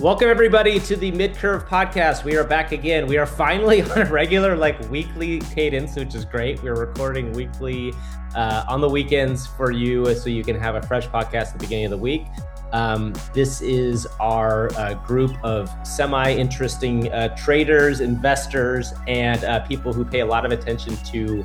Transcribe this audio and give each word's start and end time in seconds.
Welcome 0.00 0.28
everybody 0.28 0.78
to 0.78 0.94
the 0.94 1.10
Midcurve 1.10 1.66
podcast. 1.66 2.22
We 2.22 2.36
are 2.36 2.44
back 2.44 2.70
again. 2.70 3.08
We 3.08 3.16
are 3.16 3.26
finally 3.26 3.82
on 3.90 4.02
a 4.02 4.04
regular, 4.04 4.54
like 4.54 4.80
weekly 4.90 5.40
cadence, 5.40 5.96
which 5.96 6.14
is 6.14 6.24
great. 6.24 6.62
We're 6.62 6.76
recording 6.76 7.32
weekly 7.32 7.92
uh, 8.36 8.64
on 8.68 8.80
the 8.80 8.88
weekends 8.88 9.48
for 9.48 9.72
you, 9.72 10.14
so 10.14 10.30
you 10.30 10.44
can 10.44 10.54
have 10.54 10.76
a 10.76 10.82
fresh 10.82 11.08
podcast 11.08 11.48
at 11.48 11.52
the 11.54 11.58
beginning 11.58 11.86
of 11.86 11.90
the 11.90 11.98
week. 11.98 12.26
Um, 12.70 13.12
this 13.34 13.60
is 13.60 14.06
our 14.20 14.72
uh, 14.76 14.94
group 15.04 15.32
of 15.42 15.68
semi 15.82 16.32
interesting 16.32 17.12
uh, 17.12 17.34
traders, 17.34 17.98
investors, 17.98 18.94
and 19.08 19.42
uh, 19.42 19.66
people 19.66 19.92
who 19.92 20.04
pay 20.04 20.20
a 20.20 20.26
lot 20.26 20.46
of 20.46 20.52
attention 20.52 20.96
to 21.06 21.44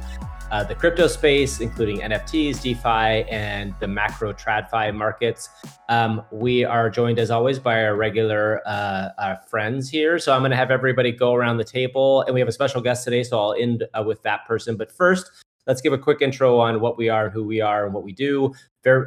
uh, 0.53 0.63
the 0.63 0.75
crypto 0.75 1.07
space, 1.07 1.61
including 1.61 2.01
NFTs, 2.01 2.61
DeFi, 2.61 3.27
and 3.27 3.73
the 3.79 3.87
macro 3.87 4.31
TradFi 4.31 4.93
markets. 4.93 5.49
Um, 5.89 6.23
we 6.31 6.63
are 6.63 6.91
joined, 6.91 7.17
as 7.17 7.31
always, 7.31 7.57
by 7.57 7.83
our 7.83 7.95
regular 7.95 8.61
uh, 8.67 9.09
uh, 9.17 9.37
friends 9.47 9.89
here. 9.89 10.19
So 10.19 10.31
I'm 10.31 10.41
going 10.41 10.51
to 10.51 10.57
have 10.57 10.69
everybody 10.69 11.11
go 11.11 11.33
around 11.33 11.57
the 11.57 11.63
table, 11.63 12.21
and 12.21 12.35
we 12.35 12.39
have 12.39 12.47
a 12.47 12.51
special 12.51 12.81
guest 12.81 13.03
today. 13.03 13.23
So 13.23 13.39
I'll 13.39 13.55
end 13.55 13.83
uh, 13.95 14.03
with 14.05 14.21
that 14.21 14.45
person. 14.45 14.77
But 14.77 14.91
first, 14.91 15.31
let's 15.65 15.81
give 15.81 15.91
a 15.91 15.97
quick 15.97 16.21
intro 16.21 16.59
on 16.59 16.79
what 16.81 16.99
we 16.99 17.09
are, 17.09 17.31
who 17.31 17.43
we 17.43 17.59
are, 17.59 17.85
and 17.85 17.93
what 17.93 18.03
we 18.03 18.11
do. 18.11 18.53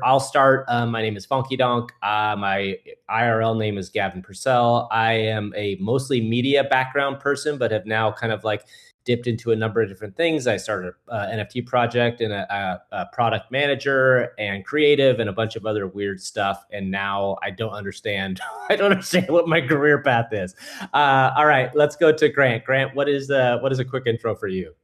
I'll 0.02 0.18
start. 0.18 0.64
Um, 0.66 0.90
my 0.90 1.00
name 1.00 1.16
is 1.16 1.26
Funky 1.26 1.56
Donk. 1.56 1.92
Uh, 2.02 2.34
my 2.36 2.76
IRL 3.08 3.56
name 3.56 3.78
is 3.78 3.88
Gavin 3.88 4.20
Purcell. 4.20 4.88
I 4.90 5.12
am 5.12 5.52
a 5.54 5.76
mostly 5.78 6.20
media 6.20 6.64
background 6.64 7.20
person, 7.20 7.56
but 7.56 7.70
have 7.70 7.86
now 7.86 8.10
kind 8.10 8.32
of 8.32 8.42
like 8.42 8.64
dipped 9.06 9.28
into 9.28 9.52
a 9.52 9.56
number 9.56 9.80
of 9.80 9.88
different 9.88 10.16
things. 10.16 10.46
I 10.46 10.58
started 10.58 10.92
an 11.08 11.38
NFT 11.38 11.64
project 11.64 12.20
and 12.20 12.32
a, 12.32 12.82
a, 12.92 12.96
a, 13.02 13.06
product 13.12 13.50
manager 13.50 14.32
and 14.38 14.66
creative 14.66 15.20
and 15.20 15.30
a 15.30 15.32
bunch 15.32 15.56
of 15.56 15.64
other 15.64 15.86
weird 15.86 16.20
stuff. 16.20 16.66
And 16.72 16.90
now 16.90 17.38
I 17.42 17.52
don't 17.52 17.70
understand. 17.70 18.40
I 18.68 18.76
don't 18.76 18.90
understand 18.90 19.28
what 19.28 19.48
my 19.48 19.60
career 19.62 20.02
path 20.02 20.32
is. 20.32 20.54
Uh, 20.92 21.32
all 21.36 21.46
right, 21.46 21.74
let's 21.74 21.96
go 21.96 22.12
to 22.12 22.28
Grant. 22.28 22.64
Grant, 22.64 22.94
what 22.94 23.08
is 23.08 23.30
uh, 23.30 23.58
what 23.60 23.72
is 23.72 23.78
a 23.78 23.84
quick 23.84 24.04
intro 24.06 24.34
for 24.34 24.48
you? 24.48 24.74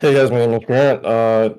Hey 0.00 0.12
guys, 0.12 0.30
my 0.30 0.38
name 0.38 0.52
is 0.54 0.64
Grant. 0.66 1.06
Uh, 1.06 1.54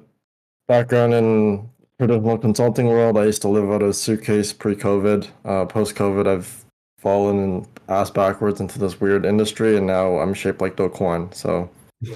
background 0.68 1.14
in 1.14 1.70
traditional 1.98 2.38
consulting 2.38 2.88
world. 2.88 3.18
I 3.18 3.24
used 3.24 3.42
to 3.44 3.48
live 3.48 3.72
out 3.72 3.82
of 3.82 3.90
a 3.90 3.94
suitcase 3.94 4.52
pre-COVID. 4.52 5.30
Uh, 5.46 5.66
Post-COVID, 5.66 6.28
I've 6.28 6.66
fallen 6.98 7.40
and 7.40 7.75
ass 7.88 8.10
backwards 8.10 8.60
into 8.60 8.80
this 8.80 9.00
weird 9.00 9.26
industry, 9.26 9.78
and 9.78 9.88
now 9.88 10.20
I'm 10.20 10.34
shaped 10.34 10.62
like 10.62 10.76
Do 10.76 10.90
Kwon. 10.90 11.34
So. 11.34 11.70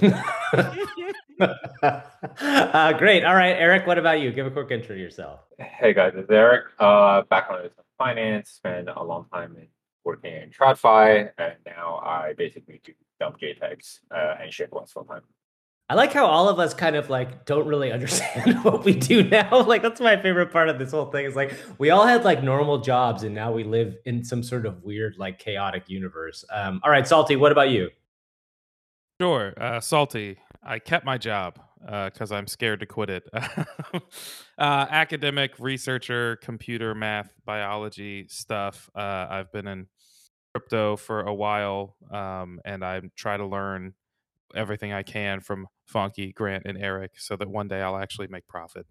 uh, 1.40 2.92
great. 2.94 3.24
All 3.24 3.34
right, 3.34 3.56
Eric. 3.56 3.86
What 3.86 3.98
about 3.98 4.20
you? 4.20 4.32
Give 4.32 4.46
a 4.46 4.50
quick 4.50 4.70
intro 4.70 4.94
to 4.94 5.00
yourself. 5.00 5.40
Hey 5.58 5.94
guys, 5.94 6.12
it's 6.16 6.30
Eric. 6.30 6.66
Uh, 6.78 7.22
background 7.22 7.66
is 7.66 7.72
finance. 7.98 8.50
Spent 8.50 8.88
a 8.88 9.02
long 9.02 9.26
time 9.32 9.56
in 9.56 9.68
working 10.04 10.32
in 10.32 10.50
TradFi, 10.50 11.30
and 11.38 11.54
now 11.66 12.00
I 12.04 12.34
basically 12.36 12.80
do 12.84 12.92
dump 13.18 13.38
JPEGs 13.40 14.00
uh, 14.10 14.36
and 14.42 14.52
ship 14.52 14.72
ones 14.72 14.92
full 14.92 15.04
time. 15.04 15.22
I 15.90 15.94
like 15.94 16.12
how 16.12 16.24
all 16.24 16.48
of 16.48 16.60
us 16.60 16.72
kind 16.72 16.94
of 16.94 17.10
like 17.10 17.46
don't 17.46 17.66
really 17.66 17.90
understand 17.90 18.58
what 18.62 18.84
we 18.84 18.94
do 18.94 19.24
now. 19.24 19.48
Like 19.70 19.82
that's 19.82 20.00
my 20.00 20.20
favorite 20.20 20.52
part 20.52 20.68
of 20.68 20.78
this 20.78 20.92
whole 20.92 21.06
thing 21.06 21.26
is 21.26 21.34
like 21.34 21.52
we 21.78 21.90
all 21.90 22.06
had 22.06 22.24
like 22.24 22.44
normal 22.44 22.78
jobs 22.78 23.24
and 23.24 23.34
now 23.34 23.50
we 23.50 23.64
live 23.64 23.96
in 24.04 24.22
some 24.22 24.44
sort 24.44 24.66
of 24.66 24.84
weird 24.84 25.16
like 25.18 25.40
chaotic 25.40 25.88
universe. 25.88 26.44
Um, 26.52 26.80
all 26.84 26.92
right, 26.92 27.06
Salty, 27.06 27.34
what 27.34 27.50
about 27.50 27.70
you? 27.70 27.90
Sure, 29.20 29.52
uh, 29.60 29.80
Salty. 29.80 30.38
I 30.62 30.78
kept 30.78 31.04
my 31.04 31.18
job 31.18 31.58
because 31.80 32.30
uh, 32.30 32.36
I'm 32.36 32.46
scared 32.46 32.78
to 32.80 32.86
quit 32.86 33.10
it. 33.10 33.28
uh, 33.34 34.00
academic 34.58 35.58
researcher, 35.58 36.36
computer 36.36 36.94
math, 36.94 37.32
biology 37.44 38.26
stuff. 38.28 38.88
Uh, 38.94 39.26
I've 39.28 39.50
been 39.50 39.66
in 39.66 39.88
crypto 40.54 40.96
for 40.96 41.22
a 41.22 41.34
while, 41.34 41.96
um, 42.12 42.60
and 42.64 42.84
I 42.84 43.02
try 43.16 43.36
to 43.36 43.46
learn 43.46 43.94
everything 44.54 44.92
I 44.92 45.02
can 45.02 45.40
from 45.40 45.66
Funky, 45.86 46.32
Grant, 46.32 46.64
and 46.66 46.78
Eric 46.78 47.12
so 47.16 47.36
that 47.36 47.48
one 47.48 47.68
day 47.68 47.80
I'll 47.80 47.96
actually 47.96 48.28
make 48.28 48.46
profit. 48.48 48.86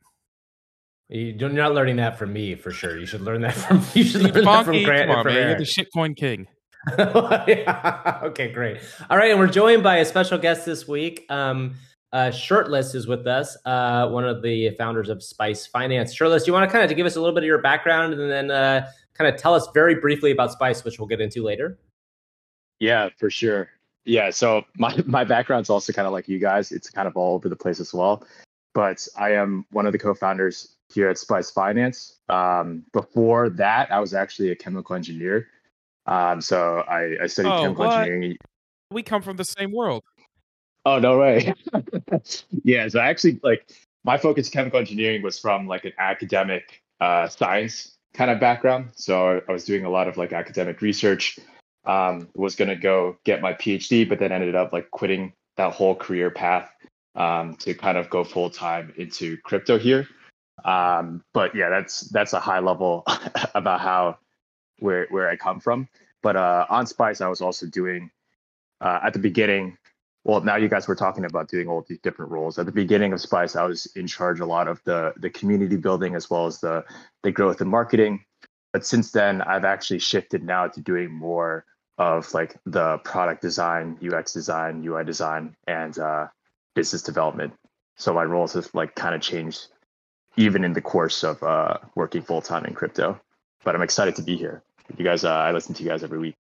You're 1.09 1.49
not 1.49 1.73
learning 1.73 1.95
that 1.95 2.19
from 2.19 2.33
me 2.33 2.55
for 2.55 2.71
sure. 2.71 2.97
You 2.97 3.07
should 3.07 3.21
learn 3.21 3.41
that 3.41 3.55
from 3.55 3.83
you 3.93 4.03
should 4.03 4.21
learn 4.21 4.33
Funky, 4.33 4.45
that 4.45 4.65
from 4.65 4.83
Grant. 4.83 5.09
Come 5.09 5.19
on, 5.19 5.25
man. 5.25 5.35
Eric. 5.35 5.47
You're 5.47 5.57
the 5.57 5.63
shitcoin 5.63 6.15
king. 6.15 6.47
yeah. 6.97 8.19
Okay, 8.23 8.51
great. 8.51 8.77
All 9.09 9.17
right, 9.17 9.31
and 9.31 9.39
we're 9.39 9.47
joined 9.47 9.83
by 9.83 9.97
a 9.97 10.05
special 10.05 10.37
guest 10.37 10.65
this 10.65 10.87
week. 10.87 11.25
Um, 11.29 11.75
uh, 12.11 12.31
Shirtless 12.31 12.95
is 12.95 13.07
with 13.07 13.27
us, 13.27 13.57
uh, 13.65 14.07
one 14.09 14.27
of 14.27 14.41
the 14.41 14.71
founders 14.71 15.09
of 15.09 15.21
Spice 15.21 15.67
Finance. 15.67 16.13
Shirtless, 16.13 16.43
do 16.43 16.47
you 16.49 16.53
want 16.53 16.69
to 16.69 16.71
kind 16.71 16.89
of 16.89 16.95
give 16.95 17.05
us 17.05 17.15
a 17.15 17.19
little 17.19 17.35
bit 17.35 17.43
of 17.43 17.47
your 17.47 17.61
background 17.61 18.13
and 18.13 18.31
then 18.31 18.49
uh, 18.49 18.87
kind 19.13 19.31
of 19.33 19.39
tell 19.39 19.53
us 19.53 19.67
very 19.73 19.95
briefly 19.95 20.31
about 20.31 20.51
Spice, 20.51 20.83
which 20.83 20.99
we'll 20.99 21.07
get 21.07 21.21
into 21.21 21.43
later? 21.43 21.77
Yeah, 22.79 23.09
for 23.17 23.29
sure. 23.29 23.69
Yeah, 24.09 24.31
so 24.31 24.65
my 24.77 24.95
my 25.05 25.23
background's 25.23 25.69
also 25.69 25.93
kind 25.93 26.07
of 26.07 26.13
like 26.13 26.27
you 26.27 26.39
guys. 26.39 26.71
It's 26.71 26.89
kind 26.89 27.07
of 27.07 27.15
all 27.15 27.35
over 27.35 27.47
the 27.47 27.55
place 27.55 27.79
as 27.79 27.93
well. 27.93 28.23
But 28.73 29.07
I 29.17 29.33
am 29.33 29.65
one 29.71 29.85
of 29.85 29.91
the 29.91 29.99
co-founders 29.99 30.75
here 30.93 31.09
at 31.09 31.17
Spice 31.17 31.51
Finance. 31.51 32.17
Um, 32.29 32.83
before 32.93 33.49
that, 33.51 33.91
I 33.91 33.99
was 33.99 34.13
actually 34.13 34.51
a 34.51 34.55
chemical 34.55 34.95
engineer. 34.95 35.47
Um, 36.05 36.39
so 36.41 36.79
I, 36.87 37.17
I 37.23 37.27
studied 37.27 37.49
oh, 37.49 37.61
chemical 37.61 37.85
what? 37.85 37.99
engineering. 37.99 38.37
We 38.91 39.03
come 39.03 39.21
from 39.21 39.37
the 39.37 39.43
same 39.43 39.71
world. 39.71 40.03
Oh 40.85 40.97
no 40.97 41.19
way! 41.19 41.53
yeah, 42.63 42.87
so 42.87 42.99
actually 42.99 43.39
like 43.43 43.69
my 44.05 44.17
focus 44.17 44.49
chemical 44.49 44.79
engineering 44.79 45.21
was 45.21 45.37
from 45.37 45.67
like 45.67 45.85
an 45.85 45.93
academic 45.99 46.81
uh, 46.99 47.27
science 47.27 47.97
kind 48.13 48.31
of 48.31 48.39
background. 48.39 48.89
So 48.95 49.41
I 49.47 49.51
was 49.51 49.65
doing 49.65 49.85
a 49.85 49.89
lot 49.89 50.07
of 50.07 50.17
like 50.17 50.33
academic 50.33 50.81
research 50.81 51.37
um, 51.85 52.29
was 52.35 52.55
going 52.55 52.69
to 52.69 52.75
go 52.75 53.17
get 53.23 53.41
my 53.41 53.53
PhD, 53.53 54.07
but 54.07 54.19
then 54.19 54.31
ended 54.31 54.55
up 54.55 54.73
like 54.73 54.91
quitting 54.91 55.33
that 55.57 55.73
whole 55.73 55.95
career 55.95 56.29
path 56.29 56.69
um, 57.15 57.55
to 57.55 57.73
kind 57.73 57.97
of 57.97 58.09
go 58.09 58.23
full 58.23 58.49
time 58.49 58.93
into 58.97 59.37
crypto 59.37 59.77
here. 59.77 60.07
Um, 60.65 61.23
but 61.33 61.55
yeah, 61.55 61.69
that's 61.69 62.01
that's 62.09 62.33
a 62.33 62.39
high 62.39 62.59
level 62.59 63.03
about 63.55 63.81
how 63.81 64.17
where 64.79 65.07
where 65.09 65.29
I 65.29 65.35
come 65.35 65.59
from. 65.59 65.87
But 66.21 66.35
uh, 66.35 66.65
on 66.69 66.85
Spice, 66.85 67.21
I 67.21 67.27
was 67.27 67.41
also 67.41 67.65
doing 67.65 68.11
uh, 68.81 68.99
at 69.03 69.13
the 69.13 69.19
beginning. 69.19 69.77
Well, 70.25 70.41
now 70.41 70.57
you 70.57 70.67
guys 70.67 70.87
were 70.87 70.95
talking 70.95 71.23
about 71.23 71.47
doing 71.47 71.69
all 71.69 71.85
these 71.87 71.99
different 71.99 72.31
roles. 72.31 72.59
At 72.59 72.65
the 72.65 72.73
beginning 72.73 73.13
of 73.13 73.21
Spice, 73.21 73.55
I 73.55 73.63
was 73.63 73.85
in 73.95 74.05
charge 74.05 74.41
a 74.41 74.45
lot 74.45 74.67
of 74.67 74.81
the 74.83 75.13
the 75.17 75.29
community 75.29 75.77
building 75.77 76.15
as 76.15 76.29
well 76.29 76.45
as 76.45 76.59
the 76.59 76.83
the 77.23 77.31
growth 77.31 77.61
and 77.61 77.69
marketing. 77.69 78.25
But 78.73 78.85
since 78.85 79.11
then, 79.11 79.41
I've 79.41 79.65
actually 79.65 79.99
shifted 79.99 80.43
now 80.43 80.67
to 80.67 80.81
doing 80.81 81.11
more 81.11 81.65
of 81.97 82.33
like 82.33 82.55
the 82.65 82.97
product 82.99 83.41
design, 83.41 83.97
UX 84.01 84.31
design, 84.31 84.83
UI 84.85 85.03
design, 85.03 85.55
and 85.67 85.97
uh, 85.97 86.27
business 86.75 87.01
development. 87.01 87.53
So 87.97 88.13
my 88.13 88.23
roles 88.23 88.53
have 88.53 88.69
like 88.73 88.95
kind 88.95 89.13
of 89.13 89.21
changed 89.21 89.67
even 90.37 90.63
in 90.63 90.73
the 90.73 90.81
course 90.81 91.23
of 91.23 91.41
uh, 91.43 91.77
working 91.95 92.21
full 92.21 92.41
time 92.41 92.65
in 92.65 92.73
crypto. 92.73 93.19
But 93.63 93.75
I'm 93.75 93.81
excited 93.81 94.15
to 94.15 94.21
be 94.21 94.37
here. 94.37 94.63
You 94.97 95.03
guys, 95.03 95.25
uh, 95.25 95.31
I 95.31 95.51
listen 95.51 95.75
to 95.75 95.83
you 95.83 95.89
guys 95.89 96.03
every 96.03 96.19
week. 96.19 96.35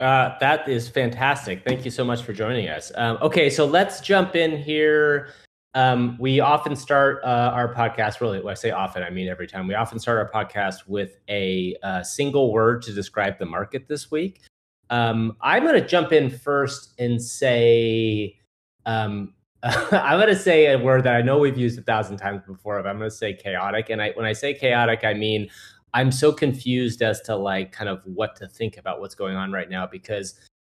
Uh, 0.00 0.36
that 0.40 0.68
is 0.68 0.88
fantastic. 0.88 1.62
Thank 1.64 1.84
you 1.84 1.90
so 1.90 2.04
much 2.04 2.22
for 2.22 2.32
joining 2.32 2.68
us. 2.68 2.90
Um, 2.96 3.18
okay, 3.22 3.48
so 3.50 3.64
let's 3.64 4.00
jump 4.00 4.34
in 4.34 4.56
here. 4.56 5.28
Um, 5.74 6.16
we 6.20 6.38
often 6.40 6.76
start 6.76 7.20
uh, 7.24 7.50
our 7.52 7.74
podcast, 7.74 8.20
really, 8.20 8.40
when 8.40 8.52
I 8.52 8.54
say 8.54 8.70
often, 8.70 9.02
I 9.02 9.10
mean 9.10 9.28
every 9.28 9.48
time. 9.48 9.66
We 9.66 9.74
often 9.74 9.98
start 9.98 10.18
our 10.18 10.30
podcast 10.44 10.86
with 10.86 11.18
a 11.28 11.76
uh, 11.82 12.02
single 12.02 12.52
word 12.52 12.82
to 12.82 12.92
describe 12.92 13.38
the 13.38 13.46
market 13.46 13.88
this 13.88 14.10
week. 14.10 14.42
Um, 14.90 15.36
I'm 15.40 15.64
going 15.64 15.80
to 15.80 15.86
jump 15.86 16.12
in 16.12 16.30
first 16.30 16.92
and 16.98 17.20
say, 17.20 18.38
um, 18.86 19.34
I'm 19.64 20.20
going 20.20 20.28
to 20.28 20.36
say 20.36 20.72
a 20.72 20.78
word 20.78 21.04
that 21.04 21.16
I 21.16 21.22
know 21.22 21.38
we've 21.38 21.58
used 21.58 21.78
a 21.78 21.82
thousand 21.82 22.18
times 22.18 22.42
before, 22.46 22.80
but 22.82 22.88
I'm 22.88 22.98
going 22.98 23.10
to 23.10 23.16
say 23.16 23.34
chaotic. 23.34 23.90
And 23.90 24.00
I, 24.00 24.10
when 24.10 24.26
I 24.26 24.32
say 24.32 24.54
chaotic, 24.54 25.02
I 25.02 25.14
mean 25.14 25.48
I'm 25.94 26.10
so 26.10 26.32
confused 26.32 27.02
as 27.02 27.20
to 27.22 27.36
like 27.36 27.72
kind 27.72 27.88
of 27.88 28.02
what 28.04 28.36
to 28.36 28.48
think 28.48 28.76
about 28.76 29.00
what's 29.00 29.14
going 29.14 29.36
on 29.36 29.52
right 29.52 29.70
now 29.70 29.86
because 29.86 30.34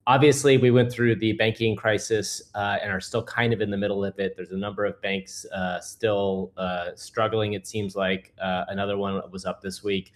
obviously 0.07 0.57
we 0.57 0.71
went 0.71 0.89
through 0.89 1.15
the 1.17 1.33
banking 1.33 1.75
crisis 1.75 2.41
uh, 2.55 2.77
and 2.81 2.91
are 2.91 3.01
still 3.01 3.21
kind 3.21 3.51
of 3.51 3.59
in 3.59 3.69
the 3.69 3.77
middle 3.77 4.03
of 4.03 4.17
it. 4.17 4.35
There's 4.35 4.51
a 4.51 4.57
number 4.57 4.85
of 4.85 4.99
banks 5.01 5.45
uh, 5.53 5.81
still 5.81 6.53
uh, 6.57 6.91
struggling. 6.95 7.53
It 7.53 7.67
seems 7.67 7.95
like 7.95 8.33
uh, 8.41 8.63
another 8.69 8.97
one 8.97 9.21
was 9.29 9.45
up 9.45 9.61
this 9.61 9.83
week. 9.83 10.13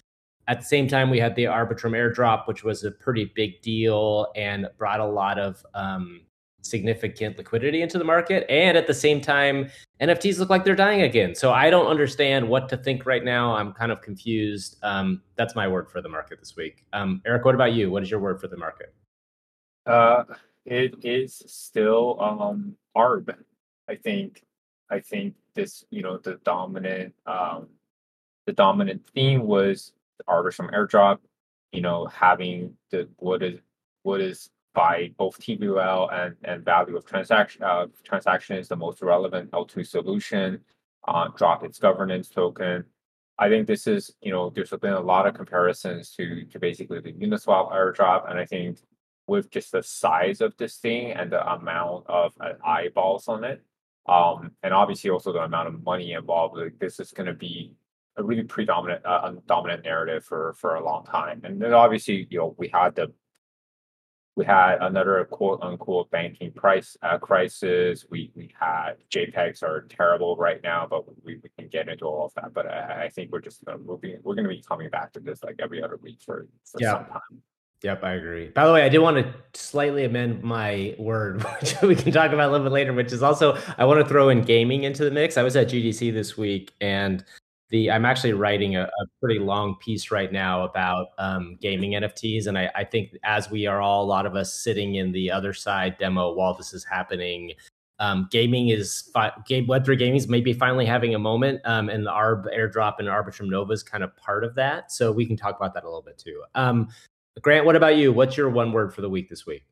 At 0.48 0.62
the 0.62 0.66
same 0.66 0.88
time, 0.88 1.10
we 1.10 1.20
had 1.20 1.36
the 1.36 1.44
Arbitrum 1.44 1.92
airdrop, 1.92 2.48
which 2.48 2.64
was 2.64 2.84
a 2.84 2.92
pretty 2.92 3.32
big 3.36 3.62
deal 3.62 4.32
and 4.36 4.68
brought 4.78 5.02
a 5.02 5.06
lot 5.06 5.38
of 5.38 5.64
um, 5.74 6.22
significant 6.62 7.38
liquidity 7.38 7.82
into 7.82 7.98
the 7.98 8.04
market. 8.04 8.46
And 8.50 8.78
at 8.78 8.88
the 8.88 8.94
same 8.94 9.20
time, 9.20 9.70
NFTs 10.02 10.40
look 10.40 10.50
like 10.50 10.64
they're 10.64 10.74
dying 10.74 11.02
again. 11.02 11.36
So 11.36 11.52
I 11.52 11.70
don't 11.70 11.88
understand 11.88 12.48
what 12.48 12.70
to 12.70 12.78
think 12.78 13.06
right 13.06 13.24
now. 13.24 13.54
I'm 13.54 13.74
kind 13.74 13.92
of 13.92 14.02
confused. 14.02 14.78
Um, 14.84 15.22
that's 15.36 15.54
my 15.54 15.68
word 15.68 15.90
for 15.90 16.02
the 16.02 16.10
market 16.10 16.40
this 16.40 16.56
week. 16.56 16.86
Um, 16.94 17.22
Eric, 17.26 17.46
what 17.46 17.56
about 17.56 17.74
you? 17.74 17.92
What 17.92 18.04
is 18.04 18.10
your 18.10 18.22
word 18.22 18.40
for 18.40 18.48
the 18.48 18.58
market? 18.58 18.94
Uh, 19.86 20.24
it 20.66 20.96
is 21.04 21.42
still 21.48 22.22
um, 22.22 22.76
ARB. 22.96 23.36
I 23.90 23.96
think. 23.96 24.44
I 24.90 25.00
think 25.00 25.36
this, 25.56 25.86
you 25.90 26.02
know, 26.02 26.18
the 26.18 26.36
dominant, 26.44 27.14
um, 27.26 27.70
the 28.46 28.52
dominant 28.54 29.10
theme 29.16 29.48
was 29.48 29.94
the 30.18 30.52
from 30.52 30.70
airdrop. 30.70 31.20
you 31.72 31.82
know, 31.82 32.06
having 32.08 32.76
the 32.92 33.08
what 33.18 33.42
is 33.42 33.60
what 34.04 34.22
is 34.22 34.50
by 34.74 35.12
both 35.18 35.40
TVL 35.40 36.14
and, 36.14 36.36
and 36.44 36.66
value 36.66 36.98
of 36.98 37.06
transaction 37.06 37.64
uh, 37.64 37.88
transaction 38.04 38.58
is 38.58 38.68
the 38.68 38.76
most 38.76 39.02
relevant 39.02 39.52
L2 39.52 39.88
solution, 39.88 40.60
uh, 41.08 41.28
drop 41.36 41.64
its 41.64 41.80
governance 41.80 42.30
token. 42.30 42.84
I 43.40 43.50
think 43.50 43.68
this 43.68 43.88
is, 43.88 44.14
you 44.22 44.32
know, 44.32 44.50
there's 44.50 44.70
been 44.72 44.94
a 44.94 45.00
lot 45.00 45.28
of 45.28 45.34
comparisons 45.34 46.12
to 46.18 46.46
to 46.46 46.60
basically 46.60 47.00
the 47.00 47.14
Uniswap 47.14 47.72
airdrop, 47.72 48.30
and 48.30 48.40
I 48.40 48.46
think 48.46 48.80
with 49.32 49.50
just 49.50 49.72
the 49.72 49.82
size 49.82 50.42
of 50.42 50.56
this 50.58 50.76
thing 50.76 51.12
and 51.12 51.32
the 51.32 51.42
amount 51.54 52.06
of 52.08 52.34
uh, 52.42 52.52
eyeballs 52.66 53.30
on 53.30 53.46
it, 53.46 53.64
um, 54.10 54.52
and 54.62 54.74
obviously 54.74 55.10
also 55.10 55.32
the 55.32 55.40
amount 55.40 55.70
of 55.70 55.82
money 55.84 56.12
involved, 56.12 56.58
like 56.58 56.78
this 56.80 57.00
is 57.00 57.14
going 57.14 57.28
to 57.28 57.34
be 57.34 57.74
a 58.18 58.24
really 58.24 58.44
predominant, 58.44 59.02
uh, 59.06 59.32
dominant 59.48 59.86
narrative 59.86 60.26
for 60.26 60.54
for 60.60 60.76
a 60.76 60.84
long 60.84 61.06
time. 61.06 61.40
And 61.46 61.62
then 61.62 61.74
obviously, 61.74 62.28
you 62.30 62.40
know, 62.40 62.56
we 62.58 62.68
had 62.68 62.94
the 62.96 63.14
we 64.36 64.44
had 64.44 64.80
another 64.82 65.24
quote 65.32 65.62
unquote 65.62 66.12
banking 66.12 66.52
price 66.52 66.98
uh, 67.02 67.18
crisis. 67.18 68.06
We 68.10 68.32
we 68.36 68.54
had 68.60 68.96
JPEGs 69.16 69.64
are 69.64 69.88
terrible 69.88 70.36
right 70.36 70.62
now, 70.62 70.88
but 70.90 71.06
we, 71.24 71.40
we 71.42 71.50
can 71.58 71.70
get 71.70 71.88
into 71.88 72.04
all 72.06 72.26
of 72.26 72.34
that. 72.34 72.54
But 72.54 72.66
I, 72.68 73.06
I 73.06 73.10
think 73.10 73.32
we're 73.32 73.40
just 73.40 73.64
gonna 73.64 73.78
moving. 73.78 74.18
We're 74.24 74.36
going 74.36 74.50
to 74.50 74.50
be 74.50 74.62
coming 74.62 74.90
back 74.90 75.14
to 75.14 75.22
this 75.22 75.42
like 75.42 75.56
every 75.60 75.82
other 75.82 76.00
week 76.02 76.20
for, 76.26 76.48
for 76.66 76.82
yeah. 76.82 76.92
some 76.92 77.06
time. 77.06 77.42
Yep, 77.84 78.04
I 78.04 78.12
agree. 78.14 78.50
By 78.50 78.68
the 78.68 78.74
way, 78.74 78.84
I 78.84 78.90
did 78.90 79.00
want 79.00 79.18
to 79.18 79.60
slightly 79.60 80.06
amend 80.06 80.44
my 80.44 80.96
word, 81.00 81.42
which 81.60 81.82
we 81.82 81.96
can 81.96 82.12
talk 82.12 82.32
about 82.32 82.50
a 82.50 82.52
little 82.52 82.66
bit 82.66 82.74
later, 82.74 82.94
which 82.94 83.12
is 83.12 83.24
also 83.24 83.58
I 83.78 83.86
want 83.86 84.00
to 84.00 84.08
throw 84.08 84.30
in 84.30 84.42
gaming 84.42 84.84
into 84.84 85.04
the 85.04 85.12
mix. 85.12 85.36
I 85.38 85.44
was 85.44 85.56
at 85.56 85.68
GDC 85.68 86.14
this 86.14 86.38
week 86.38 86.74
and 86.80 87.26
the 87.72 87.90
I'm 87.90 88.06
actually 88.06 88.34
writing 88.34 88.76
a, 88.76 88.84
a 88.84 89.06
pretty 89.20 89.40
long 89.40 89.76
piece 89.78 90.12
right 90.12 90.32
now 90.32 90.64
about 90.64 91.08
um, 91.18 91.58
gaming 91.60 91.94
NFTs, 91.94 92.48
and 92.48 92.58
I, 92.58 92.70
I, 92.76 92.84
think 92.84 93.18
as 93.24 93.50
we 93.50 93.66
are 93.66 93.82
all 93.82 94.04
a 94.04 94.06
lot 94.06 94.26
of 94.26 94.36
us 94.36 94.54
sitting 94.54 94.96
in 94.96 95.12
the 95.12 95.30
Otherside 95.30 95.98
demo 95.98 96.34
while 96.34 96.54
this 96.54 96.74
is 96.74 96.84
happening, 96.84 97.54
um, 98.00 98.28
gaming 98.30 98.70
is 98.70 99.10
fi- 99.14 99.32
game 99.48 99.68
Web 99.68 99.86
three 99.86 99.96
gaming 99.96 100.18
is 100.18 100.28
maybe 100.28 100.54
finally 100.54 100.86
having 100.86 101.16
a 101.16 101.20
moment, 101.20 101.62
um, 101.64 101.88
and 101.88 102.06
the 102.06 102.12
Arb 102.12 102.46
airdrop 102.54 102.96
and 103.00 103.08
Arbitrum 103.08 103.50
Nova 103.50 103.72
is 103.72 103.84
kind 103.84 104.04
of 104.04 104.16
part 104.18 104.44
of 104.44 104.54
that. 104.56 104.92
So 104.92 105.12
we 105.12 105.26
can 105.26 105.38
talk 105.38 105.56
about 105.56 105.74
that 105.74 105.84
a 105.84 105.88
little 105.88 106.04
bit 106.04 106.18
too. 106.18 106.44
Um, 106.56 106.90
Grant, 107.40 107.66
what 107.66 107.76
about 107.76 107.96
you? 107.96 108.12
What's 108.12 108.36
your 108.36 108.50
one 108.50 108.74
word 108.74 108.94
for 108.94 109.02
the 109.02 109.10
week 109.10 109.30
this 109.30 109.46
week? 109.46 109.64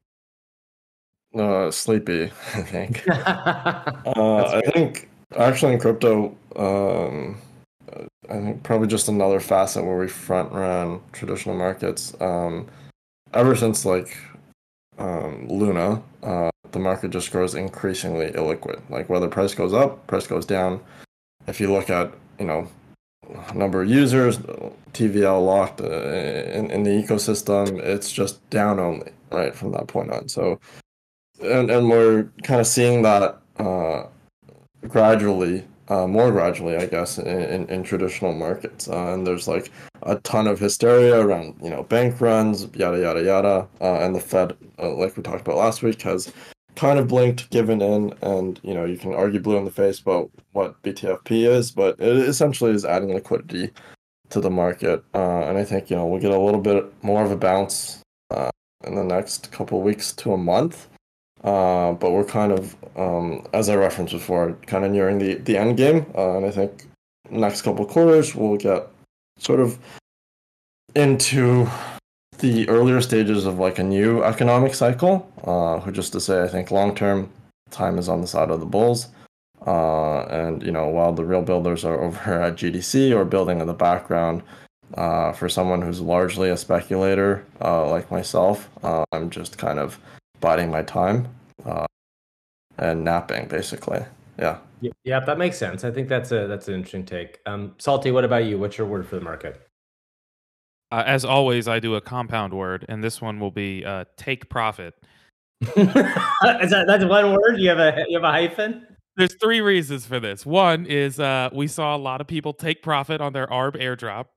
Uh, 1.38 1.70
sleepy. 1.70 2.26
I 2.56 2.62
think. 2.62 3.04
uh, 3.10 3.92
I 4.16 4.62
think 4.74 5.10
actually 5.38 5.74
in 5.74 5.80
crypto. 5.80 6.36
Um, 6.56 7.42
I 8.30 8.34
think 8.34 8.64
probably 8.64 8.88
just 8.88 9.10
another 9.10 9.40
facet 9.40 9.84
where 9.84 9.98
we 9.98 10.08
front 10.08 10.52
run 10.52 11.02
traditional 11.12 11.56
markets. 11.56 12.16
Um, 12.22 12.68
ever 13.34 13.56
since 13.56 13.86
like 13.86 14.16
um, 14.98 15.48
Luna, 15.48 16.02
uh, 16.24 16.50
the 16.72 16.80
market 16.80 17.12
just 17.12 17.32
grows 17.32 17.56
increasingly 17.56 18.32
illiquid. 18.32 18.82
Like 18.90 19.10
whether 19.10 19.28
price 19.28 19.54
goes 19.54 19.74
up, 19.74 20.06
price 20.08 20.28
goes 20.28 20.46
down. 20.46 20.80
If 21.48 21.60
you 21.60 21.72
look 21.72 21.90
at 21.90 22.14
you 22.40 22.46
know 22.46 22.68
number 23.54 23.82
of 23.82 23.90
users, 23.90 24.38
TVL 24.94 25.46
locked 25.46 25.82
uh, 25.82 25.86
in, 25.86 26.72
in 26.72 26.84
the 26.84 26.90
ecosystem, 26.90 27.80
it's 27.80 28.12
just 28.12 28.48
down 28.50 28.80
only 28.80 29.12
right 29.32 29.56
from 29.56 29.72
that 29.74 29.88
point 29.88 30.12
on. 30.12 30.28
So, 30.28 30.60
and 31.42 31.70
and 31.70 31.90
we're 31.90 32.30
kind 32.44 32.60
of 32.60 32.68
seeing 32.68 33.02
that 33.04 33.40
uh, 33.58 34.04
gradually 34.88 35.64
uh, 35.90 36.06
more 36.08 36.32
gradually, 36.32 36.78
I 36.78 36.86
guess, 36.86 37.18
in, 37.18 37.28
in, 37.28 37.68
in 37.68 37.84
traditional 37.84 38.34
markets. 38.34 38.88
Uh, 38.88 39.14
and 39.14 39.26
there's 39.26 39.48
like 39.48 39.72
a 40.04 40.16
ton 40.18 40.48
of 40.48 40.60
hysteria 40.60 41.20
around, 41.20 41.56
you 41.62 41.70
know, 41.70 41.84
bank 41.84 42.22
runs, 42.22 42.68
yada, 42.76 43.00
yada, 43.00 43.24
yada. 43.24 43.68
Uh, 43.82 43.96
and 43.96 44.16
the 44.16 44.20
Fed, 44.20 44.56
uh, 44.78 44.94
like 44.94 45.18
we 45.18 45.24
talked 45.24 45.42
about 45.42 45.58
last 45.58 45.82
week, 45.82 46.02
has 46.04 46.32
kind 46.80 46.98
of 46.98 47.10
blinked, 47.10 47.50
given 47.50 47.82
in, 47.82 48.14
and, 48.22 48.58
you 48.64 48.74
know, 48.74 48.86
you 48.86 48.98
can 48.98 49.14
argue 49.14 49.42
blue 49.42 49.58
in 49.58 49.66
the 49.66 49.72
face 49.72 50.00
about 50.00 50.32
what 50.54 50.82
BTFP 50.82 51.46
is, 51.46 51.72
but 51.72 52.00
it 52.00 52.30
essentially 52.30 52.72
is 52.72 52.86
adding 52.86 53.14
liquidity 53.14 53.72
to 54.30 54.40
the 54.40 54.50
market. 54.50 55.04
Uh, 55.14 55.42
and 55.42 55.58
I 55.58 55.66
think, 55.66 55.90
you 55.90 55.98
know, 55.98 56.06
we'll 56.06 56.22
get 56.22 56.32
a 56.32 56.40
little 56.40 56.62
bit 56.62 56.86
more 57.04 57.26
of 57.26 57.32
a 57.32 57.36
bounce 57.36 58.02
uh, 58.32 58.50
in 58.88 58.96
the 58.96 59.04
next 59.04 59.52
couple 59.52 59.82
weeks 59.82 60.14
to 60.14 60.32
a 60.32 60.38
month. 60.38 60.88
Uh, 61.44 61.92
but 61.94 62.12
we're 62.12 62.24
kind 62.24 62.54
of, 62.54 62.78
um, 62.96 63.46
as 63.54 63.68
I 63.68 63.76
referenced 63.76 64.14
before, 64.14 64.54
kind 64.66 64.86
of 64.86 64.92
nearing 64.92 65.18
the, 65.18 65.34
the 65.36 65.58
end 65.58 65.76
game. 65.76 66.06
Uh, 66.16 66.38
and 66.38 66.46
I 66.46 66.52
think 66.52 66.88
next 67.30 67.64
couple 67.64 67.86
quarters 67.86 68.36
we'll 68.36 68.56
get 68.56 68.88
sort 69.38 69.60
of 69.60 69.78
into 70.96 71.68
the 72.40 72.68
earlier 72.70 73.02
stages 73.02 73.46
of 73.46 73.60
like 73.60 73.80
a 73.80 73.84
new 73.84 74.24
economic 74.24 74.74
cycle. 74.74 75.32
Uh, 75.44 75.90
just 75.92 76.14
to 76.14 76.20
say, 76.20 76.44
I 76.44 76.48
think 76.48 76.72
long 76.72 76.96
term 76.96 77.32
time 77.70 77.98
is 77.98 78.10
on 78.10 78.22
the 78.22 78.28
side 78.28 78.50
of 78.50 78.60
the 78.60 78.66
bulls. 78.66 79.08
Uh, 79.66 80.22
and 80.24 80.64
you 80.64 80.72
know, 80.72 80.88
while 80.88 81.14
the 81.14 81.26
real 81.26 81.42
builders 81.42 81.86
are 81.86 82.00
over 82.04 82.42
at 82.42 82.56
GDC 82.56 83.16
or 83.16 83.26
building 83.26 83.60
in 83.62 83.68
the 83.68 83.74
background, 83.74 84.44
uh, 84.96 85.32
for 85.34 85.48
someone 85.48 85.82
who's 85.82 86.02
largely 86.02 86.50
a 86.50 86.58
speculator 86.58 87.46
uh, 87.62 87.88
like 87.90 88.10
myself, 88.10 88.70
uh, 88.84 89.04
I'm 89.12 89.30
just 89.30 89.58
kind 89.58 89.80
of 89.80 90.00
biding 90.40 90.72
my 90.72 90.82
time 90.82 91.28
uh, 91.66 91.86
and 92.78 93.04
napping, 93.04 93.48
basically. 93.48 94.04
Yeah. 94.38 94.58
Yeah, 95.04 95.20
that 95.20 95.38
makes 95.38 95.58
sense. 95.58 95.84
I 95.84 95.92
think 95.92 96.08
that's 96.08 96.32
a 96.32 96.48
that's 96.48 96.70
an 96.70 96.76
interesting 96.76 97.06
take. 97.06 97.40
Um, 97.46 97.76
Salty, 97.80 98.12
what 98.12 98.24
about 98.24 98.46
you? 98.46 98.58
What's 98.58 98.78
your 98.78 98.88
word 98.88 99.06
for 99.06 99.16
the 99.16 99.22
market? 99.22 99.69
Uh, 100.92 101.04
as 101.06 101.24
always, 101.24 101.68
I 101.68 101.80
do 101.80 101.96
a 101.96 102.02
compound 102.02 102.54
word, 102.54 102.86
and 102.90 103.04
this 103.04 103.22
one 103.22 103.40
will 103.40 103.52
be 103.52 103.86
uh, 103.86 104.06
take 104.18 104.50
profit. 104.50 104.96
Is 105.62 105.76
that 105.76 106.86
that's 106.88 107.06
one 107.06 107.34
word? 107.34 107.58
You 107.58 107.70
have 107.70 107.80
a 107.80 108.06
you 108.08 108.18
have 108.18 108.24
a 108.24 108.32
hyphen? 108.32 108.88
There's 109.18 109.36
three 109.36 109.62
reasons 109.62 110.06
for 110.06 110.20
this. 110.20 110.46
One 110.46 110.86
is 110.86 111.20
uh, 111.20 111.50
we 111.54 111.68
saw 111.68 111.96
a 111.96 112.00
lot 112.00 112.22
of 112.22 112.28
people 112.28 112.54
take 112.54 112.82
profit 112.82 113.20
on 113.20 113.34
their 113.34 113.48
ARB 113.48 113.76
airdrop. 113.76 114.28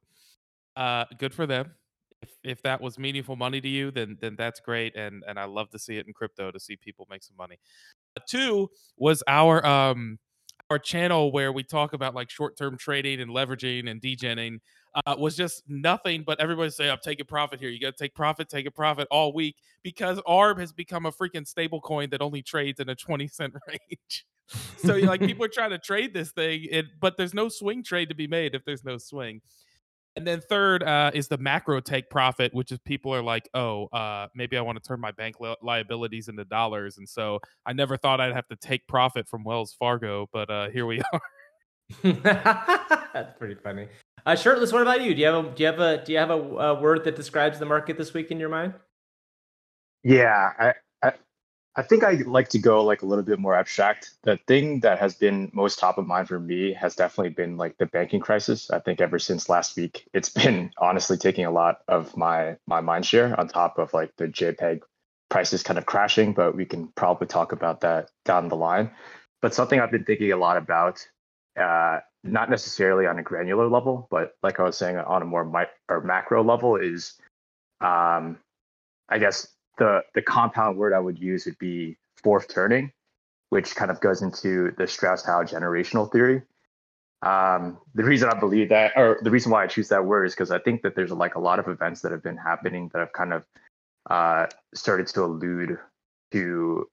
Uh, 0.74 1.04
good 1.18 1.32
for 1.32 1.46
them 1.46 1.70
if 2.22 2.30
if 2.44 2.62
that 2.62 2.80
was 2.80 2.98
meaningful 2.98 3.36
money 3.36 3.60
to 3.60 3.68
you, 3.68 3.90
then 3.90 4.16
then 4.20 4.36
that's 4.38 4.60
great, 4.60 4.96
and 4.96 5.22
and 5.26 5.38
I 5.38 5.44
love 5.44 5.70
to 5.70 5.78
see 5.78 5.98
it 5.98 6.06
in 6.06 6.12
crypto 6.12 6.50
to 6.50 6.60
see 6.60 6.76
people 6.76 7.06
make 7.10 7.22
some 7.22 7.36
money. 7.36 7.58
Uh, 8.16 8.20
two 8.28 8.70
was 8.96 9.22
our 9.26 9.64
um 9.66 10.18
our 10.72 10.78
channel 10.78 11.30
where 11.30 11.52
we 11.52 11.62
talk 11.62 11.92
about 11.92 12.14
like 12.14 12.30
short 12.30 12.56
term 12.56 12.76
trading 12.76 13.20
and 13.20 13.30
leveraging 13.30 13.88
and 13.88 14.00
degenning. 14.00 14.58
Uh, 15.06 15.16
was 15.18 15.34
just 15.34 15.62
nothing 15.68 16.22
but 16.26 16.38
everybody 16.38 16.68
say 16.68 16.90
I'm 16.90 16.98
taking 17.02 17.24
profit 17.24 17.60
here. 17.60 17.70
You 17.70 17.80
got 17.80 17.96
to 17.96 18.04
take 18.04 18.14
profit, 18.14 18.48
take 18.48 18.66
a 18.66 18.70
profit 18.70 19.08
all 19.10 19.32
week 19.32 19.56
because 19.82 20.18
ARB 20.28 20.58
has 20.58 20.72
become 20.72 21.06
a 21.06 21.12
freaking 21.12 21.46
stable 21.46 21.80
coin 21.80 22.10
that 22.10 22.20
only 22.20 22.42
trades 22.42 22.78
in 22.78 22.90
a 22.90 22.94
20 22.94 23.26
cent 23.28 23.54
range. 23.68 24.26
so 24.76 24.96
like 24.96 25.20
people 25.20 25.44
are 25.44 25.50
trying 25.52 25.70
to 25.70 25.78
trade 25.78 26.12
this 26.12 26.32
thing, 26.32 26.66
it, 26.70 26.86
but 27.00 27.16
there's 27.16 27.32
no 27.32 27.48
swing 27.48 27.82
trade 27.82 28.10
to 28.10 28.14
be 28.14 28.26
made 28.26 28.54
if 28.54 28.64
there's 28.66 28.84
no 28.84 28.98
swing. 28.98 29.40
And 30.14 30.26
then 30.26 30.40
third 30.40 30.82
uh, 30.82 31.10
is 31.14 31.28
the 31.28 31.38
macro 31.38 31.80
take 31.80 32.10
profit, 32.10 32.52
which 32.52 32.70
is 32.70 32.78
people 32.80 33.14
are 33.14 33.22
like, 33.22 33.48
oh, 33.54 33.86
uh, 33.86 34.28
maybe 34.34 34.58
I 34.58 34.60
want 34.60 34.82
to 34.82 34.86
turn 34.86 35.00
my 35.00 35.10
bank 35.10 35.40
li- 35.40 35.56
liabilities 35.62 36.28
into 36.28 36.44
dollars, 36.44 36.98
and 36.98 37.08
so 37.08 37.40
I 37.64 37.72
never 37.72 37.96
thought 37.96 38.20
I'd 38.20 38.34
have 38.34 38.48
to 38.48 38.56
take 38.56 38.86
profit 38.86 39.26
from 39.26 39.42
Wells 39.42 39.74
Fargo, 39.78 40.28
but 40.32 40.50
uh, 40.50 40.68
here 40.68 40.84
we 40.84 41.00
are. 41.12 41.20
That's 43.14 43.38
pretty 43.38 43.54
funny. 43.54 43.88
Uh, 44.24 44.36
Shirtless, 44.36 44.72
what 44.72 44.82
about 44.82 45.02
you? 45.02 45.14
Do 45.14 45.20
you 45.20 45.26
have 45.26 45.44
a 45.44 45.50
do 45.50 45.62
you 45.62 45.66
have 45.66 45.80
a 45.80 46.04
do 46.04 46.12
you 46.12 46.18
have 46.18 46.30
a, 46.30 46.34
a 46.34 46.80
word 46.80 47.04
that 47.04 47.16
describes 47.16 47.58
the 47.58 47.66
market 47.66 47.98
this 47.98 48.14
week 48.14 48.30
in 48.30 48.38
your 48.38 48.48
mind? 48.48 48.74
Yeah, 50.04 50.50
I, 50.58 50.74
I 51.74 51.82
think 51.82 52.04
I 52.04 52.12
like 52.26 52.50
to 52.50 52.58
go 52.58 52.84
like 52.84 53.00
a 53.02 53.06
little 53.06 53.24
bit 53.24 53.38
more 53.38 53.54
abstract. 53.54 54.10
The 54.24 54.38
thing 54.46 54.80
that 54.80 54.98
has 54.98 55.14
been 55.14 55.50
most 55.54 55.78
top 55.78 55.96
of 55.96 56.06
mind 56.06 56.28
for 56.28 56.38
me 56.38 56.74
has 56.74 56.94
definitely 56.94 57.30
been 57.30 57.56
like 57.56 57.78
the 57.78 57.86
banking 57.86 58.20
crisis. 58.20 58.70
I 58.70 58.78
think 58.78 59.00
ever 59.00 59.18
since 59.18 59.48
last 59.48 59.76
week, 59.76 60.06
it's 60.12 60.28
been 60.42 60.70
honestly 60.76 61.16
taking 61.16 61.46
a 61.46 61.50
lot 61.50 61.80
of 61.88 62.14
my 62.16 62.56
my 62.66 62.80
mind 62.80 63.06
share 63.06 63.38
on 63.38 63.48
top 63.48 63.78
of 63.78 63.94
like 63.94 64.14
the 64.16 64.28
JPEG 64.28 64.82
prices 65.30 65.62
kind 65.62 65.78
of 65.78 65.86
crashing, 65.86 66.34
but 66.34 66.54
we 66.54 66.66
can 66.66 66.88
probably 66.88 67.26
talk 67.26 67.52
about 67.52 67.80
that 67.80 68.10
down 68.26 68.48
the 68.48 68.56
line. 68.56 68.90
But 69.40 69.54
something 69.54 69.80
I've 69.80 69.90
been 69.90 70.04
thinking 70.04 70.30
a 70.30 70.36
lot 70.36 70.58
about, 70.58 71.06
uh, 71.58 72.00
not 72.22 72.50
necessarily 72.50 73.06
on 73.06 73.18
a 73.18 73.22
granular 73.22 73.66
level, 73.66 74.06
but 74.10 74.34
like 74.42 74.60
I 74.60 74.64
was 74.64 74.76
saying 74.76 74.98
on 74.98 75.22
a 75.22 75.24
more 75.24 75.44
mi- 75.44 75.72
or 75.88 76.02
macro 76.02 76.44
level, 76.44 76.76
is 76.76 77.14
um, 77.80 78.38
I 79.08 79.18
guess 79.18 79.48
the 79.78 80.02
the 80.14 80.22
compound 80.22 80.78
word 80.78 80.92
I 80.92 80.98
would 80.98 81.18
use 81.18 81.46
would 81.46 81.58
be 81.58 81.96
fourth 82.22 82.48
turning, 82.48 82.92
which 83.50 83.74
kind 83.74 83.90
of 83.90 84.00
goes 84.00 84.22
into 84.22 84.72
the 84.78 84.86
Strauss-Howe 84.86 85.44
generational 85.44 86.10
theory. 86.10 86.42
Um, 87.22 87.78
the 87.94 88.02
reason 88.02 88.28
I 88.28 88.38
believe 88.38 88.68
that, 88.70 88.92
or 88.96 89.18
the 89.22 89.30
reason 89.30 89.52
why 89.52 89.62
I 89.62 89.66
choose 89.68 89.88
that 89.88 90.04
word, 90.04 90.26
is 90.26 90.34
because 90.34 90.50
I 90.50 90.58
think 90.58 90.82
that 90.82 90.96
there's 90.96 91.12
like 91.12 91.36
a 91.36 91.40
lot 91.40 91.58
of 91.58 91.68
events 91.68 92.00
that 92.02 92.12
have 92.12 92.22
been 92.22 92.36
happening 92.36 92.90
that 92.92 92.98
have 92.98 93.12
kind 93.12 93.32
of 93.32 93.44
uh, 94.10 94.46
started 94.74 95.06
to 95.08 95.24
allude 95.24 95.78
to 96.32 96.88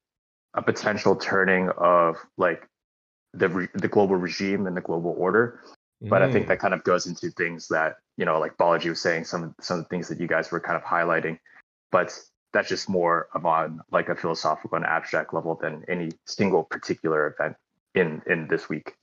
a 0.54 0.62
potential 0.62 1.16
turning 1.16 1.70
of 1.78 2.18
like 2.38 2.68
the 3.34 3.50
re- 3.50 3.68
the 3.74 3.88
global 3.88 4.16
regime 4.16 4.68
and 4.68 4.78
the 4.78 4.82
global 4.82 5.16
order. 5.18 5.62
But 6.02 6.22
I 6.22 6.32
think 6.32 6.46
mm. 6.46 6.48
that 6.50 6.60
kind 6.60 6.74
of 6.74 6.84
goes 6.86 7.08
into 7.08 7.30
things 7.32 7.68
that 7.68 7.98
you 8.16 8.26
know, 8.26 8.40
like 8.40 8.58
Balaji 8.58 8.90
was 8.90 9.02
saying, 9.02 9.26
some 9.26 9.56
some 9.60 9.80
of 9.80 9.86
the 9.86 9.90
things 9.90 10.08
that 10.10 10.20
you 10.20 10.28
guys 10.28 10.52
were 10.52 10.60
kind 10.60 10.76
of 10.76 10.84
highlighting, 10.84 11.40
but 11.92 12.18
that's 12.54 12.70
just 12.70 12.90
more 12.90 13.28
of 13.34 13.46
on 13.46 13.82
like 13.92 14.10
a 14.10 14.16
philosophical 14.16 14.76
and 14.76 14.86
abstract 14.86 15.34
level 15.34 15.58
than 15.62 15.84
any 15.88 16.12
single 16.26 16.64
particular 16.64 17.36
event 17.40 17.56
in 17.96 18.22
in 18.28 18.48
this 18.48 18.70
week. 18.70 18.96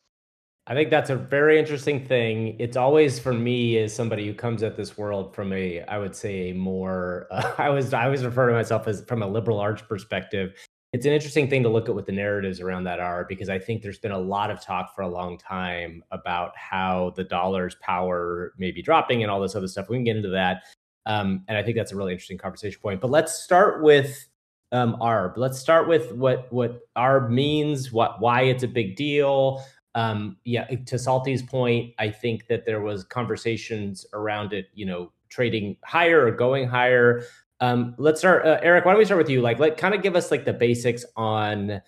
I 0.69 0.75
think 0.75 0.91
that's 0.91 1.11
a 1.11 1.17
very 1.17 1.61
interesting 1.61 2.05
thing. 2.05 2.57
It's 2.59 2.77
always 2.77 3.21
for 3.21 3.33
me 3.33 3.79
as 3.79 3.95
somebody 3.95 4.27
who 4.27 4.35
comes 4.35 4.65
at 4.65 4.77
this 4.77 4.99
world 4.99 5.33
from 5.33 5.53
a, 5.53 5.83
I 5.83 5.99
would 5.99 6.17
say, 6.17 6.51
a 6.51 6.55
more. 6.55 7.29
Uh, 7.31 7.53
I 7.59 7.69
was 7.69 7.95
I 7.95 8.05
always 8.05 8.25
refer 8.25 8.49
to 8.49 8.55
myself 8.55 8.89
as 8.89 9.03
from 9.03 9.23
a 9.23 9.27
liberal 9.27 9.61
arts 9.61 9.83
perspective. 9.83 10.55
It's 10.93 11.05
an 11.05 11.13
interesting 11.13 11.49
thing 11.51 11.63
to 11.63 11.69
look 11.69 11.89
at 11.89 11.95
what 11.95 12.07
the 12.07 12.13
narratives 12.13 12.61
around 12.61 12.85
that 12.85 13.01
are 13.01 13.27
because 13.29 13.49
I 13.49 13.59
think 13.59 13.83
there's 13.83 13.99
been 13.99 14.13
a 14.13 14.19
lot 14.19 14.51
of 14.51 14.63
talk 14.63 14.95
for 14.95 15.03
a 15.03 15.09
long 15.09 15.37
time 15.37 16.03
about 16.11 16.57
how 16.57 17.13
the 17.17 17.25
dollar's 17.25 17.77
power 17.83 18.55
may 18.57 18.71
be 18.71 18.83
dropping 18.83 19.23
and 19.23 19.31
all 19.31 19.41
this 19.41 19.55
other 19.55 19.69
stuff. 19.69 19.89
We 19.89 19.97
can 19.97 20.05
get 20.05 20.17
into 20.17 20.31
that, 20.31 20.63
um, 21.07 21.45
and 21.49 21.57
I 21.57 21.63
think 21.63 21.77
that's 21.77 21.93
a 21.93 21.97
really 21.97 22.13
interesting 22.13 22.39
conversation 22.39 22.81
point. 22.81 23.01
But 23.01 23.11
let's 23.11 23.43
start 23.43 23.83
with 23.83 24.29
um, 24.73 24.97
ARB. 25.01 25.37
Let's 25.37 25.59
start 25.59 25.89
with 25.89 26.13
what 26.13 26.53
what 26.53 26.81
ARB 26.97 27.31
means, 27.31 27.93
what 27.93 28.21
why 28.21 28.43
it's 28.43 28.63
a 28.63 28.69
big 28.69 28.97
deal 28.97 29.65
um, 29.97 30.37
yeah, 30.45 30.67
to 30.67 30.99
Salty's 30.99 31.43
point, 31.43 31.95
I 31.99 32.11
think 32.11 32.49
that 32.49 32.67
there 32.67 32.83
was 32.83 33.03
conversations 33.03 34.05
around 34.13 34.53
it, 34.53 34.67
you 34.75 34.85
know, 34.85 35.11
trading 35.31 35.79
higher 35.83 36.27
or 36.27 36.31
going 36.31 36.69
higher. 36.69 37.25
Um, 37.61 37.95
let's 37.97 38.21
start, 38.21 38.45
uh, 38.45 38.61
Eric. 38.63 38.85
Why 38.85 38.93
don't 38.93 38.99
we 38.99 39.07
start 39.07 39.17
with 39.17 39.31
you? 39.31 39.41
Like, 39.41 39.59
let 39.59 39.79
kind 39.79 39.95
of 39.95 40.03
give 40.03 40.15
us 40.15 40.31
like 40.31 40.45
the 40.45 40.53
basics 40.53 41.07
on 41.17 41.81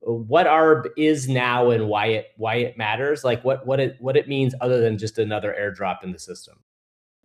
what 0.00 0.48
ARB 0.48 0.86
is 0.96 1.28
now 1.28 1.70
and 1.70 1.86
why 1.86 2.06
it 2.06 2.26
why 2.36 2.56
it 2.56 2.76
matters. 2.76 3.22
Like, 3.22 3.44
what 3.44 3.64
what 3.64 3.78
it 3.78 3.96
what 4.00 4.16
it 4.16 4.26
means 4.26 4.56
other 4.60 4.80
than 4.80 4.98
just 4.98 5.18
another 5.18 5.56
airdrop 5.56 6.02
in 6.02 6.10
the 6.10 6.18
system. 6.18 6.58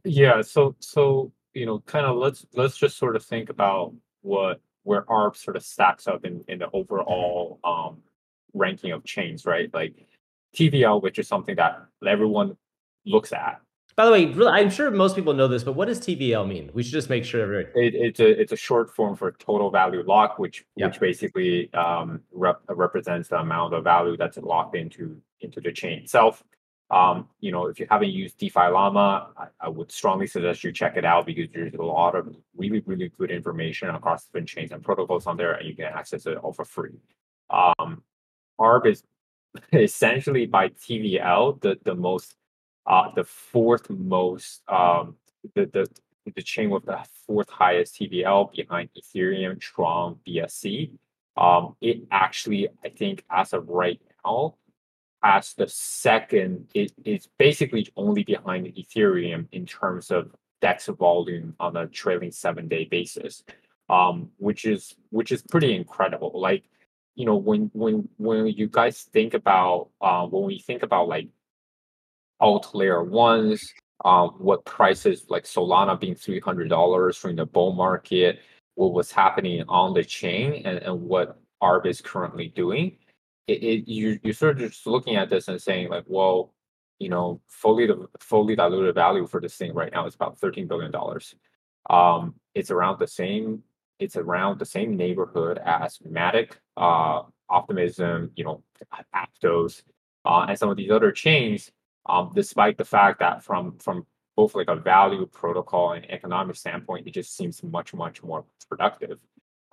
Yeah. 0.04 0.44
So 0.44 0.76
so 0.78 1.32
you 1.58 1.66
know, 1.66 1.80
kind 1.80 2.06
of 2.06 2.18
let's 2.18 2.46
let's 2.54 2.78
just 2.78 2.98
sort 2.98 3.16
of 3.16 3.24
think 3.24 3.50
about 3.50 3.94
what 4.22 4.62
where 4.84 5.04
ARB 5.04 5.36
sort 5.36 5.58
of 5.58 5.64
stacks 5.64 6.08
up 6.08 6.24
in 6.26 6.44
in 6.48 6.60
the 6.60 6.70
overall 6.72 7.60
um 7.64 7.98
ranking 8.54 8.92
of 8.92 9.04
chains, 9.04 9.46
right? 9.46 9.74
Like 9.74 9.96
TVL, 10.56 11.02
which 11.02 11.20
is 11.20 11.28
something 11.28 11.56
that 11.56 11.86
everyone 12.06 12.58
looks 13.06 13.34
at. 13.34 13.62
By 13.96 14.06
the 14.06 14.12
way, 14.12 14.48
I'm 14.48 14.70
sure 14.70 14.92
most 14.92 15.16
people 15.16 15.34
know 15.34 15.48
this, 15.48 15.64
but 15.64 15.74
what 15.74 15.88
does 15.88 16.00
TVL 16.00 16.48
mean? 16.48 16.70
We 16.76 16.84
should 16.84 16.92
just 16.92 17.10
make 17.10 17.26
sure 17.26 17.42
everybody. 17.42 17.88
It, 17.88 17.96
it's 17.96 18.20
a 18.20 18.40
it's 18.40 18.52
a 18.52 18.56
short 18.56 18.94
form 18.94 19.16
for 19.16 19.32
total 19.32 19.72
value 19.72 20.04
lock, 20.06 20.38
which 20.38 20.66
which 20.76 21.00
basically 21.00 21.74
um, 21.74 22.22
rep, 22.32 22.62
represents 22.70 23.30
the 23.30 23.40
amount 23.40 23.74
of 23.74 23.84
value 23.84 24.16
that's 24.16 24.38
locked 24.38 24.76
into 24.76 25.20
into 25.42 25.60
the 25.62 25.72
chain 25.72 26.00
itself. 26.04 26.44
Um, 26.90 27.28
you 27.42 27.52
know, 27.52 27.68
if 27.68 27.80
you 27.80 27.88
haven't 27.90 28.12
used 28.12 28.38
DeFi 28.38 28.70
Llama, 28.70 29.32
I, 29.38 29.48
I, 29.60 29.68
would 29.68 29.92
strongly 29.92 30.26
suggest 30.26 30.64
you 30.64 30.72
check 30.72 30.96
it 30.96 31.04
out 31.04 31.26
because 31.26 31.50
there's 31.54 31.74
a 31.74 31.82
lot 31.82 32.16
of 32.16 32.34
really 32.56 32.82
really 32.86 33.12
good 33.18 33.30
information 33.30 33.90
across 33.90 34.24
different 34.24 34.48
chains 34.48 34.72
and 34.72 34.82
protocols 34.82 35.28
on 35.28 35.36
there, 35.36 35.54
and 35.54 35.68
you 35.68 35.76
can 35.76 35.86
access 35.86 36.26
it 36.26 36.38
all 36.38 36.54
for 36.54 36.64
free. 36.64 36.98
Um, 37.50 38.04
ARB 38.58 38.86
is 38.88 39.04
essentially 39.74 40.46
by 40.46 40.70
TVL, 40.70 41.60
the 41.62 41.78
the 41.84 41.96
most 41.96 42.36
uh 42.86 43.10
the 43.16 43.26
fourth 43.26 43.90
most 43.90 44.62
um 44.70 45.18
the 45.56 45.66
the 45.66 45.88
the 46.36 46.42
chain 46.42 46.70
with 46.70 46.86
the 46.86 47.00
fourth 47.26 47.50
highest 47.50 47.96
TVL 47.96 48.52
behind 48.54 48.90
Ethereum, 48.98 49.60
Tron, 49.60 50.18
BSC. 50.28 50.92
Um, 51.38 51.76
it 51.82 52.02
actually, 52.12 52.68
I 52.84 52.90
think, 52.90 53.24
as 53.30 53.54
of 53.54 53.70
right 53.70 54.02
now, 54.26 54.56
has 55.24 55.54
the 55.54 55.68
second. 55.68 56.68
It 56.74 56.94
is 57.04 57.28
basically 57.38 57.88
only 57.96 58.24
behind 58.24 58.68
Ethereum 58.68 59.48
in 59.52 59.66
terms 59.66 60.12
of 60.12 60.32
DEX 60.62 60.88
volume 60.88 61.56
on 61.60 61.78
a 61.78 61.88
trailing 61.88 62.32
seven 62.32 62.68
day 62.68 62.86
basis, 62.86 63.44
um, 63.90 64.30
which 64.38 64.66
is 64.66 64.96
which 65.10 65.32
is 65.32 65.42
pretty 65.44 65.76
incredible. 65.76 66.32
Like 66.34 66.64
you 67.18 67.26
know 67.26 67.36
when 67.36 67.70
when 67.74 68.08
when 68.18 68.48
you 68.48 68.68
guys 68.68 69.02
think 69.12 69.34
about 69.34 69.90
uh, 70.00 70.26
when 70.28 70.46
we 70.46 70.60
think 70.60 70.84
about 70.84 71.10
like 71.10 71.28
alt 72.40 72.74
layer 72.74 73.04
ones 73.04 73.74
um, 74.06 74.30
what 74.38 74.64
prices 74.64 75.26
like 75.28 75.44
solana 75.44 76.00
being 76.00 76.14
$300 76.14 77.22
during 77.22 77.36
the 77.36 77.46
bull 77.46 77.74
market 77.74 78.40
what 78.76 78.94
was 78.94 79.12
happening 79.12 79.64
on 79.68 79.96
the 79.96 80.04
chain 80.04 80.62
and, 80.66 80.78
and 80.78 81.02
what 81.02 81.40
arb 81.64 81.88
is 81.88 82.00
currently 82.00 82.50
doing 82.50 82.96
it, 83.48 83.64
it 83.64 83.88
you, 83.92 84.20
you're 84.24 84.34
sort 84.34 84.62
of 84.62 84.72
just 84.72 84.86
looking 84.86 85.16
at 85.16 85.30
this 85.30 85.48
and 85.48 85.62
saying 85.62 85.90
like 85.90 86.04
well 86.08 86.54
you 87.00 87.10
know 87.10 87.42
fully 87.48 87.88
the 87.88 88.08
fully 88.20 88.56
diluted 88.56 88.96
value 88.96 89.28
for 89.28 89.40
this 89.40 89.56
thing 89.56 89.74
right 89.74 89.94
now 89.94 90.06
is 90.06 90.16
about 90.16 90.38
13 90.38 90.68
billion 90.68 90.92
dollars 90.92 91.36
um 91.90 92.36
it's 92.56 92.72
around 92.72 93.00
the 93.00 93.08
same 93.08 93.64
it's 94.00 94.16
around 94.16 94.60
the 94.60 94.66
same 94.66 94.96
neighborhood 94.96 95.60
as 95.64 95.98
Matic, 96.00 96.54
uh, 96.76 97.24
Optimism, 97.50 98.32
you 98.36 98.44
know, 98.44 98.64
Aptos, 99.16 99.84
uh, 100.26 100.46
and 100.50 100.58
some 100.58 100.70
of 100.70 100.78
these 100.78 100.92
other 100.92 101.12
chains. 101.12 101.72
Um, 102.06 102.32
despite 102.36 102.78
the 102.78 102.86
fact 102.86 103.20
that 103.20 103.44
from 103.44 103.78
from 103.80 104.06
both 104.36 104.56
like 104.56 104.70
a 104.70 104.76
value 104.76 105.26
protocol 105.26 105.94
and 105.94 106.10
economic 106.10 106.56
standpoint, 106.56 107.08
it 107.08 107.14
just 107.14 107.36
seems 107.36 107.64
much 107.64 107.94
much 107.94 108.24
more 108.24 108.46
productive. 108.70 109.20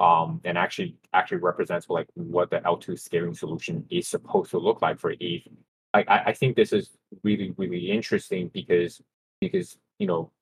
Um, 0.00 0.40
and 0.44 0.58
actually 0.58 0.96
actually 1.12 1.38
represents 1.38 1.88
like 1.88 2.08
what 2.14 2.50
the 2.50 2.58
L2 2.60 2.98
scaling 2.98 3.34
solution 3.34 3.86
is 3.90 4.08
supposed 4.08 4.50
to 4.50 4.58
look 4.58 4.82
like 4.82 4.98
for 4.98 5.14
ETH. 5.20 5.46
I, 5.94 6.04
I 6.26 6.32
think 6.32 6.56
this 6.56 6.72
is 6.72 6.90
really 7.22 7.54
really 7.56 7.90
interesting 7.90 8.50
because 8.52 9.00
because 9.40 9.78
you 9.98 10.08
know 10.08 10.32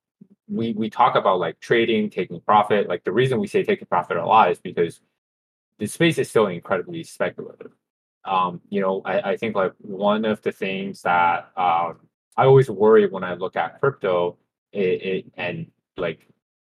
we 0.48 0.72
we 0.72 0.90
talk 0.90 1.14
about 1.14 1.38
like 1.38 1.60
trading, 1.60 2.10
taking 2.10 2.40
profit. 2.40 2.88
Like 2.88 3.04
the 3.04 3.12
reason 3.12 3.40
we 3.40 3.46
say 3.46 3.62
taking 3.62 3.86
profit 3.86 4.16
a 4.16 4.24
lot 4.24 4.50
is 4.50 4.58
because 4.58 5.00
the 5.78 5.86
space 5.86 6.18
is 6.18 6.28
still 6.28 6.46
incredibly 6.46 7.02
speculative. 7.02 7.72
Um, 8.24 8.60
you 8.68 8.80
know, 8.80 9.02
I, 9.04 9.32
I 9.32 9.36
think 9.36 9.56
like 9.56 9.72
one 9.78 10.24
of 10.24 10.40
the 10.42 10.52
things 10.52 11.02
that 11.02 11.50
um, 11.56 12.00
I 12.36 12.44
always 12.44 12.70
worry 12.70 13.08
when 13.08 13.24
I 13.24 13.34
look 13.34 13.56
at 13.56 13.80
crypto 13.80 14.38
it, 14.72 15.02
it 15.02 15.32
and 15.36 15.66
like 15.96 16.26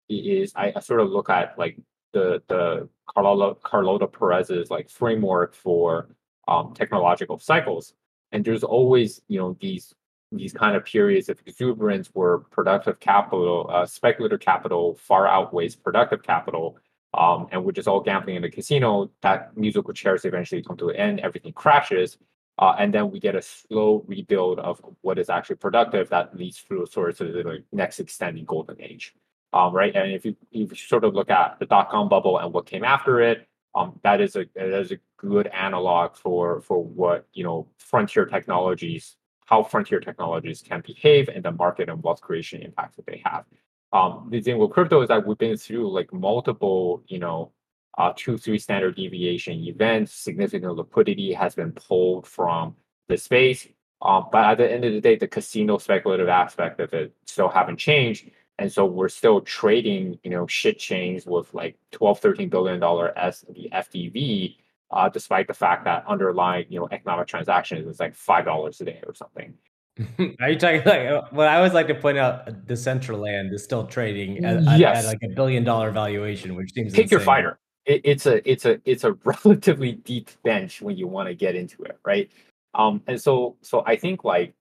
is 0.08 0.52
I, 0.56 0.72
I 0.75 0.80
sort 0.80 1.00
of 1.00 1.10
look 1.10 1.30
at 1.30 1.58
like 1.58 1.76
the 2.12 2.42
the 2.48 2.88
Carlota 3.06 3.58
Carlota 3.62 4.06
Perez's 4.06 4.70
like 4.70 4.90
framework 4.90 5.54
for 5.54 6.08
um, 6.48 6.74
technological 6.74 7.38
cycles, 7.38 7.94
and 8.32 8.44
there's 8.44 8.64
always 8.64 9.22
you 9.28 9.38
know 9.38 9.56
these 9.60 9.94
these 10.32 10.52
kind 10.52 10.76
of 10.76 10.84
periods 10.84 11.28
of 11.28 11.38
exuberance 11.46 12.08
where 12.12 12.38
productive 12.38 13.00
capital, 13.00 13.68
uh, 13.68 13.84
speculative 13.84 14.40
capital 14.40 14.96
far 14.96 15.26
outweighs 15.26 15.74
productive 15.74 16.22
capital, 16.22 16.76
um, 17.14 17.48
and 17.50 17.64
we're 17.64 17.72
just 17.72 17.88
all 17.88 18.00
gambling 18.00 18.36
in 18.36 18.42
the 18.42 18.50
casino, 18.50 19.10
that 19.22 19.56
musical 19.56 19.92
chairs 19.92 20.24
eventually 20.24 20.62
come 20.62 20.76
to 20.76 20.90
an 20.90 20.96
end, 20.96 21.20
everything 21.20 21.52
crashes, 21.52 22.18
uh, 22.58 22.74
and 22.78 22.94
then 22.94 23.10
we 23.10 23.18
get 23.18 23.34
a 23.34 23.42
slow 23.42 24.04
rebuild 24.06 24.60
of 24.60 24.80
what 25.00 25.18
is 25.18 25.30
actually 25.30 25.56
productive 25.56 26.08
that 26.10 26.36
leads 26.36 26.58
through 26.58 26.84
a 26.84 26.86
sort 26.86 27.20
of 27.20 27.32
the 27.32 27.64
next 27.72 27.98
extending 27.98 28.44
golden 28.44 28.80
age. 28.80 29.14
Um, 29.52 29.75
right, 29.75 29.95
and 29.95 30.12
if 30.12 30.25
you, 30.25 30.37
if 30.52 30.71
you 30.71 30.76
sort 30.76 31.04
of 31.04 31.14
look 31.14 31.30
at 31.30 31.59
the 31.59 31.66
dot 31.66 31.90
com 31.90 32.09
bubble 32.09 32.38
and 32.38 32.52
what 32.52 32.66
came 32.66 32.85
after 32.85 33.21
it, 33.21 33.49
um, 33.75 33.99
that 34.02 34.21
is 34.21 34.37
a 34.37 34.47
that 34.54 34.69
is 34.80 34.92
a 34.92 34.99
good 35.16 35.49
analog 35.49 36.16
for 36.16 36.61
for 36.61 36.83
what 36.83 37.26
you 37.33 37.45
know 37.45 37.66
frontier 37.78 38.26
technologies 38.26 39.16
how 39.50 39.64
frontier 39.64 39.99
technologies 39.99 40.62
can 40.62 40.80
behave 40.87 41.28
and 41.28 41.45
the 41.45 41.50
market 41.50 41.88
and 41.88 42.00
wealth 42.04 42.21
creation 42.21 42.62
impact 42.62 42.95
that 42.95 43.04
they 43.04 43.21
have. 43.25 43.45
Um, 43.92 44.28
the 44.30 44.40
thing 44.40 44.59
with 44.59 44.71
crypto 44.71 45.02
is 45.02 45.09
that 45.09 45.26
we've 45.26 45.37
been 45.37 45.57
through 45.57 45.90
like 45.90 46.12
multiple, 46.12 47.02
you 47.09 47.19
know, 47.19 47.50
uh, 47.99 48.12
two, 48.14 48.38
three 48.38 48.61
standard 48.61 48.95
deviation 48.95 49.59
events. 49.64 50.12
Significant 50.14 50.76
liquidity 50.76 51.33
has 51.33 51.57
been 51.57 51.73
pulled 51.73 52.28
from 52.28 52.76
the 53.09 53.16
space. 53.16 53.66
Um, 54.00 54.26
but 54.30 54.45
at 54.45 54.59
the 54.59 54.73
end 54.73 54.85
of 54.85 54.92
the 54.92 55.00
day, 55.00 55.16
the 55.16 55.26
casino 55.26 55.78
speculative 55.78 56.28
aspect 56.28 56.78
of 56.78 56.95
it 56.95 57.12
still 57.26 57.49
haven't 57.49 57.78
changed. 57.78 58.30
And 58.60 58.70
so 58.70 58.84
we're 58.84 59.08
still 59.08 59.40
trading, 59.40 60.18
you 60.22 60.30
know, 60.30 60.46
shit 60.46 60.78
chains 60.78 61.26
with 61.26 61.52
like 61.54 61.76
12, 61.90 62.20
13 62.20 62.48
billion 62.48 62.78
dollar 62.78 63.16
as 63.18 63.40
the 63.48 63.68
FDV 63.72 64.54
uh, 64.90 65.08
despite 65.08 65.46
the 65.46 65.54
fact 65.54 65.84
that 65.84 66.04
underlying 66.06 66.66
you 66.68 66.80
know 66.80 66.88
economic 66.90 67.26
transactions 67.26 67.86
is 67.86 68.00
like 68.00 68.14
five 68.14 68.44
dollars 68.44 68.80
a 68.80 68.84
day 68.84 69.00
or 69.06 69.14
something. 69.14 69.54
Are 70.40 70.50
you 70.50 70.58
talking 70.58 70.82
like 70.84 71.06
uh, 71.06 71.22
what 71.30 71.48
I 71.48 71.56
always 71.56 71.72
like 71.72 71.86
to 71.88 71.94
point 71.94 72.18
out? 72.18 72.66
Decentraland 72.66 73.52
is 73.52 73.62
still 73.62 73.86
trading 73.86 74.44
at, 74.44 74.62
yes. 74.78 75.04
at, 75.04 75.06
like 75.06 75.18
a 75.22 75.28
billion 75.34 75.64
dollar 75.64 75.90
valuation, 75.90 76.54
which 76.54 76.72
seems 76.72 76.92
pick 76.92 77.04
insane. 77.04 77.18
your 77.18 77.24
fighter. 77.24 77.58
It, 77.86 78.00
it's 78.04 78.26
a 78.26 78.50
it's 78.50 78.64
a 78.64 78.80
it's 78.84 79.04
a 79.04 79.12
relatively 79.24 79.92
deep 79.92 80.30
bench 80.42 80.80
when 80.80 80.96
you 80.96 81.06
want 81.06 81.28
to 81.28 81.34
get 81.34 81.54
into 81.54 81.82
it, 81.84 81.98
right? 82.04 82.30
Um, 82.74 83.02
and 83.06 83.20
so 83.20 83.56
so 83.62 83.84
I 83.86 83.96
think 83.96 84.24
like 84.24 84.54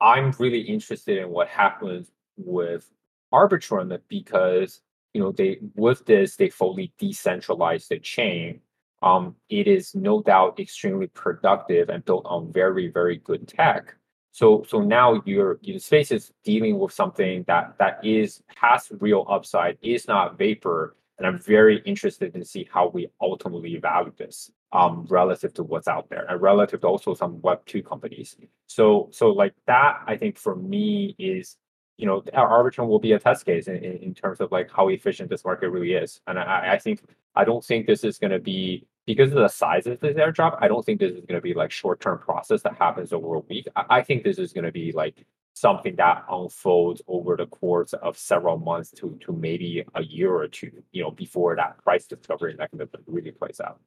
I'm 0.00 0.32
really 0.38 0.60
interested 0.60 1.18
in 1.18 1.30
what 1.30 1.48
happens 1.48 2.10
with 2.36 2.88
Arbitrum 3.32 3.98
because 4.08 4.80
you 5.14 5.20
know 5.20 5.32
they 5.32 5.58
with 5.74 6.04
this 6.06 6.36
they 6.36 6.50
fully 6.50 6.92
decentralize 7.00 7.88
the 7.88 7.98
chain 7.98 8.60
um, 9.02 9.36
it 9.48 9.68
is 9.68 9.94
no 9.94 10.22
doubt 10.22 10.58
extremely 10.58 11.06
productive 11.08 11.88
and 11.88 12.04
built 12.04 12.26
on 12.26 12.52
very, 12.52 12.88
very 12.88 13.18
good 13.18 13.46
tech. 13.46 13.94
So 14.32 14.64
so 14.68 14.80
now 14.80 15.22
your 15.24 15.58
your 15.62 15.78
space 15.78 16.12
is 16.12 16.32
dealing 16.44 16.78
with 16.78 16.92
something 16.92 17.44
that 17.46 17.76
that 17.78 18.04
is 18.04 18.42
has 18.56 18.90
real 19.00 19.24
upside, 19.28 19.78
is 19.82 20.06
not 20.06 20.38
vapor, 20.38 20.96
and 21.16 21.26
I'm 21.26 21.38
very 21.38 21.78
interested 21.84 22.34
in 22.34 22.44
see 22.44 22.68
how 22.72 22.88
we 22.88 23.08
ultimately 23.20 23.76
value 23.78 24.12
this 24.16 24.50
um 24.72 25.06
relative 25.08 25.54
to 25.54 25.62
what's 25.62 25.88
out 25.88 26.10
there 26.10 26.26
and 26.28 26.40
relative 26.42 26.82
to 26.82 26.86
also 26.86 27.14
some 27.14 27.40
web 27.40 27.64
two 27.66 27.82
companies. 27.82 28.36
So 28.66 29.08
so 29.12 29.30
like 29.30 29.54
that 29.66 30.02
I 30.06 30.16
think 30.16 30.38
for 30.38 30.54
me 30.54 31.16
is 31.18 31.56
you 31.98 32.06
know 32.06 32.22
our 32.32 32.48
Arbitrum 32.48 32.88
will 32.88 32.98
be 32.98 33.12
a 33.12 33.18
test 33.18 33.44
case 33.44 33.68
in, 33.68 33.76
in, 33.76 33.96
in 33.98 34.14
terms 34.14 34.40
of 34.40 34.50
like 34.50 34.70
how 34.74 34.88
efficient 34.88 35.28
this 35.28 35.44
market 35.44 35.68
really 35.70 35.92
is. 35.92 36.20
And 36.26 36.38
I, 36.38 36.74
I 36.74 36.78
think 36.78 37.02
I 37.34 37.44
don't 37.44 37.64
think 37.64 37.86
this 37.86 38.04
is 38.04 38.18
going 38.18 38.30
to 38.30 38.38
be 38.38 38.86
because 39.04 39.32
of 39.32 39.38
the 39.38 39.48
size 39.48 39.86
of 39.86 39.98
this 40.00 40.16
airdrop, 40.16 40.58
I 40.60 40.68
don't 40.68 40.84
think 40.84 41.00
this 41.00 41.12
is 41.12 41.24
going 41.24 41.36
to 41.36 41.40
be 41.40 41.54
like 41.54 41.70
short 41.70 42.00
term 42.00 42.18
process 42.18 42.62
that 42.62 42.76
happens 42.76 43.12
over 43.12 43.34
a 43.34 43.40
week. 43.40 43.66
I, 43.74 43.84
I 43.90 44.02
think 44.02 44.22
this 44.22 44.38
is 44.38 44.52
going 44.52 44.64
to 44.64 44.72
be 44.72 44.92
like 44.92 45.24
something 45.54 45.96
that 45.96 46.24
unfolds 46.30 47.02
over 47.08 47.36
the 47.36 47.46
course 47.46 47.92
of 47.94 48.16
several 48.16 48.58
months 48.58 48.90
to 48.92 49.18
to 49.24 49.32
maybe 49.32 49.84
a 49.94 50.02
year 50.02 50.32
or 50.32 50.46
two, 50.46 50.70
you 50.92 51.02
know, 51.02 51.10
before 51.10 51.56
that 51.56 51.82
price 51.82 52.06
discovery 52.06 52.54
mechanism 52.56 53.02
really 53.06 53.32
plays 53.32 53.60
out. 53.60 53.80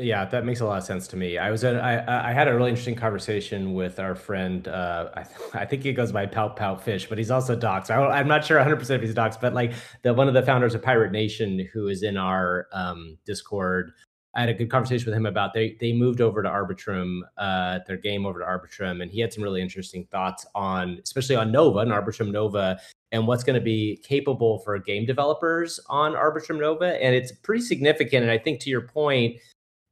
Yeah, 0.00 0.24
that 0.26 0.44
makes 0.44 0.60
a 0.60 0.64
lot 0.64 0.78
of 0.78 0.84
sense 0.84 1.08
to 1.08 1.16
me. 1.16 1.38
I 1.38 1.50
was 1.50 1.64
I, 1.64 2.28
I 2.30 2.32
had 2.32 2.46
a 2.46 2.54
really 2.54 2.70
interesting 2.70 2.94
conversation 2.94 3.74
with 3.74 3.98
our 3.98 4.14
friend. 4.14 4.68
Uh, 4.68 5.10
I, 5.16 5.26
I 5.54 5.64
think 5.64 5.82
he 5.82 5.92
goes 5.92 6.12
by 6.12 6.24
Pout 6.24 6.54
Pout 6.54 6.80
Fish, 6.84 7.08
but 7.08 7.18
he's 7.18 7.32
also 7.32 7.56
Docs. 7.56 7.90
I, 7.90 8.20
am 8.20 8.28
not 8.28 8.44
sure 8.44 8.58
100 8.58 8.76
percent 8.76 9.02
if 9.02 9.06
he's 9.06 9.14
Docs, 9.14 9.38
but 9.38 9.54
like 9.54 9.72
the 10.02 10.14
one 10.14 10.28
of 10.28 10.34
the 10.34 10.42
founders 10.42 10.76
of 10.76 10.82
Pirate 10.82 11.10
Nation, 11.10 11.68
who 11.72 11.88
is 11.88 12.04
in 12.04 12.16
our 12.16 12.68
um, 12.72 13.18
Discord. 13.26 13.90
I 14.36 14.40
had 14.40 14.50
a 14.50 14.54
good 14.54 14.70
conversation 14.70 15.06
with 15.06 15.16
him 15.16 15.26
about 15.26 15.52
they 15.52 15.76
they 15.80 15.92
moved 15.92 16.20
over 16.20 16.44
to 16.44 16.48
Arbitrum, 16.48 17.22
uh, 17.36 17.80
their 17.88 17.96
game 17.96 18.24
over 18.24 18.38
to 18.38 18.44
Arbitrum, 18.44 19.02
and 19.02 19.10
he 19.10 19.20
had 19.20 19.32
some 19.32 19.42
really 19.42 19.60
interesting 19.60 20.06
thoughts 20.12 20.46
on, 20.54 21.00
especially 21.02 21.34
on 21.34 21.50
Nova 21.50 21.80
and 21.80 21.90
Arbitrum 21.90 22.30
Nova, 22.30 22.78
and 23.10 23.26
what's 23.26 23.42
going 23.42 23.58
to 23.58 23.64
be 23.64 24.00
capable 24.04 24.60
for 24.60 24.78
game 24.78 25.06
developers 25.06 25.80
on 25.88 26.12
Arbitrum 26.12 26.60
Nova, 26.60 27.02
and 27.02 27.16
it's 27.16 27.32
pretty 27.32 27.64
significant. 27.64 28.22
And 28.22 28.30
I 28.30 28.38
think 28.38 28.60
to 28.60 28.70
your 28.70 28.82
point, 28.82 29.38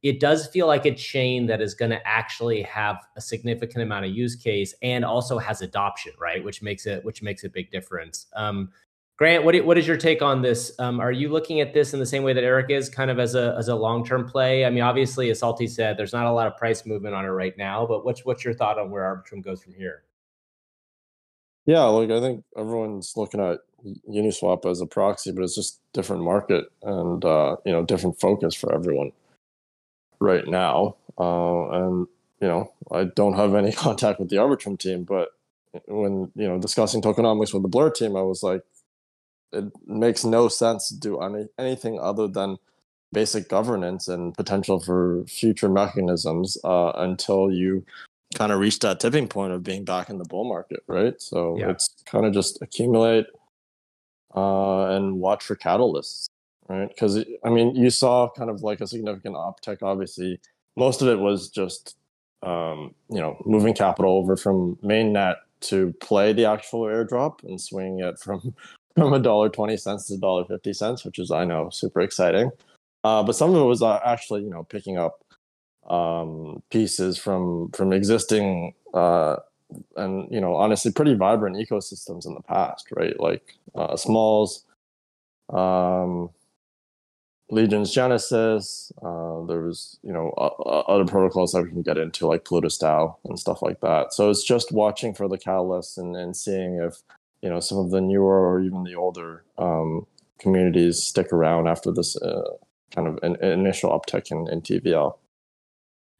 it 0.02 0.20
does 0.20 0.46
feel 0.46 0.66
like 0.66 0.84
a 0.86 0.94
chain 0.94 1.46
that 1.46 1.60
is 1.60 1.74
going 1.74 1.90
to 1.90 2.06
actually 2.06 2.62
have 2.62 3.04
a 3.16 3.20
significant 3.20 3.82
amount 3.82 4.04
of 4.04 4.12
use 4.12 4.36
case 4.36 4.74
and 4.82 5.04
also 5.04 5.38
has 5.38 5.62
adoption, 5.62 6.12
right? 6.20 6.44
Which 6.44 6.62
makes 6.62 6.86
it 6.86 7.04
which 7.04 7.22
makes 7.22 7.44
a 7.44 7.48
big 7.48 7.70
difference. 7.70 8.26
Um, 8.34 8.70
Grant, 9.16 9.44
what 9.44 9.56
what 9.64 9.78
is 9.78 9.86
your 9.86 9.96
take 9.96 10.20
on 10.20 10.42
this? 10.42 10.72
Um, 10.78 11.00
are 11.00 11.10
you 11.10 11.30
looking 11.30 11.60
at 11.60 11.72
this 11.72 11.94
in 11.94 12.00
the 12.00 12.06
same 12.06 12.22
way 12.22 12.34
that 12.34 12.44
Eric 12.44 12.70
is, 12.70 12.90
kind 12.90 13.10
of 13.10 13.18
as 13.18 13.34
a 13.34 13.54
as 13.58 13.68
a 13.68 13.74
long 13.74 14.04
term 14.04 14.28
play? 14.28 14.66
I 14.66 14.70
mean, 14.70 14.82
obviously, 14.82 15.30
as 15.30 15.38
Salty 15.38 15.66
said, 15.66 15.96
there's 15.96 16.12
not 16.12 16.26
a 16.26 16.32
lot 16.32 16.46
of 16.46 16.56
price 16.58 16.84
movement 16.84 17.14
on 17.14 17.24
it 17.24 17.28
right 17.28 17.56
now, 17.56 17.86
but 17.86 18.04
what's 18.04 18.26
what's 18.26 18.44
your 18.44 18.52
thought 18.52 18.78
on 18.78 18.90
where 18.90 19.02
Arbitrum 19.02 19.42
goes 19.42 19.62
from 19.62 19.72
here? 19.72 20.02
Yeah, 21.64 21.84
like 21.84 22.10
I 22.10 22.20
think 22.20 22.44
everyone's 22.56 23.14
looking 23.16 23.40
at 23.40 23.60
Uniswap 24.08 24.70
as 24.70 24.82
a 24.82 24.86
proxy, 24.86 25.32
but 25.32 25.42
it's 25.42 25.54
just 25.54 25.80
different 25.94 26.22
market 26.22 26.66
and 26.82 27.24
uh, 27.24 27.56
you 27.64 27.72
know 27.72 27.84
different 27.84 28.20
focus 28.20 28.54
for 28.54 28.74
everyone 28.74 29.12
right 30.20 30.46
now. 30.46 30.96
Uh, 31.18 31.68
and 31.70 32.06
you 32.40 32.48
know, 32.48 32.72
I 32.92 33.04
don't 33.04 33.34
have 33.34 33.54
any 33.54 33.72
contact 33.86 34.20
with 34.20 34.30
the 34.30 34.36
Arbitrum 34.36 34.78
team, 34.78 35.04
but 35.04 35.30
when 35.86 36.32
you 36.34 36.48
know 36.48 36.58
discussing 36.58 37.02
tokenomics 37.02 37.52
with 37.52 37.62
the 37.62 37.68
Blur 37.68 37.90
team, 37.90 38.16
I 38.16 38.22
was 38.22 38.42
like, 38.42 38.62
it 39.52 39.64
makes 39.86 40.24
no 40.24 40.48
sense 40.48 40.88
to 40.88 40.98
do 40.98 41.20
any 41.20 41.46
anything 41.58 41.98
other 42.00 42.28
than 42.28 42.58
basic 43.12 43.48
governance 43.48 44.08
and 44.08 44.34
potential 44.34 44.80
for 44.80 45.24
future 45.26 45.68
mechanisms 45.68 46.58
uh, 46.64 46.92
until 46.96 47.50
you 47.50 47.84
kind 48.34 48.52
of 48.52 48.58
reach 48.58 48.80
that 48.80 49.00
tipping 49.00 49.28
point 49.28 49.52
of 49.52 49.62
being 49.62 49.84
back 49.84 50.10
in 50.10 50.18
the 50.18 50.24
bull 50.24 50.44
market, 50.44 50.80
right? 50.86 51.20
So 51.22 51.56
yeah. 51.56 51.70
it's 51.70 51.94
kind 52.04 52.26
of 52.26 52.34
just 52.34 52.60
accumulate 52.60 53.26
uh, 54.34 54.88
and 54.88 55.20
watch 55.20 55.44
for 55.44 55.56
catalysts 55.56 56.26
right? 56.68 56.88
Because 56.88 57.24
I 57.44 57.50
mean, 57.50 57.74
you 57.74 57.90
saw 57.90 58.30
kind 58.30 58.50
of 58.50 58.62
like 58.62 58.80
a 58.80 58.86
significant 58.86 59.34
uptick. 59.34 59.82
Obviously, 59.82 60.40
most 60.76 61.02
of 61.02 61.08
it 61.08 61.18
was 61.18 61.48
just 61.48 61.96
um, 62.42 62.94
you 63.08 63.20
know 63.20 63.40
moving 63.44 63.74
capital 63.74 64.16
over 64.16 64.36
from 64.36 64.76
mainnet 64.76 65.36
to 65.58 65.92
play 66.00 66.32
the 66.32 66.44
actual 66.44 66.82
airdrop 66.82 67.42
and 67.44 67.60
swinging 67.60 68.00
it 68.00 68.18
from 68.18 68.54
from 68.96 69.12
a 69.12 69.18
dollar 69.18 69.48
twenty 69.48 69.76
cents 69.76 70.06
to 70.06 70.16
dollar 70.16 70.44
fifty 70.44 70.72
cents, 70.72 71.04
which 71.04 71.18
is 71.18 71.30
I 71.30 71.44
know 71.44 71.70
super 71.70 72.00
exciting. 72.00 72.50
Uh, 73.04 73.22
but 73.22 73.36
some 73.36 73.54
of 73.54 73.56
it 73.56 73.64
was 73.64 73.82
uh, 73.82 74.00
actually 74.04 74.42
you 74.42 74.50
know 74.50 74.64
picking 74.64 74.98
up 74.98 75.24
um, 75.88 76.62
pieces 76.70 77.18
from 77.18 77.70
from 77.70 77.92
existing 77.92 78.74
uh, 78.94 79.36
and 79.96 80.28
you 80.30 80.40
know 80.40 80.54
honestly 80.56 80.92
pretty 80.92 81.14
vibrant 81.14 81.56
ecosystems 81.56 82.26
in 82.26 82.34
the 82.34 82.42
past, 82.42 82.88
right? 82.92 83.18
Like 83.20 83.54
uh, 83.74 83.96
Smols, 83.96 84.64
um, 85.50 86.30
Legion's 87.50 87.92
Genesis. 87.92 88.90
Uh, 89.02 89.44
there 89.46 89.60
was, 89.60 89.98
you 90.02 90.12
know, 90.12 90.30
uh, 90.36 90.80
other 90.88 91.04
protocols 91.04 91.52
that 91.52 91.62
we 91.62 91.70
can 91.70 91.82
get 91.82 91.98
into, 91.98 92.26
like 92.26 92.44
Plutus 92.44 92.80
and 92.82 93.38
stuff 93.38 93.62
like 93.62 93.80
that. 93.80 94.12
So 94.12 94.30
it's 94.30 94.42
just 94.42 94.72
watching 94.72 95.14
for 95.14 95.28
the 95.28 95.38
catalysts 95.38 95.96
and, 95.96 96.16
and 96.16 96.36
seeing 96.36 96.76
if, 96.76 97.02
you 97.42 97.48
know, 97.48 97.60
some 97.60 97.78
of 97.78 97.90
the 97.90 98.00
newer 98.00 98.50
or 98.50 98.60
even 98.60 98.82
the 98.82 98.96
older 98.96 99.44
um, 99.58 100.06
communities 100.38 101.02
stick 101.02 101.32
around 101.32 101.68
after 101.68 101.92
this 101.92 102.16
uh, 102.16 102.50
kind 102.94 103.06
of 103.06 103.18
an, 103.22 103.36
initial 103.42 103.90
uptick 103.90 104.30
in, 104.32 104.48
in 104.48 104.60
TVL. 104.60 105.16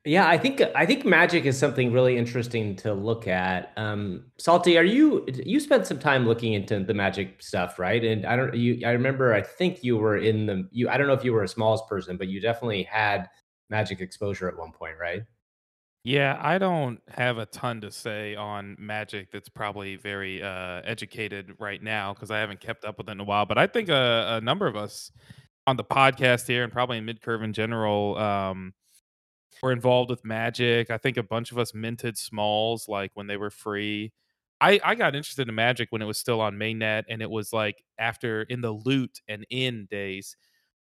Yeah, 0.07 0.29
I 0.29 0.39
think 0.39 0.63
I 0.77 0.87
think 0.87 1.05
magic 1.05 1.47
is 1.47 1.59
something 1.59 1.93
really 1.93 2.17
interesting 2.17 2.77
to 2.77 2.95
look 2.95 3.27
at. 3.27 3.73
Um, 3.77 4.27
Salty, 4.39 4.79
are 4.79 4.85
you 4.85 5.27
you 5.27 5.59
spent 5.59 5.85
some 5.85 5.99
time 5.99 6.29
looking 6.29 6.53
into 6.53 6.79
the 6.79 6.95
magic 6.95 7.43
stuff, 7.43 7.77
right? 7.81 8.05
And 8.05 8.25
I 8.25 8.37
don't 8.37 8.55
you 8.55 8.87
I 8.87 8.93
remember 8.93 9.35
I 9.35 9.43
think 9.43 9.83
you 9.83 9.97
were 9.97 10.17
in 10.17 10.47
the 10.47 10.69
you 10.71 10.89
I 10.89 10.97
don't 10.97 11.09
know 11.09 11.13
if 11.13 11.25
you 11.25 11.33
were 11.33 11.43
a 11.43 11.49
smallest 11.49 11.89
person, 11.89 12.17
but 12.17 12.29
you 12.29 12.41
definitely 12.41 12.85
had 12.85 13.29
magic 13.69 14.01
exposure 14.01 14.49
at 14.49 14.57
one 14.57 14.71
point, 14.71 14.95
right? 15.01 15.25
Yeah, 16.05 16.39
I 16.41 16.59
don't 16.59 17.01
have 17.09 17.39
a 17.39 17.47
ton 17.47 17.81
to 17.81 17.91
say 17.91 18.37
on 18.37 18.77
magic 18.79 19.33
that's 19.33 19.49
probably 19.49 19.97
very 19.97 20.41
uh, 20.41 20.83
educated 20.85 21.57
right 21.59 21.83
now 21.83 22.15
because 22.15 22.31
I 22.31 22.39
haven't 22.39 22.61
kept 22.61 22.85
up 22.85 22.99
with 22.99 23.09
it 23.09 23.13
in 23.13 23.19
a 23.19 23.25
while. 23.25 23.45
But 23.45 23.59
I 23.59 23.67
think 23.67 23.89
a, 23.89 24.37
a 24.39 24.41
number 24.41 24.69
of 24.69 24.77
us 24.77 25.11
on 25.67 25.77
the 25.77 25.83
podcast 25.83 26.47
here 26.47 26.63
and 26.63 26.73
probably 26.73 26.99
in 26.99 27.07
Midcurve 27.07 27.43
in 27.43 27.53
general. 27.53 28.17
Um, 28.19 28.73
were 29.63 29.73
involved 29.73 30.11
with 30.11 30.25
Magic. 30.25 30.91
I 30.91 30.99
think 30.99 31.17
a 31.17 31.23
bunch 31.23 31.53
of 31.53 31.59
us 31.59 31.75
minted 31.75 32.19
smols 32.19 32.89
like 32.89 33.11
when 33.15 33.27
they 33.27 33.37
were 33.37 33.51
free. 33.51 34.13
I, 34.61 34.81
I 34.83 34.95
got 34.95 35.15
interested 35.15 35.49
in 35.49 35.55
Magic 35.55 35.89
when 35.91 36.03
it 36.03 36.07
was 36.07 36.19
still 36.19 36.41
on 36.41 36.57
mainnet 36.57 37.05
and 37.09 37.21
it 37.21 37.31
was 37.31 37.53
like 37.53 37.83
after 37.99 38.43
in 38.43 38.63
the 38.63 38.73
loot 38.73 39.21
and 39.29 39.47
in 39.51 39.87
days. 39.91 40.37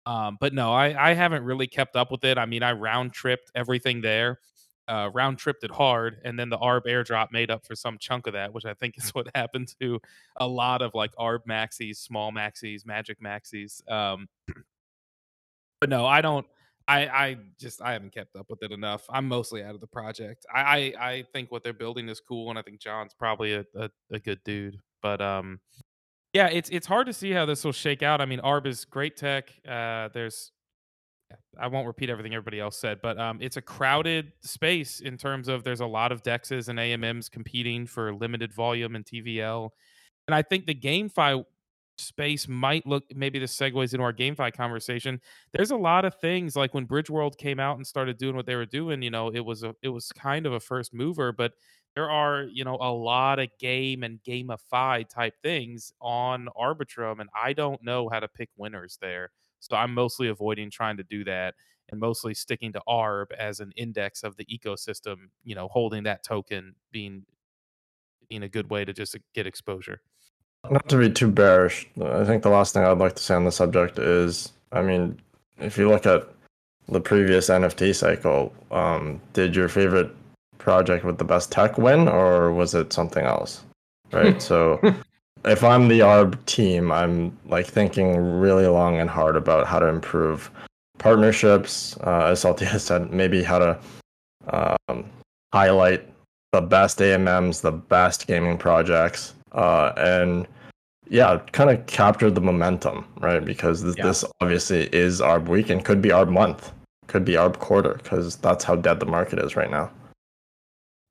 Um, 0.06 0.38
but 0.40 0.54
no, 0.54 0.72
I, 0.74 1.12
I 1.12 1.14
haven't 1.14 1.44
really 1.44 1.68
kept 1.68 1.96
up 1.96 2.12
with 2.12 2.24
it. 2.24 2.38
I 2.38 2.46
mean, 2.46 2.62
I 2.62 2.74
round 2.74 3.14
tripped 3.14 3.52
everything 3.56 4.02
there, 4.02 4.40
uh, 4.88 5.10
round 5.14 5.38
tripped 5.38 5.64
it 5.64 5.72
hard, 5.72 6.20
and 6.26 6.38
then 6.38 6.50
the 6.50 6.58
ARB 6.58 6.86
airdrop 6.86 7.32
made 7.32 7.50
up 7.50 7.66
for 7.66 7.74
some 7.74 7.98
chunk 7.98 8.28
of 8.28 8.34
that, 8.34 8.54
which 8.54 8.66
I 8.66 8.74
think 8.74 8.98
is 8.98 9.10
what 9.16 9.28
happened 9.34 9.74
to 9.80 10.00
a 10.38 10.48
lot 10.48 10.82
of 10.82 10.94
like 10.94 11.16
ARB 11.16 11.46
maxis, 11.50 11.98
small 11.98 12.32
maxis, 12.32 12.86
Magic 12.86 13.20
maxis. 13.22 13.90
Um, 13.90 14.28
but 15.80 15.90
no, 15.90 16.06
I 16.06 16.22
don't. 16.22 16.46
I, 16.88 17.08
I 17.08 17.38
just 17.60 17.82
I 17.82 17.94
haven't 17.94 18.14
kept 18.14 18.36
up 18.36 18.48
with 18.50 18.62
it 18.62 18.72
enough. 18.72 19.06
I'm 19.10 19.28
mostly 19.28 19.64
out 19.64 19.74
of 19.74 19.82
the 19.82 19.88
project. 19.88 20.46
I, 20.54 20.62
I, 20.62 21.10
I 21.10 21.24
think 21.32 21.52
what 21.52 21.64
they're 21.64 21.72
building 21.74 22.10
is 22.10 22.20
cool, 22.20 22.50
and 22.50 22.60
I 22.60 22.62
think 22.62 22.80
John's 22.80 23.14
probably 23.14 23.54
a, 23.54 23.66
a, 23.76 23.90
a, 24.12 24.20
good 24.20 24.44
dude. 24.44 24.80
But 25.02 25.22
um, 25.22 25.60
yeah, 26.34 26.48
it's 26.48 26.70
it's 26.70 26.88
hard 26.88 27.08
to 27.08 27.14
see 27.14 27.32
how 27.32 27.46
this 27.46 27.64
will 27.64 27.72
shake 27.72 28.04
out. 28.04 28.20
I 28.20 28.26
mean, 28.26 28.40
Arb 28.40 28.68
is 28.68 28.84
great 28.84 29.16
tech. 29.16 29.50
Uh, 29.68 30.10
there's 30.14 30.52
I 31.58 31.68
won't 31.68 31.88
repeat 31.88 32.10
everything 32.10 32.34
everybody 32.34 32.60
else 32.60 32.78
said, 32.78 33.00
but 33.02 33.18
um, 33.18 33.38
it's 33.42 33.58
a 33.58 33.62
crowded 33.62 34.34
space 34.42 35.00
in 35.00 35.18
terms 35.18 35.48
of 35.48 35.64
there's 35.64 35.80
a 35.80 35.86
lot 35.86 36.12
of 36.12 36.22
dexes 36.22 36.68
and 36.68 36.80
AMMs 36.80 37.30
competing 37.30 37.88
for 37.88 38.14
limited 38.14 38.54
volume 38.54 38.96
and 38.96 39.06
TVL, 39.06 39.70
and 40.28 40.36
I 40.36 40.42
think 40.42 40.66
the 40.66 40.76
GameFi 40.76 41.46
space 41.98 42.48
might 42.48 42.86
look 42.88 43.04
maybe 43.16 43.40
this 43.40 43.56
segues 43.58 43.94
into 43.94 44.04
our 44.04 44.14
GameFi 44.14 44.54
conversation. 44.54 45.22
There's 45.54 45.72
a 45.72 45.78
lot 45.78 46.06
of 46.06 46.16
things 46.16 46.56
like 46.56 46.74
when 46.74 46.88
Bridgeworld 46.88 47.38
came 47.38 47.60
out 47.60 47.78
and 47.78 47.86
started 47.86 48.18
doing 48.18 48.36
what 48.36 48.46
they 48.46 48.56
were 48.56 48.66
doing, 48.66 49.02
you 49.02 49.12
know, 49.12 49.30
it 49.30 49.42
was 49.42 49.64
a 49.64 49.76
it 49.82 49.90
was 49.90 50.12
kind 50.14 50.46
of 50.46 50.54
a 50.54 50.60
first 50.60 50.94
mover, 50.94 51.32
but 51.32 51.54
there 51.96 52.10
are, 52.10 52.44
you 52.44 52.64
know, 52.64 52.78
a 52.82 52.92
lot 52.92 53.40
of 53.40 53.50
game 53.60 54.04
and 54.04 54.20
gamify 54.28 55.08
type 55.08 55.36
things 55.44 55.94
on 56.02 56.48
Arbitrum, 56.58 57.20
and 57.20 57.30
I 57.36 57.54
don't 57.54 57.84
know 57.84 58.10
how 58.10 58.20
to 58.20 58.28
pick 58.28 58.50
winners 58.58 58.98
there. 59.00 59.30
So 59.60 59.76
I'm 59.76 59.94
mostly 59.94 60.28
avoiding 60.28 60.72
trying 60.72 60.98
to 60.98 61.04
do 61.04 61.24
that 61.26 61.54
and 61.90 62.00
mostly 62.00 62.34
sticking 62.34 62.74
to 62.74 62.82
ARB 62.88 63.32
as 63.38 63.60
an 63.60 63.72
index 63.76 64.24
of 64.24 64.36
the 64.38 64.46
ecosystem, 64.46 65.30
you 65.44 65.54
know, 65.56 65.68
holding 65.68 66.04
that 66.04 66.24
token 66.24 66.76
being 66.92 67.26
being 68.30 68.44
a 68.44 68.50
good 68.50 68.70
way 68.70 68.86
to 68.86 68.94
just 68.94 69.16
uh, 69.16 69.20
get 69.34 69.48
exposure. 69.48 70.02
Not 70.70 70.88
to 70.90 70.98
be 70.98 71.10
too 71.10 71.30
bearish, 71.30 71.88
I 72.02 72.24
think 72.24 72.44
the 72.44 72.50
last 72.50 72.74
thing 72.74 72.84
I'd 72.84 72.98
like 72.98 73.16
to 73.16 73.24
say 73.24 73.36
on 73.36 73.44
the 73.44 73.52
subject 73.52 74.00
is, 74.00 74.54
I 74.72 74.82
mean, 74.82 75.20
if 75.60 75.78
you 75.78 75.90
look 75.90 76.06
at 76.06 76.28
the 76.88 77.02
previous 77.02 77.50
NFT 77.50 77.96
cycle, 77.96 78.54
um, 78.72 79.22
did 79.34 79.56
your 79.56 79.68
favorite 79.68 80.12
project 80.58 81.04
with 81.04 81.18
the 81.18 81.26
best 81.26 81.52
tech 81.52 81.78
win, 81.78 82.08
or 82.08 82.52
was 82.54 82.74
it 82.74 82.94
something 82.94 83.26
else? 83.26 83.64
Right. 84.12 84.42
so 84.42 84.80
if 85.46 85.64
I'm 85.64 85.88
the 85.88 86.00
ARB 86.00 86.44
team, 86.46 86.92
I'm 86.92 87.38
like 87.46 87.66
thinking 87.66 88.16
really 88.16 88.68
long 88.68 89.00
and 89.00 89.10
hard 89.10 89.36
about 89.36 89.68
how 89.68 89.80
to 89.80 89.88
improve 89.88 90.50
partnerships. 90.98 91.98
Uh, 91.98 92.28
as 92.28 92.40
Salty 92.42 92.66
has 92.66 92.84
said, 92.90 93.12
maybe 93.12 93.44
how 93.44 93.60
to 93.60 93.80
um, 94.88 95.06
highlight 95.54 96.08
the 96.52 96.62
best 96.62 97.00
AMMs, 97.00 97.62
the 97.62 97.72
best 97.72 98.28
gaming 98.28 98.58
projects, 98.58 99.34
uh, 99.54 99.94
and 99.98 100.48
yeah, 101.10 101.40
kind 101.52 101.70
of 101.70 101.86
capture 101.86 102.32
the 102.32 102.42
momentum, 102.42 103.06
right? 103.20 103.44
Because 103.44 103.84
this, 103.84 103.96
yeah. 103.98 104.06
this 104.06 104.26
obviously 104.42 104.88
is 104.94 105.22
our 105.22 105.40
week 105.40 105.70
and 105.70 105.84
could 105.84 106.02
be 106.02 106.12
our 106.12 106.26
month, 106.26 106.72
could 107.08 107.26
be 107.26 107.38
our 107.38 107.52
quarter, 107.52 108.00
because 108.02 108.38
that's 108.38 108.64
how 108.64 108.76
dead 108.76 109.00
the 109.00 109.06
market 109.06 109.40
is 109.40 109.56
right 109.56 109.70
now. 109.70 109.92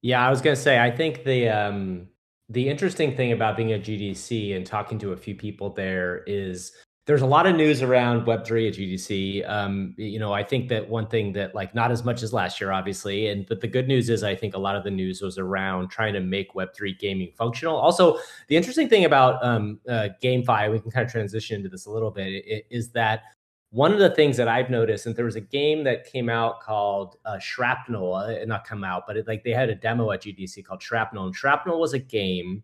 Yeah, 0.02 0.26
I 0.26 0.30
was 0.30 0.40
gonna 0.40 0.56
say, 0.56 0.80
I 0.80 0.90
think 0.90 1.24
the 1.24 1.48
um, 1.48 2.08
the 2.48 2.68
interesting 2.68 3.16
thing 3.16 3.32
about 3.32 3.56
being 3.56 3.72
at 3.72 3.82
GDC 3.82 4.56
and 4.56 4.66
talking 4.66 4.98
to 4.98 5.12
a 5.12 5.16
few 5.16 5.34
people 5.34 5.70
there 5.70 6.24
is 6.26 6.72
there's 7.04 7.22
a 7.22 7.26
lot 7.26 7.46
of 7.46 7.56
news 7.56 7.82
around 7.82 8.26
Web3 8.26 8.68
at 8.68 8.74
GDC. 8.74 9.48
Um, 9.50 9.92
you 9.96 10.20
know, 10.20 10.32
I 10.32 10.44
think 10.44 10.68
that 10.68 10.88
one 10.88 11.08
thing 11.08 11.32
that 11.32 11.52
like 11.52 11.74
not 11.74 11.90
as 11.90 12.04
much 12.04 12.22
as 12.22 12.32
last 12.32 12.60
year, 12.60 12.70
obviously, 12.70 13.26
and 13.26 13.44
but 13.48 13.60
the 13.60 13.66
good 13.66 13.88
news 13.88 14.08
is 14.08 14.22
I 14.22 14.36
think 14.36 14.54
a 14.54 14.58
lot 14.58 14.76
of 14.76 14.84
the 14.84 14.90
news 14.90 15.20
was 15.20 15.36
around 15.36 15.88
trying 15.88 16.12
to 16.14 16.20
make 16.20 16.54
Web3 16.54 16.96
gaming 16.98 17.32
functional. 17.36 17.76
Also, 17.76 18.18
the 18.48 18.56
interesting 18.56 18.88
thing 18.88 19.04
about 19.04 19.44
um, 19.44 19.80
uh, 19.88 20.10
GameFi, 20.22 20.70
we 20.70 20.78
can 20.78 20.92
kind 20.92 21.04
of 21.04 21.10
transition 21.10 21.56
into 21.56 21.68
this 21.68 21.86
a 21.86 21.90
little 21.90 22.12
bit, 22.12 22.64
is 22.70 22.92
that 22.92 23.22
one 23.70 23.92
of 23.92 23.98
the 23.98 24.10
things 24.10 24.36
that 24.36 24.46
I've 24.46 24.70
noticed, 24.70 25.06
and 25.06 25.16
there 25.16 25.24
was 25.24 25.34
a 25.34 25.40
game 25.40 25.82
that 25.84 26.04
came 26.04 26.28
out 26.28 26.60
called 26.60 27.16
uh, 27.24 27.38
Shrapnel, 27.38 28.14
uh, 28.14 28.44
not 28.44 28.64
come 28.64 28.84
out, 28.84 29.04
but 29.08 29.16
it, 29.16 29.26
like 29.26 29.42
they 29.42 29.50
had 29.50 29.70
a 29.70 29.74
demo 29.74 30.12
at 30.12 30.22
GDC 30.22 30.64
called 30.64 30.82
Shrapnel, 30.82 31.24
and 31.24 31.34
Shrapnel 31.34 31.80
was 31.80 31.94
a 31.94 31.98
game 31.98 32.62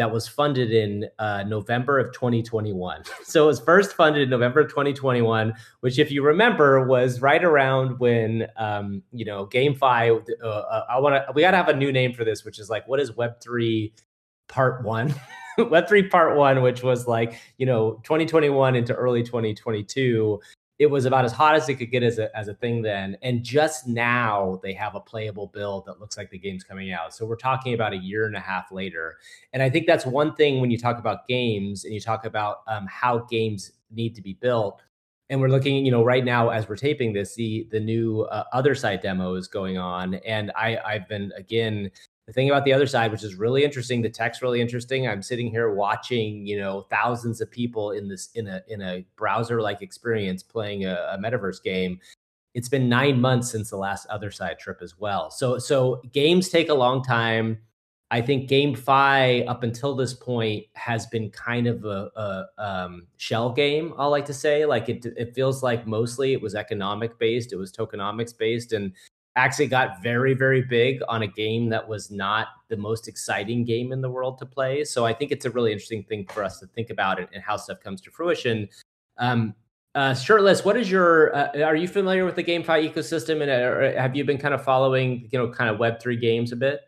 that 0.00 0.10
was 0.10 0.26
funded 0.26 0.72
in 0.72 1.06
uh, 1.18 1.44
November 1.46 1.98
of 1.98 2.10
2021. 2.14 3.02
So 3.22 3.44
it 3.44 3.46
was 3.46 3.60
first 3.60 3.94
funded 3.94 4.22
in 4.22 4.30
November 4.30 4.60
of 4.60 4.68
2021, 4.70 5.52
which, 5.80 6.00
if 6.00 6.10
you 6.10 6.24
remember, 6.24 6.84
was 6.86 7.20
right 7.20 7.44
around 7.44 8.00
when 8.00 8.48
um, 8.56 9.02
you 9.12 9.24
know 9.24 9.46
GameFi. 9.46 10.24
Uh, 10.42 10.46
uh 10.46 10.86
I 10.90 10.98
want 10.98 11.14
to. 11.14 11.32
We 11.32 11.42
got 11.42 11.52
to 11.52 11.58
have 11.58 11.68
a 11.68 11.76
new 11.76 11.92
name 11.92 12.12
for 12.12 12.24
this, 12.24 12.44
which 12.44 12.58
is 12.58 12.70
like, 12.70 12.88
what 12.88 12.98
is 12.98 13.14
Web 13.14 13.40
three 13.40 13.92
Part 14.48 14.82
One? 14.82 15.14
Web 15.58 15.86
three 15.86 16.08
Part 16.08 16.36
One, 16.36 16.62
which 16.62 16.82
was 16.82 17.06
like 17.06 17.38
you 17.58 17.66
know 17.66 18.00
2021 18.04 18.74
into 18.74 18.94
early 18.94 19.22
2022 19.22 20.40
it 20.80 20.90
was 20.90 21.04
about 21.04 21.26
as 21.26 21.32
hot 21.32 21.54
as 21.54 21.68
it 21.68 21.74
could 21.74 21.90
get 21.90 22.02
as 22.02 22.18
a, 22.18 22.34
as 22.34 22.48
a 22.48 22.54
thing 22.54 22.80
then. 22.80 23.14
And 23.20 23.44
just 23.44 23.86
now 23.86 24.58
they 24.62 24.72
have 24.72 24.94
a 24.94 25.00
playable 25.00 25.48
build 25.48 25.84
that 25.84 26.00
looks 26.00 26.16
like 26.16 26.30
the 26.30 26.38
game's 26.38 26.64
coming 26.64 26.90
out. 26.90 27.14
So 27.14 27.26
we're 27.26 27.36
talking 27.36 27.74
about 27.74 27.92
a 27.92 27.98
year 27.98 28.26
and 28.26 28.34
a 28.34 28.40
half 28.40 28.72
later. 28.72 29.18
And 29.52 29.62
I 29.62 29.68
think 29.68 29.86
that's 29.86 30.06
one 30.06 30.34
thing 30.34 30.58
when 30.58 30.70
you 30.70 30.78
talk 30.78 30.98
about 30.98 31.28
games 31.28 31.84
and 31.84 31.92
you 31.92 32.00
talk 32.00 32.24
about 32.24 32.62
um, 32.66 32.86
how 32.86 33.18
games 33.18 33.72
need 33.90 34.14
to 34.14 34.22
be 34.22 34.38
built. 34.40 34.80
And 35.28 35.38
we're 35.38 35.50
looking, 35.50 35.84
you 35.84 35.92
know, 35.92 36.02
right 36.02 36.24
now 36.24 36.48
as 36.48 36.66
we're 36.66 36.76
taping 36.76 37.12
this, 37.12 37.34
the 37.34 37.68
the 37.70 37.78
new 37.78 38.22
uh, 38.22 38.44
Otherside 38.54 39.02
demo 39.02 39.34
is 39.34 39.46
going 39.46 39.78
on, 39.78 40.14
and 40.14 40.50
I 40.56 40.76
I've 40.78 41.08
been 41.08 41.30
again 41.36 41.92
the 42.30 42.34
thing 42.34 42.48
about 42.48 42.64
the 42.64 42.70
Otherside, 42.70 43.10
which 43.10 43.24
is 43.24 43.34
really 43.34 43.64
interesting, 43.64 44.02
the 44.02 44.08
tech's 44.08 44.40
really 44.40 44.60
interesting. 44.60 45.08
I'm 45.08 45.20
sitting 45.20 45.50
here 45.50 45.74
watching, 45.74 46.46
you 46.46 46.58
know, 46.58 46.86
thousands 46.88 47.40
of 47.40 47.50
people 47.50 47.90
in 47.90 48.06
this 48.06 48.30
in 48.36 48.46
a 48.46 48.62
in 48.68 48.80
a 48.82 49.04
browser 49.16 49.60
like 49.60 49.82
experience 49.82 50.40
playing 50.40 50.84
a, 50.84 50.94
a 51.10 51.18
metaverse 51.18 51.60
game. 51.60 51.98
It's 52.54 52.68
been 52.68 52.88
nine 52.88 53.20
months 53.20 53.50
since 53.50 53.70
the 53.70 53.76
last 53.76 54.08
Otherside 54.10 54.60
trip 54.60 54.78
as 54.80 54.96
well. 54.96 55.28
So 55.32 55.58
so 55.58 56.02
games 56.12 56.50
take 56.50 56.68
a 56.68 56.74
long 56.74 57.02
time. 57.02 57.58
I 58.12 58.20
think 58.20 58.48
Game 58.48 58.76
GameFi 58.76 59.48
up 59.48 59.64
until 59.64 59.96
this 59.96 60.14
point 60.14 60.66
has 60.74 61.06
been 61.06 61.30
kind 61.30 61.66
of 61.66 61.84
a, 61.84 62.10
a 62.14 62.46
um, 62.58 63.08
shell 63.16 63.50
game. 63.50 63.92
I 63.98 64.06
like 64.06 64.26
to 64.26 64.34
say, 64.34 64.66
like 64.66 64.88
it, 64.88 65.04
it 65.16 65.34
feels 65.34 65.64
like 65.64 65.84
mostly 65.84 66.32
it 66.32 66.40
was 66.40 66.54
economic 66.54 67.18
based, 67.18 67.52
it 67.52 67.56
was 67.56 67.72
tokenomics 67.72 68.36
based, 68.36 68.72
and 68.72 68.92
actually 69.36 69.66
got 69.66 70.02
very 70.02 70.34
very 70.34 70.62
big 70.62 71.00
on 71.08 71.22
a 71.22 71.26
game 71.26 71.68
that 71.68 71.86
was 71.86 72.10
not 72.10 72.48
the 72.68 72.76
most 72.76 73.08
exciting 73.08 73.64
game 73.64 73.92
in 73.92 74.00
the 74.00 74.10
world 74.10 74.38
to 74.38 74.46
play. 74.46 74.84
So 74.84 75.06
i 75.06 75.12
think 75.12 75.30
it's 75.30 75.44
a 75.44 75.50
really 75.50 75.72
interesting 75.72 76.04
thing 76.04 76.26
for 76.26 76.42
us 76.42 76.58
to 76.60 76.66
think 76.66 76.90
about 76.90 77.18
and, 77.18 77.42
how 77.42 77.56
stuff 77.56 77.80
comes 77.80 78.00
to 78.02 78.10
fruition. 78.10 78.68
Um, 79.18 79.54
uh, 79.94 80.14
shirtless 80.14 80.64
what 80.64 80.76
is 80.76 80.88
your 80.88 81.34
uh, 81.34 81.62
are 81.62 81.74
you 81.74 81.88
familiar 81.88 82.24
with 82.24 82.36
the 82.36 82.44
gamefi 82.44 82.88
ecosystem 82.88 83.42
and 83.42 83.50
uh, 83.50 84.00
have 84.00 84.14
you 84.14 84.24
been 84.24 84.38
kind 84.38 84.54
of 84.54 84.62
following 84.62 85.28
you 85.32 85.38
know 85.38 85.48
kind 85.50 85.68
of 85.68 85.78
web3 85.78 86.20
games 86.20 86.52
a 86.52 86.56
bit? 86.56 86.80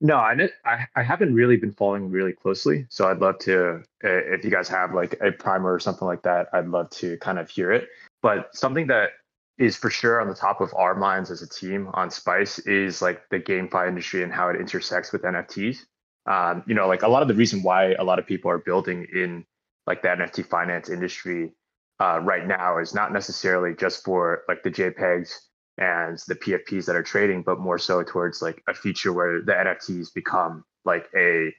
No 0.00 0.16
I, 0.16 0.48
I 0.64 0.86
i 0.96 1.02
haven't 1.02 1.34
really 1.34 1.56
been 1.56 1.72
following 1.72 2.10
really 2.10 2.32
closely. 2.32 2.86
So 2.88 3.08
i'd 3.08 3.18
love 3.18 3.38
to 3.40 3.82
if 4.02 4.44
you 4.44 4.50
guys 4.50 4.68
have 4.68 4.92
like 4.94 5.18
a 5.20 5.32
primer 5.32 5.72
or 5.72 5.80
something 5.80 6.06
like 6.06 6.22
that 6.22 6.48
i'd 6.52 6.68
love 6.68 6.90
to 6.90 7.16
kind 7.18 7.38
of 7.38 7.48
hear 7.50 7.72
it. 7.72 7.88
But 8.22 8.54
something 8.56 8.88
that 8.88 9.10
is 9.58 9.76
for 9.76 9.90
sure 9.90 10.20
on 10.20 10.28
the 10.28 10.34
top 10.34 10.60
of 10.60 10.72
our 10.74 10.94
minds 10.94 11.30
as 11.30 11.42
a 11.42 11.48
team 11.48 11.88
on 11.94 12.10
Spice 12.10 12.58
is 12.60 13.00
like 13.00 13.22
the 13.30 13.40
GameFi 13.40 13.88
industry 13.88 14.22
and 14.22 14.32
how 14.32 14.48
it 14.48 14.60
intersects 14.60 15.12
with 15.12 15.22
NFTs. 15.22 15.78
Um, 16.26 16.62
you 16.66 16.74
know, 16.74 16.88
like 16.88 17.02
a 17.02 17.08
lot 17.08 17.22
of 17.22 17.28
the 17.28 17.34
reason 17.34 17.62
why 17.62 17.92
a 17.92 18.04
lot 18.04 18.18
of 18.18 18.26
people 18.26 18.50
are 18.50 18.58
building 18.58 19.06
in 19.14 19.46
like 19.86 20.02
the 20.02 20.08
NFT 20.08 20.46
finance 20.46 20.88
industry 20.88 21.52
uh, 22.00 22.20
right 22.20 22.46
now 22.46 22.78
is 22.78 22.94
not 22.94 23.12
necessarily 23.12 23.74
just 23.74 24.04
for 24.04 24.42
like 24.48 24.62
the 24.62 24.70
JPEGs 24.70 25.32
and 25.78 26.18
the 26.26 26.34
PFPs 26.34 26.86
that 26.86 26.96
are 26.96 27.02
trading, 27.02 27.42
but 27.42 27.58
more 27.58 27.78
so 27.78 28.02
towards 28.02 28.42
like 28.42 28.62
a 28.68 28.74
feature 28.74 29.12
where 29.12 29.40
the 29.40 29.52
NFTs 29.52 30.12
become 30.12 30.64
like 30.84 31.08
a 31.16 31.52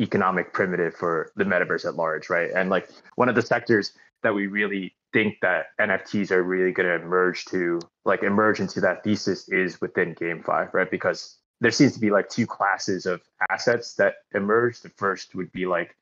economic 0.00 0.52
primitive 0.52 0.94
for 0.94 1.32
the 1.36 1.44
metaverse 1.44 1.86
at 1.86 1.96
large, 1.96 2.30
right? 2.30 2.50
And 2.54 2.70
like 2.70 2.88
one 3.16 3.28
of 3.28 3.34
the 3.34 3.42
sectors 3.42 3.92
that 4.22 4.34
we 4.34 4.46
really 4.46 4.94
think 5.12 5.38
that 5.42 5.66
NFTs 5.80 6.30
are 6.30 6.42
really 6.42 6.72
going 6.72 6.88
to 6.88 7.04
emerge 7.04 7.44
to 7.46 7.80
like 8.04 8.22
emerge 8.22 8.60
into 8.60 8.80
that 8.80 9.04
thesis 9.04 9.48
is 9.48 9.80
within 9.80 10.14
GameFi, 10.14 10.72
right? 10.72 10.90
Because 10.90 11.38
there 11.60 11.70
seems 11.70 11.92
to 11.94 12.00
be 12.00 12.10
like 12.10 12.28
two 12.28 12.46
classes 12.46 13.06
of 13.06 13.22
assets 13.50 13.94
that 13.94 14.14
emerge. 14.34 14.80
The 14.80 14.88
first 14.90 15.34
would 15.34 15.52
be 15.52 15.66
like 15.66 15.96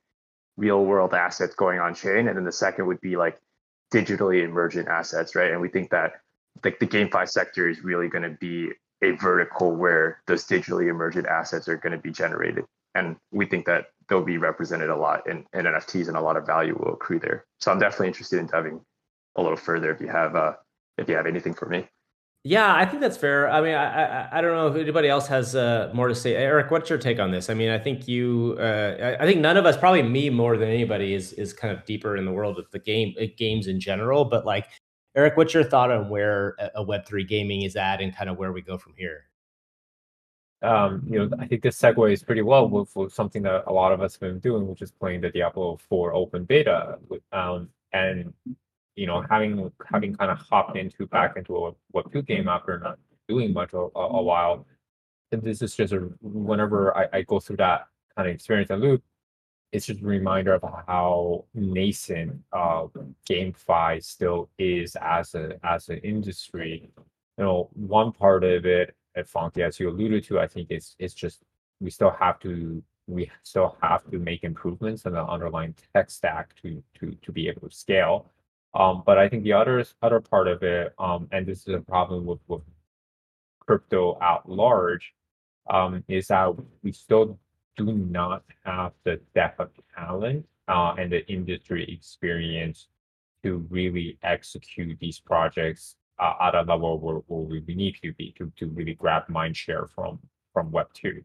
real 0.56 0.84
world 0.84 1.14
assets 1.14 1.54
going 1.54 1.78
on 1.78 1.94
chain, 1.94 2.28
and 2.28 2.36
then 2.36 2.44
the 2.44 2.52
second 2.52 2.86
would 2.86 3.00
be 3.00 3.16
like 3.16 3.38
digitally 3.92 4.44
emergent 4.44 4.88
assets, 4.88 5.34
right? 5.34 5.50
And 5.50 5.60
we 5.60 5.68
think 5.68 5.90
that 5.90 6.20
like 6.64 6.78
the 6.78 6.86
GameFi 6.86 7.28
sector 7.28 7.68
is 7.68 7.82
really 7.82 8.08
going 8.08 8.22
to 8.22 8.36
be 8.40 8.70
a 9.02 9.12
vertical 9.12 9.74
where 9.74 10.22
those 10.26 10.46
digitally 10.46 10.88
emergent 10.88 11.26
assets 11.26 11.68
are 11.68 11.76
going 11.76 11.92
to 11.92 11.98
be 11.98 12.10
generated. 12.10 12.64
And 12.94 13.16
we 13.32 13.46
think 13.46 13.66
that 13.66 13.86
they'll 14.08 14.22
be 14.22 14.38
represented 14.38 14.90
a 14.90 14.96
lot 14.96 15.28
in, 15.28 15.46
in 15.54 15.64
NFTs 15.64 16.08
and 16.08 16.16
a 16.16 16.20
lot 16.20 16.36
of 16.36 16.44
value 16.44 16.76
will 16.78 16.94
accrue 16.94 17.20
there. 17.20 17.44
So 17.60 17.70
I'm 17.70 17.78
definitely 17.78 18.08
interested 18.08 18.40
in 18.40 18.46
diving 18.46 18.80
a 19.36 19.42
little 19.42 19.56
further 19.56 19.90
if 19.90 20.00
you 20.00 20.08
have 20.08 20.36
uh, 20.36 20.54
if 20.98 21.08
you 21.08 21.16
have 21.16 21.26
anything 21.26 21.54
for 21.54 21.66
me. 21.66 21.88
Yeah, 22.42 22.74
I 22.74 22.86
think 22.86 23.02
that's 23.02 23.18
fair. 23.18 23.50
I 23.50 23.60
mean, 23.60 23.74
I 23.74 24.24
I, 24.24 24.38
I 24.38 24.40
don't 24.40 24.52
know 24.52 24.68
if 24.68 24.76
anybody 24.76 25.08
else 25.08 25.26
has 25.26 25.54
uh, 25.54 25.90
more 25.92 26.08
to 26.08 26.14
say. 26.14 26.36
Eric, 26.36 26.70
what's 26.70 26.88
your 26.88 26.98
take 26.98 27.18
on 27.18 27.30
this? 27.30 27.50
I 27.50 27.54
mean, 27.54 27.70
I 27.70 27.78
think 27.78 28.08
you, 28.08 28.56
uh, 28.58 29.16
I 29.20 29.26
think 29.26 29.40
none 29.40 29.58
of 29.58 29.66
us, 29.66 29.76
probably 29.76 30.02
me 30.02 30.30
more 30.30 30.56
than 30.56 30.68
anybody, 30.68 31.12
is 31.12 31.34
is 31.34 31.52
kind 31.52 31.76
of 31.76 31.84
deeper 31.84 32.16
in 32.16 32.24
the 32.24 32.32
world 32.32 32.58
of 32.58 32.70
the 32.70 32.78
game 32.78 33.14
uh, 33.20 33.26
games 33.36 33.66
in 33.66 33.78
general. 33.78 34.24
But 34.24 34.46
like, 34.46 34.68
Eric, 35.14 35.36
what's 35.36 35.52
your 35.52 35.64
thought 35.64 35.90
on 35.90 36.08
where 36.08 36.56
a 36.74 36.82
Web 36.82 37.04
three 37.06 37.24
gaming 37.24 37.62
is 37.62 37.76
at 37.76 38.00
and 38.00 38.16
kind 38.16 38.30
of 38.30 38.38
where 38.38 38.52
we 38.52 38.62
go 38.62 38.78
from 38.78 38.94
here? 38.96 39.24
Um, 40.62 41.02
you 41.08 41.18
know, 41.18 41.36
I 41.38 41.46
think 41.46 41.62
this 41.62 41.78
segues 41.78 42.24
pretty 42.24 42.42
well 42.42 42.68
with, 42.68 42.94
with, 42.94 43.14
something 43.14 43.42
that 43.44 43.64
a 43.66 43.72
lot 43.72 43.92
of 43.92 44.02
us 44.02 44.14
have 44.14 44.20
been 44.20 44.40
doing, 44.40 44.68
which 44.68 44.82
is 44.82 44.90
playing 44.90 45.22
the 45.22 45.30
Diablo 45.30 45.78
4 45.88 46.12
open 46.12 46.44
beta. 46.44 46.98
Um, 47.32 47.70
and 47.94 48.34
you 48.96 49.06
know, 49.06 49.24
having 49.30 49.70
having 49.90 50.14
kind 50.14 50.30
of 50.30 50.38
hopped 50.38 50.76
into 50.76 51.06
back 51.06 51.36
into 51.36 51.56
a 51.56 51.72
Web 51.92 52.12
two 52.12 52.22
game 52.22 52.48
after 52.48 52.78
not 52.78 52.98
doing 53.28 53.52
much 53.52 53.72
a, 53.72 53.78
a 53.78 54.22
while, 54.22 54.66
and 55.32 55.42
this 55.42 55.62
is 55.62 55.74
just 55.76 55.92
a 55.92 56.10
whenever 56.20 56.96
I, 56.96 57.06
I 57.12 57.22
go 57.22 57.40
through 57.40 57.58
that 57.58 57.86
kind 58.16 58.28
of 58.28 58.34
experience 58.34 58.70
and 58.70 58.82
loop, 58.82 59.02
it's 59.72 59.86
just 59.86 60.02
a 60.02 60.06
reminder 60.06 60.54
of 60.54 60.62
how 60.86 61.44
nascent 61.54 62.40
uh, 62.52 62.86
GameFi 63.28 64.02
still 64.02 64.50
is 64.58 64.96
as 65.00 65.34
a 65.34 65.58
as 65.64 65.88
an 65.88 65.98
industry. 65.98 66.90
You 67.38 67.44
know, 67.44 67.70
one 67.72 68.12
part 68.12 68.44
of 68.44 68.66
it, 68.66 68.94
at 69.16 69.28
Funky, 69.28 69.62
as 69.62 69.78
you 69.80 69.88
alluded 69.88 70.24
to, 70.24 70.40
I 70.40 70.46
think 70.46 70.68
it's 70.70 70.96
it's 70.98 71.14
just 71.14 71.42
we 71.80 71.90
still 71.90 72.10
have 72.10 72.38
to 72.40 72.82
we 73.06 73.30
still 73.42 73.76
have 73.82 74.08
to 74.10 74.18
make 74.18 74.44
improvements 74.44 75.04
in 75.04 75.12
the 75.12 75.24
underlying 75.24 75.74
tech 75.94 76.10
stack 76.10 76.54
to 76.62 76.82
to 76.98 77.12
to 77.22 77.32
be 77.32 77.48
able 77.48 77.68
to 77.68 77.74
scale. 77.74 78.30
Um, 78.74 79.02
but 79.04 79.18
I 79.18 79.28
think 79.28 79.42
the 79.42 79.52
other 79.52 79.84
other 80.02 80.20
part 80.20 80.48
of 80.48 80.62
it, 80.62 80.94
um, 80.98 81.28
and 81.32 81.46
this 81.46 81.66
is 81.66 81.74
a 81.74 81.80
problem 81.80 82.26
with, 82.26 82.38
with 82.48 82.62
crypto 83.60 84.18
at 84.20 84.48
large, 84.48 85.12
um, 85.68 86.04
is 86.08 86.28
that 86.28 86.54
we 86.82 86.92
still 86.92 87.38
do 87.76 87.92
not 87.92 88.44
have 88.64 88.92
the 89.04 89.20
depth 89.34 89.60
of 89.60 89.70
talent 89.96 90.46
uh, 90.68 90.94
and 90.98 91.10
the 91.12 91.26
industry 91.26 91.84
experience 91.92 92.88
to 93.42 93.66
really 93.70 94.18
execute 94.22 94.98
these 95.00 95.18
projects 95.18 95.96
uh, 96.18 96.34
at 96.40 96.54
a 96.54 96.62
level 96.62 96.98
where, 96.98 97.16
where 97.26 97.60
we 97.66 97.74
need 97.74 97.96
to 98.02 98.12
be 98.12 98.34
to, 98.38 98.52
to 98.56 98.66
really 98.68 98.94
grab 98.94 99.28
mind 99.28 99.56
share 99.56 99.86
from 99.86 100.18
from 100.52 100.70
Web 100.70 100.88
two, 100.92 101.22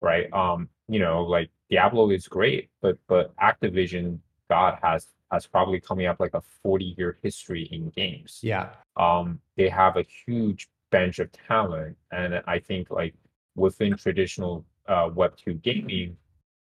right? 0.00 0.32
Um, 0.32 0.68
you 0.88 1.00
know, 1.00 1.22
like 1.24 1.50
Diablo 1.70 2.10
is 2.10 2.28
great, 2.28 2.70
but 2.80 2.96
but 3.08 3.34
Activision, 3.36 4.20
God 4.48 4.78
has 4.82 5.08
has 5.30 5.46
probably 5.46 5.80
coming 5.80 6.06
up 6.06 6.20
like 6.20 6.34
a 6.34 6.42
40 6.62 6.94
year 6.96 7.18
history 7.22 7.68
in 7.72 7.90
games. 7.90 8.40
Yeah. 8.42 8.70
Um, 8.96 9.40
they 9.56 9.68
have 9.68 9.96
a 9.96 10.04
huge 10.26 10.68
bench 10.90 11.18
of 11.18 11.30
talent, 11.32 11.96
and 12.12 12.42
I 12.46 12.58
think 12.58 12.90
like 12.90 13.14
within 13.54 13.96
traditional 13.96 14.64
uh, 14.86 15.10
Web 15.12 15.36
two 15.36 15.54
gaming, 15.54 16.16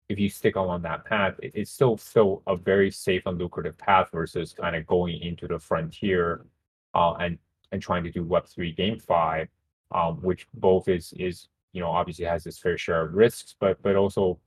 if 0.10 0.20
you 0.20 0.30
stick 0.30 0.56
along 0.56 0.82
that 0.84 1.06
path, 1.06 1.36
it, 1.42 1.52
it's 1.54 1.72
still 1.72 1.98
still 1.98 2.42
a 2.48 2.56
very 2.56 2.90
safe 2.90 3.24
and 3.26 3.38
lucrative 3.38 3.78
path 3.78 4.10
versus 4.12 4.54
kind 4.54 4.76
of 4.76 4.88
going 4.88 5.22
into 5.22 5.48
the 5.48 5.60
frontier 5.60 6.46
uh, 6.94 7.14
and 7.14 7.38
and 7.72 7.82
trying 7.82 8.04
to 8.04 8.12
do 8.12 8.24
Web 8.24 8.48
three 8.48 8.74
GameFi, 8.74 9.48
um, 9.94 10.16
which 10.22 10.48
both 10.56 10.88
is 10.88 11.14
is 11.18 11.48
you 11.74 11.82
know 11.82 11.90
obviously 11.90 12.26
has 12.26 12.46
its 12.46 12.58
fair 12.58 12.78
share 12.78 13.02
of 13.02 13.14
risks, 13.14 13.56
but 13.60 13.82
but 13.84 13.96
also 13.96 14.40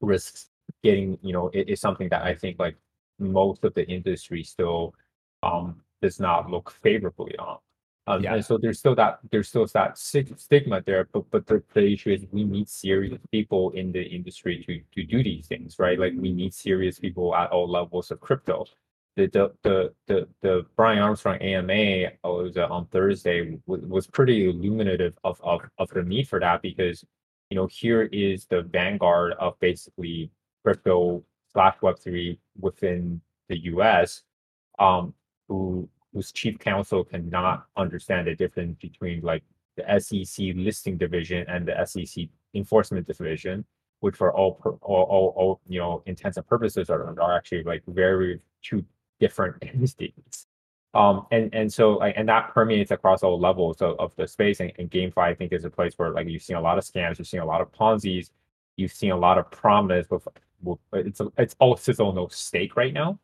risks 0.00 0.50
getting 0.82 1.18
you 1.22 1.32
know 1.32 1.50
it 1.52 1.68
is 1.68 1.80
something 1.80 2.08
that 2.10 2.22
I 2.22 2.34
think 2.34 2.58
like 2.58 2.76
most 3.20 3.64
of 3.64 3.74
the 3.74 3.86
industry 3.88 4.42
still 4.42 4.94
um, 5.42 5.80
does 6.02 6.20
not 6.20 6.50
look 6.50 6.70
favorably 6.70 7.36
on. 7.38 7.58
Um, 8.06 8.24
yeah. 8.24 8.34
And 8.34 8.44
so 8.44 8.58
there's 8.58 8.78
still 8.78 8.94
that 8.96 9.20
there's 9.30 9.48
still 9.48 9.66
that 9.66 9.96
stigma 9.98 10.82
there, 10.84 11.08
but 11.12 11.30
but 11.30 11.46
the, 11.46 11.62
the 11.74 11.92
issue 11.92 12.10
is 12.10 12.26
we 12.32 12.44
need 12.44 12.68
serious 12.68 13.20
people 13.30 13.70
in 13.70 13.92
the 13.92 14.02
industry 14.02 14.64
to 14.66 14.80
to 15.00 15.06
do 15.06 15.22
these 15.22 15.46
things, 15.46 15.78
right? 15.78 15.98
Like 15.98 16.14
we 16.16 16.32
need 16.32 16.52
serious 16.54 16.98
people 16.98 17.34
at 17.36 17.50
all 17.50 17.68
levels 17.68 18.10
of 18.10 18.20
crypto. 18.20 18.64
The 19.16 19.26
the 19.26 19.52
the 19.62 19.94
the, 20.06 20.28
the 20.40 20.66
Brian 20.76 20.98
Armstrong 20.98 21.36
AMA 21.36 22.12
oh, 22.24 22.42
was 22.42 22.56
uh, 22.56 22.66
on 22.68 22.86
Thursday 22.86 23.58
was, 23.66 23.82
was 23.82 24.06
pretty 24.06 24.50
illuminative 24.50 25.14
of, 25.22 25.40
of 25.44 25.60
of 25.78 25.88
the 25.90 26.02
need 26.02 26.26
for 26.26 26.40
that 26.40 26.62
because 26.62 27.04
you 27.50 27.56
know 27.56 27.66
here 27.66 28.02
is 28.12 28.46
the 28.46 28.62
vanguard 28.62 29.34
of 29.34 29.58
basically 29.60 30.30
crypto 30.64 31.22
slash 31.52 31.76
Web 31.82 31.98
three 31.98 32.38
within 32.58 33.20
the 33.48 33.58
U.S. 33.64 34.22
Um, 34.78 35.14
who 35.48 35.88
whose 36.12 36.32
chief 36.32 36.58
counsel 36.58 37.04
cannot 37.04 37.66
understand 37.76 38.26
the 38.26 38.34
difference 38.34 38.76
between 38.80 39.20
like 39.20 39.42
the 39.76 40.00
SEC 40.00 40.46
listing 40.56 40.96
division 40.96 41.44
and 41.48 41.66
the 41.66 41.86
SEC 41.86 42.24
enforcement 42.54 43.06
division, 43.06 43.64
which 44.00 44.16
for 44.16 44.32
all, 44.32 44.60
all, 44.82 45.02
all, 45.02 45.34
all 45.36 45.60
you 45.68 45.78
know 45.78 46.02
intents 46.06 46.36
and 46.36 46.46
purposes 46.46 46.90
are, 46.90 47.18
are 47.20 47.36
actually 47.36 47.62
like 47.62 47.82
very 47.86 48.40
two 48.62 48.84
different 49.20 49.56
entities. 49.62 50.46
Um, 50.92 51.26
and 51.30 51.54
and 51.54 51.72
so 51.72 51.92
like 51.92 52.14
and 52.16 52.28
that 52.28 52.52
permeates 52.52 52.90
across 52.90 53.22
all 53.22 53.38
levels 53.38 53.80
of, 53.80 53.98
of 54.00 54.14
the 54.16 54.26
space. 54.26 54.60
And, 54.60 54.72
and 54.78 54.90
GameFi, 54.90 55.18
I 55.18 55.34
think, 55.34 55.52
is 55.52 55.64
a 55.64 55.70
place 55.70 55.94
where 55.96 56.10
like 56.10 56.28
you've 56.28 56.42
seen 56.42 56.56
a 56.56 56.60
lot 56.60 56.78
of 56.78 56.84
scams, 56.84 57.18
you've 57.18 57.28
seen 57.28 57.40
a 57.40 57.46
lot 57.46 57.60
of 57.60 57.70
Ponzi's, 57.70 58.32
you've 58.76 58.92
seen 58.92 59.12
a 59.12 59.16
lot 59.16 59.38
of 59.38 59.50
promise 59.50 60.08
with, 60.10 60.26
it's 60.92 61.20
a, 61.20 61.28
it's 61.38 61.56
all 61.58 61.78
on 62.00 62.14
no 62.14 62.28
stake 62.28 62.76
right 62.76 62.92
now. 62.92 63.18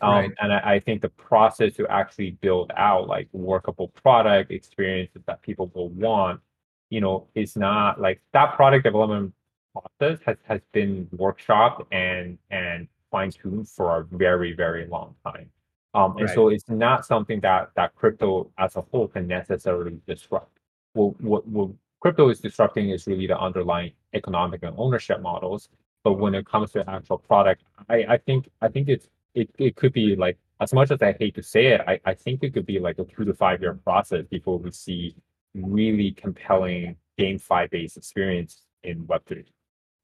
Um, 0.00 0.14
right. 0.14 0.30
And 0.40 0.52
I, 0.52 0.74
I, 0.74 0.80
think 0.80 1.02
the 1.02 1.08
process 1.08 1.74
to 1.74 1.86
actually 1.88 2.30
build 2.30 2.70
out 2.76 3.08
like 3.08 3.28
workable 3.32 3.88
product 3.88 4.52
experiences 4.52 5.22
that 5.26 5.42
people 5.42 5.72
will 5.74 5.88
want, 5.88 6.40
you 6.88 7.00
know, 7.00 7.26
is 7.34 7.56
not 7.56 8.00
like 8.00 8.20
that 8.32 8.54
product 8.54 8.84
development 8.84 9.34
process 9.72 10.20
has, 10.24 10.36
has 10.44 10.60
been 10.72 11.08
workshopped 11.16 11.84
and 11.90 12.38
and 12.50 12.86
fine 13.10 13.32
tuned 13.32 13.68
for 13.68 13.98
a 13.98 14.04
very 14.16 14.52
very 14.52 14.86
long 14.86 15.16
time. 15.24 15.50
Um, 15.94 16.12
and 16.18 16.26
right. 16.26 16.34
so 16.34 16.48
it's 16.48 16.68
not 16.68 17.04
something 17.04 17.40
that 17.40 17.70
that 17.74 17.94
crypto 17.96 18.50
as 18.58 18.76
a 18.76 18.82
whole 18.82 19.08
can 19.08 19.26
necessarily 19.26 19.98
disrupt. 20.06 20.58
What, 20.92 21.20
what, 21.20 21.46
what 21.46 21.70
crypto 22.00 22.28
is 22.28 22.40
disrupting 22.40 22.90
is 22.90 23.06
really 23.06 23.26
the 23.26 23.38
underlying 23.38 23.92
economic 24.14 24.62
and 24.62 24.74
ownership 24.78 25.20
models. 25.22 25.68
But 26.04 26.14
when 26.14 26.34
it 26.34 26.46
comes 26.46 26.72
to 26.72 26.88
actual 26.88 27.18
product, 27.18 27.62
I, 27.88 28.04
I 28.08 28.16
think 28.18 28.48
I 28.60 28.68
think 28.68 28.88
it's 28.88 29.08
it, 29.34 29.50
it 29.58 29.76
could 29.76 29.92
be 29.92 30.16
like 30.16 30.38
as 30.60 30.72
much 30.72 30.90
as 30.90 31.02
I 31.02 31.12
hate 31.18 31.34
to 31.36 31.42
say 31.42 31.66
it, 31.68 31.82
I, 31.86 32.00
I 32.04 32.14
think 32.14 32.42
it 32.42 32.52
could 32.54 32.66
be 32.66 32.78
like 32.78 32.98
a 32.98 33.04
two 33.04 33.24
to 33.24 33.34
five 33.34 33.60
year 33.60 33.74
process 33.74 34.24
before 34.30 34.58
we 34.58 34.70
see 34.70 35.14
really 35.54 36.12
compelling 36.12 36.96
game 37.16 37.38
GameFi 37.38 37.70
based 37.70 37.96
experience 37.96 38.62
in 38.82 39.04
Web3 39.06 39.44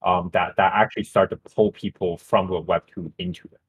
um, 0.05 0.31
that 0.33 0.55
that 0.57 0.73
actually 0.75 1.05
start 1.05 1.31
to 1.31 1.37
pull 1.37 1.73
people 1.73 2.17
from 2.19 2.47
the 2.49 2.63
Web2 2.63 3.13
into 3.19 3.49
it. 3.53 3.61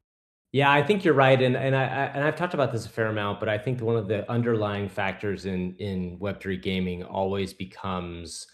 Yeah, 0.52 0.70
I 0.70 0.82
think 0.82 1.04
you're 1.04 1.14
right, 1.14 1.40
and 1.40 1.56
and 1.56 1.74
I, 1.74 1.84
and 1.84 2.24
I've 2.24 2.36
talked 2.36 2.54
about 2.54 2.72
this 2.72 2.86
a 2.86 2.88
fair 2.88 3.06
amount, 3.06 3.40
but 3.40 3.48
I 3.48 3.58
think 3.58 3.80
one 3.80 3.96
of 3.96 4.08
the 4.08 4.30
underlying 4.30 4.88
factors 4.88 5.46
in 5.46 5.74
in 5.78 6.18
Web 6.18 6.40
three 6.40 6.56
gaming 6.56 7.02
always 7.02 7.52
becomes 7.52 8.46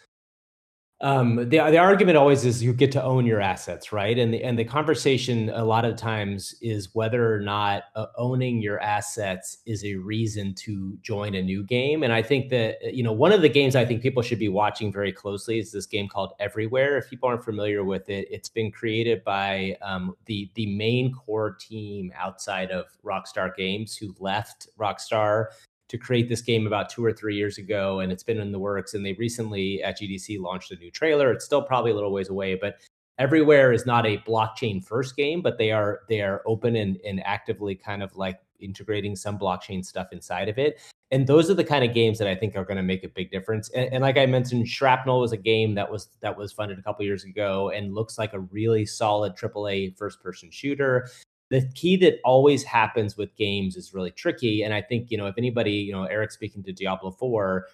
um, 1.03 1.35
the 1.35 1.59
the 1.59 1.79
argument 1.79 2.17
always 2.17 2.45
is 2.45 2.63
you 2.63 2.73
get 2.73 2.93
to 2.93 3.03
own 3.03 3.27
your 3.27 3.41
assets, 3.41 3.93
right? 3.93 4.17
And 4.17 4.33
the 4.33 4.45
and 4.45 4.57
the 4.57 4.65
conversation 4.65 5.51
a 5.51 5.65
lot 5.65 5.85
of 5.85 5.97
times 5.97 6.55
is 6.63 6.95
whether 6.95 7.35
or 7.35 7.41
not 7.41 7.85
uh, 7.97 8.07
owning 8.17 8.63
your 8.63 8.81
assets 8.81 9.59
is 9.67 9.85
a 9.85 9.97
reason 9.97 10.55
to 10.55 10.97
join 11.03 11.35
a 11.35 11.43
new 11.43 11.65
game. 11.65 12.05
And 12.05 12.13
I 12.13 12.23
think 12.23 12.51
that 12.51 12.77
uh, 12.85 12.91
you 12.91 13.03
know 13.03 13.13
one 13.13 13.33
of 13.33 13.43
the 13.43 13.49
games 13.49 13.75
I 13.75 13.85
think 13.85 14.01
people 14.01 14.23
should 14.23 14.39
be 14.39 14.49
watching 14.49 14.93
very 14.93 15.11
closely 15.11 15.59
is 15.59 15.73
this 15.73 15.87
game 15.87 16.07
called 16.07 16.35
Everywhere. 16.39 16.99
If 16.99 17.11
people 17.11 17.29
aren't 17.29 17.45
familiar 17.45 17.83
with 17.83 18.09
it, 18.09 18.29
it's 18.31 18.49
been 18.49 18.71
created 18.71 19.25
by 19.25 19.77
um, 19.83 20.15
the 20.27 20.53
the 20.55 20.67
main 20.77 21.13
core 21.13 21.57
team 21.59 22.13
outside 22.17 22.71
of 22.71 22.87
Rockstar 23.05 23.53
Games 23.57 23.97
who 23.97 24.15
left 24.21 24.69
Rockstar 24.79 25.47
to 25.93 25.99
create 25.99 26.27
this 26.27 26.41
game 26.41 26.67
about 26.67 26.89
two 26.89 27.05
or 27.05 27.13
three 27.13 27.37
years 27.37 27.59
ago, 27.59 28.01
and 28.01 28.11
it's 28.11 28.23
been 28.23 28.41
in 28.41 28.51
the 28.51 28.59
works. 28.59 28.95
And 28.95 29.05
they 29.05 29.13
recently 29.13 29.83
at 29.83 30.01
GDC 30.01 30.41
launched 30.41 30.73
a 30.73 30.77
new 30.77 30.91
trailer. 30.91 31.31
It's 31.31 31.45
still 31.45 31.61
probably 31.61 31.91
a 31.91 31.95
little 31.95 32.11
ways 32.11 32.31
away, 32.31 32.55
but 32.55 32.79
Everywhere 33.19 33.73
is 33.73 33.85
not 33.85 34.07
a 34.07 34.19
blockchain 34.19 34.83
first 34.83 35.17
game, 35.17 35.43
but 35.43 35.59
they 35.59 35.71
are 35.71 36.01
they 36.09 36.23
are 36.23 36.43
open 36.47 36.77
and, 36.77 36.99
and 37.05 37.25
actively 37.27 37.75
kind 37.75 38.03
of 38.03 38.17
like 38.17 38.41
integrating 38.59 39.15
some 39.15 39.39
blockchain 39.39 39.85
stuff 39.85 40.09
inside 40.13 40.49
of 40.49 40.59
it. 40.59 40.81
And 41.11 41.27
those 41.27 41.51
are 41.51 41.55
the 41.55 41.63
kind 41.63 41.85
of 41.85 41.93
games 41.93 42.19
that 42.19 42.27
I 42.27 42.35
think 42.35 42.57
are 42.57 42.65
going 42.65 42.79
to 42.79 42.83
make 42.83 43.05
a 43.05 43.09
big 43.09 43.31
difference. 43.31 43.69
And, 43.71 43.93
and, 43.93 44.03
like 44.03 44.17
I 44.17 44.25
mentioned, 44.25 44.67
Shrapnel 44.67 45.21
was 45.21 45.33
a 45.33 45.37
game 45.37 45.75
that 45.75 45.91
was 45.91 46.09
that 46.21 46.37
was 46.37 46.53
funded 46.53 46.79
a 46.79 46.83
couple 46.83 47.05
years 47.05 47.25
ago 47.25 47.69
and 47.69 47.95
looks 47.95 48.17
like 48.17 48.33
a 48.33 48.41
really 48.41 48.87
solid 48.87 49.37
AAA 49.37 49.97
first 49.99 50.23
person 50.23 50.51
shooter 50.51 51.11
the 51.53 51.69
key 51.75 51.97
that 51.97 52.19
always 52.25 52.65
happens 52.65 53.19
with 53.19 53.37
games 53.37 53.77
is 53.77 53.93
really 53.93 54.11
tricky. 54.11 54.63
And 54.63 54.73
I 54.73 54.81
think, 54.81 55.11
you 55.11 55.19
know, 55.19 55.27
if 55.27 55.35
anybody, 55.37 55.73
you 55.73 55.93
know, 55.93 56.05
Eric 56.05 56.31
speaking 56.31 56.63
to 56.63 56.73
Diablo 56.73 57.11
4, 57.11 57.69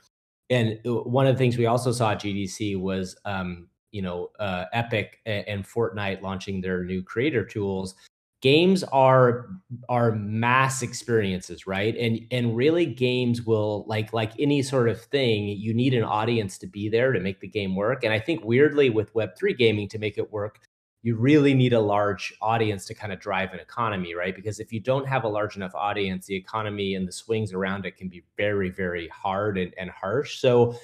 and 0.50 0.80
uh, 0.84 0.94
one 0.94 1.28
of 1.28 1.36
the 1.36 1.38
things 1.38 1.56
we 1.56 1.66
also 1.66 1.92
saw 1.92 2.10
at 2.10 2.20
GDC 2.20 2.76
was, 2.80 3.16
um, 3.24 3.68
you 3.92 4.02
know, 4.02 4.30
uh, 4.40 4.64
Epic 4.72 5.20
and 5.26 5.64
Fortnite 5.64 6.22
launching 6.22 6.60
their 6.60 6.82
new 6.82 7.04
creator 7.04 7.44
tools. 7.44 7.94
Games 8.42 8.82
are 8.82 9.46
are 9.88 10.10
mass 10.12 10.82
experiences, 10.82 11.66
right? 11.66 11.96
And 11.96 12.20
and 12.32 12.56
really, 12.56 12.84
games 12.84 13.42
will 13.42 13.84
like 13.86 14.12
like 14.12 14.32
any 14.40 14.60
sort 14.62 14.88
of 14.88 15.00
thing. 15.00 15.48
You 15.48 15.72
need 15.72 15.94
an 15.94 16.04
audience 16.04 16.58
to 16.58 16.66
be 16.66 16.88
there 16.88 17.12
to 17.12 17.20
make 17.20 17.40
the 17.40 17.48
game 17.48 17.76
work. 17.76 18.02
And 18.02 18.12
I 18.12 18.18
think 18.18 18.44
weirdly, 18.44 18.90
with 18.90 19.14
Web 19.14 19.36
three 19.38 19.54
gaming, 19.54 19.88
to 19.88 19.98
make 19.98 20.18
it 20.18 20.32
work, 20.32 20.60
you 21.02 21.16
really 21.16 21.54
need 21.54 21.72
a 21.72 21.80
large 21.80 22.34
audience 22.42 22.84
to 22.86 22.94
kind 22.94 23.12
of 23.12 23.20
drive 23.20 23.52
an 23.52 23.60
economy, 23.60 24.14
right? 24.14 24.34
Because 24.34 24.58
if 24.58 24.72
you 24.72 24.80
don't 24.80 25.06
have 25.06 25.24
a 25.24 25.28
large 25.28 25.56
enough 25.56 25.74
audience, 25.74 26.26
the 26.26 26.34
economy 26.34 26.94
and 26.94 27.06
the 27.06 27.12
swings 27.12 27.52
around 27.52 27.86
it 27.86 27.96
can 27.96 28.08
be 28.08 28.24
very, 28.36 28.68
very 28.68 29.08
hard 29.08 29.58
and, 29.58 29.72
and 29.78 29.90
harsh. 29.90 30.40
So 30.40 30.76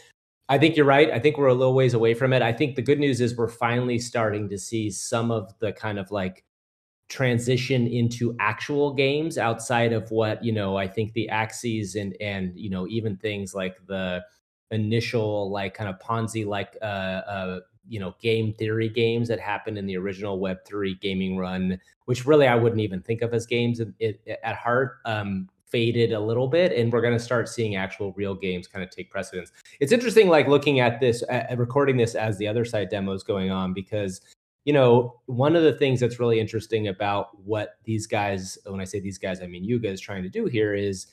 I 0.49 0.59
think 0.59 0.77
you're 0.77 0.87
right. 0.87 1.11
I 1.11 1.19
think 1.19 1.37
we're 1.37 1.49
a 1.49 1.55
little 1.55 1.75
ways 1.75 1.95
away 1.95 2.15
from 2.15 2.33
it. 2.33 2.43
I 2.43 2.53
think 2.53 2.77
the 2.77 2.83
good 2.83 3.01
news 3.01 3.21
is 3.21 3.37
we're 3.37 3.49
finally 3.49 3.99
starting 3.99 4.49
to 4.51 4.59
see 4.59 4.91
some 4.91 5.31
of 5.31 5.53
the 5.59 5.73
kind 5.73 5.99
of 5.99 6.11
like 6.11 6.45
transition 7.09 7.87
into 7.87 8.37
actual 8.39 8.95
games 8.95 9.37
outside 9.37 9.93
of 9.93 10.11
what, 10.11 10.45
you 10.45 10.53
know, 10.53 10.77
I 10.77 10.87
think 10.87 11.13
the 11.13 11.29
Axies 11.33 12.01
and 12.01 12.17
and 12.21 12.53
you 12.55 12.71
know, 12.71 12.87
even 12.89 13.17
things 13.17 13.55
like 13.55 13.85
the 13.87 14.23
initial 14.71 15.51
like 15.51 15.75
kind 15.75 15.89
of 15.89 15.99
Ponzi 15.99 16.47
like 16.47 16.77
uh, 16.83 16.85
uh 16.85 17.61
you 17.89 18.01
know 18.01 18.15
game 18.21 18.53
theory 18.55 18.89
games 18.89 19.29
that 19.29 19.41
happened 19.41 19.79
in 19.79 19.87
the 19.87 19.97
original 19.97 20.39
web3 20.39 21.01
gaming 21.01 21.37
run 21.37 21.79
which 22.07 22.27
really 22.27 22.47
i 22.47 22.55
wouldn't 22.55 22.81
even 22.81 23.01
think 23.03 23.23
of 23.23 23.35
as 23.35 23.47
games 23.47 23.81
at 23.81 24.57
heart 24.57 24.99
um, 25.05 25.49
faded 25.75 26.13
a 26.13 26.21
little 26.21 26.47
bit 26.47 26.71
and 26.71 26.93
we're 26.93 27.01
going 27.01 27.13
to 27.13 27.19
start 27.19 27.49
seeing 27.49 27.75
actual 27.75 28.13
real 28.13 28.33
games 28.33 28.69
kind 28.69 28.85
of 28.85 28.91
take 28.91 29.11
precedence. 29.11 29.51
It's 29.81 29.91
interesting 29.91 30.29
like 30.29 30.47
looking 30.47 30.79
at 30.79 31.01
this 31.01 31.25
uh, 31.25 31.47
recording 31.57 31.97
this 31.97 32.15
as 32.15 32.39
the 32.39 32.45
Otherside 32.45 32.91
demos 32.91 33.25
going 33.25 33.51
on 33.51 33.73
because 33.73 34.21
you 34.65 34.73
know 34.73 35.21
one 35.27 35.57
of 35.57 35.65
the 35.65 35.73
things 35.73 35.99
that's 35.99 36.21
really 36.21 36.39
interesting 36.39 36.87
about 36.87 37.37
what 37.45 37.79
these 37.83 38.07
guys 38.07 38.57
when 38.67 38.81
i 38.81 38.85
say 38.85 39.01
these 39.01 39.19
guys 39.19 39.43
i 39.43 39.47
mean 39.47 39.65
Yuga 39.65 39.89
is 39.89 40.01
trying 40.01 40.23
to 40.23 40.29
do 40.29 40.47
here 40.47 40.75
is 40.75 41.09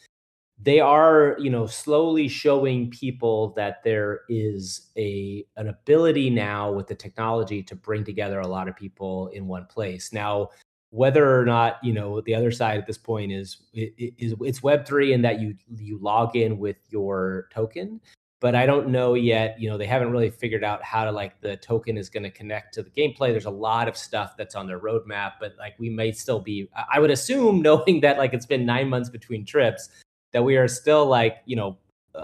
they 0.64 0.80
are 0.80 1.36
you 1.40 1.50
know 1.50 1.66
slowly 1.66 2.28
showing 2.28 2.90
people 2.90 3.50
that 3.54 3.84
there 3.84 4.22
is 4.30 4.92
a 4.98 5.46
an 5.58 5.70
ability 5.70 6.30
now 6.30 6.72
with 6.72 6.88
the 6.88 6.96
technology 6.96 7.64
to 7.64 7.76
bring 7.76 8.04
together 8.04 8.40
a 8.40 8.48
lot 8.48 8.68
of 8.68 8.76
people 8.76 9.28
in 9.30 9.48
one 9.48 9.66
place 9.66 10.14
now 10.14 10.50
whether 10.92 11.40
or 11.40 11.46
not 11.46 11.78
you 11.82 11.94
know 11.94 12.22
the 12.22 12.34
Otherside 12.34 12.78
at 12.78 12.86
this 12.86 12.98
point 12.98 13.32
is 13.32 13.64
is 13.74 14.36
it's 14.42 14.62
Web 14.62 14.86
three 14.86 15.14
and 15.14 15.26
that 15.26 15.40
you 15.40 15.56
you 15.78 15.98
log 15.98 16.36
in 16.36 16.60
with 16.60 16.76
your 16.90 17.48
token, 17.52 18.02
but 18.42 18.56
I 18.56 18.66
don't 18.66 18.90
know 18.90 19.14
yet. 19.14 19.60
You 19.60 19.70
know, 19.70 19.78
they 19.78 19.86
haven't 19.86 20.12
really 20.12 20.30
figured 20.30 20.66
out 20.66 20.84
how 20.84 21.06
to 21.06 21.12
like 21.12 21.40
the 21.40 21.56
token 21.58 21.98
is 21.98 22.10
going 22.10 22.24
to 22.24 22.30
connect 22.30 22.74
to 22.74 22.84
the 22.84 22.90
gameplay. 22.90 23.32
There's 23.32 23.46
a 23.46 23.50
lot 23.50 23.88
of 23.88 23.96
stuff 23.96 24.36
that's 24.38 24.54
on 24.54 24.68
their 24.68 24.80
roadmap, 24.80 25.34
but 25.40 25.56
like 25.58 25.76
we 25.80 25.90
may 25.90 26.12
still 26.12 26.42
be. 26.42 26.70
I 26.94 27.00
would 27.00 27.12
assume, 27.12 27.62
knowing 27.64 28.02
that 28.02 28.18
like 28.18 28.34
it's 28.34 28.46
been 28.46 28.66
nine 28.66 28.90
months 28.90 29.10
between 29.10 29.46
trips, 29.46 29.90
that 30.34 30.44
we 30.44 30.58
are 30.58 30.68
still 30.68 31.06
like 31.06 31.38
you 31.46 31.56
know 31.56 31.78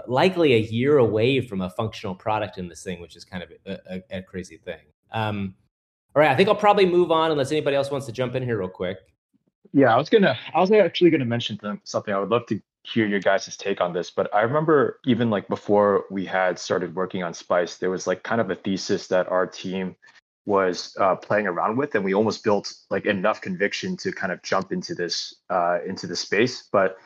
likely 0.06 0.54
a 0.54 0.58
year 0.58 0.98
away 0.98 1.40
from 1.40 1.60
a 1.60 1.70
functional 1.70 2.14
product 2.14 2.58
in 2.58 2.68
this 2.68 2.82
thing, 2.82 3.00
which 3.00 3.16
is 3.16 3.24
kind 3.24 3.42
of 3.42 3.50
a, 3.66 3.78
a, 3.90 4.18
a 4.18 4.22
crazy 4.22 4.58
thing. 4.58 4.80
Um, 5.12 5.54
all 6.14 6.22
right, 6.22 6.30
I 6.30 6.36
think 6.36 6.48
I'll 6.48 6.54
probably 6.54 6.86
move 6.86 7.10
on 7.10 7.30
unless 7.30 7.52
anybody 7.52 7.76
else 7.76 7.90
wants 7.90 8.06
to 8.06 8.12
jump 8.12 8.34
in 8.34 8.42
here 8.42 8.58
real 8.58 8.68
quick. 8.68 8.98
Yeah, 9.72 9.94
I 9.94 9.96
was 9.96 10.08
gonna. 10.08 10.36
I 10.54 10.60
was 10.60 10.70
actually 10.72 11.10
gonna 11.10 11.24
mention 11.24 11.58
something. 11.84 12.14
I 12.14 12.18
would 12.18 12.30
love 12.30 12.46
to 12.46 12.60
hear 12.82 13.06
your 13.06 13.20
guys' 13.20 13.56
take 13.56 13.80
on 13.80 13.92
this. 13.92 14.10
But 14.10 14.34
I 14.34 14.40
remember 14.42 15.00
even 15.04 15.30
like 15.30 15.46
before 15.48 16.04
we 16.10 16.24
had 16.24 16.58
started 16.58 16.94
working 16.94 17.22
on 17.22 17.34
Spice, 17.34 17.76
there 17.76 17.90
was 17.90 18.06
like 18.06 18.22
kind 18.22 18.40
of 18.40 18.50
a 18.50 18.54
thesis 18.54 19.08
that 19.08 19.28
our 19.28 19.46
team 19.46 19.94
was 20.46 20.96
uh, 20.98 21.14
playing 21.14 21.46
around 21.46 21.76
with, 21.76 21.94
and 21.94 22.04
we 22.04 22.14
almost 22.14 22.42
built 22.42 22.72
like 22.88 23.04
enough 23.04 23.40
conviction 23.40 23.96
to 23.98 24.10
kind 24.10 24.32
of 24.32 24.42
jump 24.42 24.72
into 24.72 24.94
this 24.94 25.34
uh, 25.50 25.78
into 25.86 26.06
the 26.06 26.16
space. 26.16 26.68
But 26.72 26.96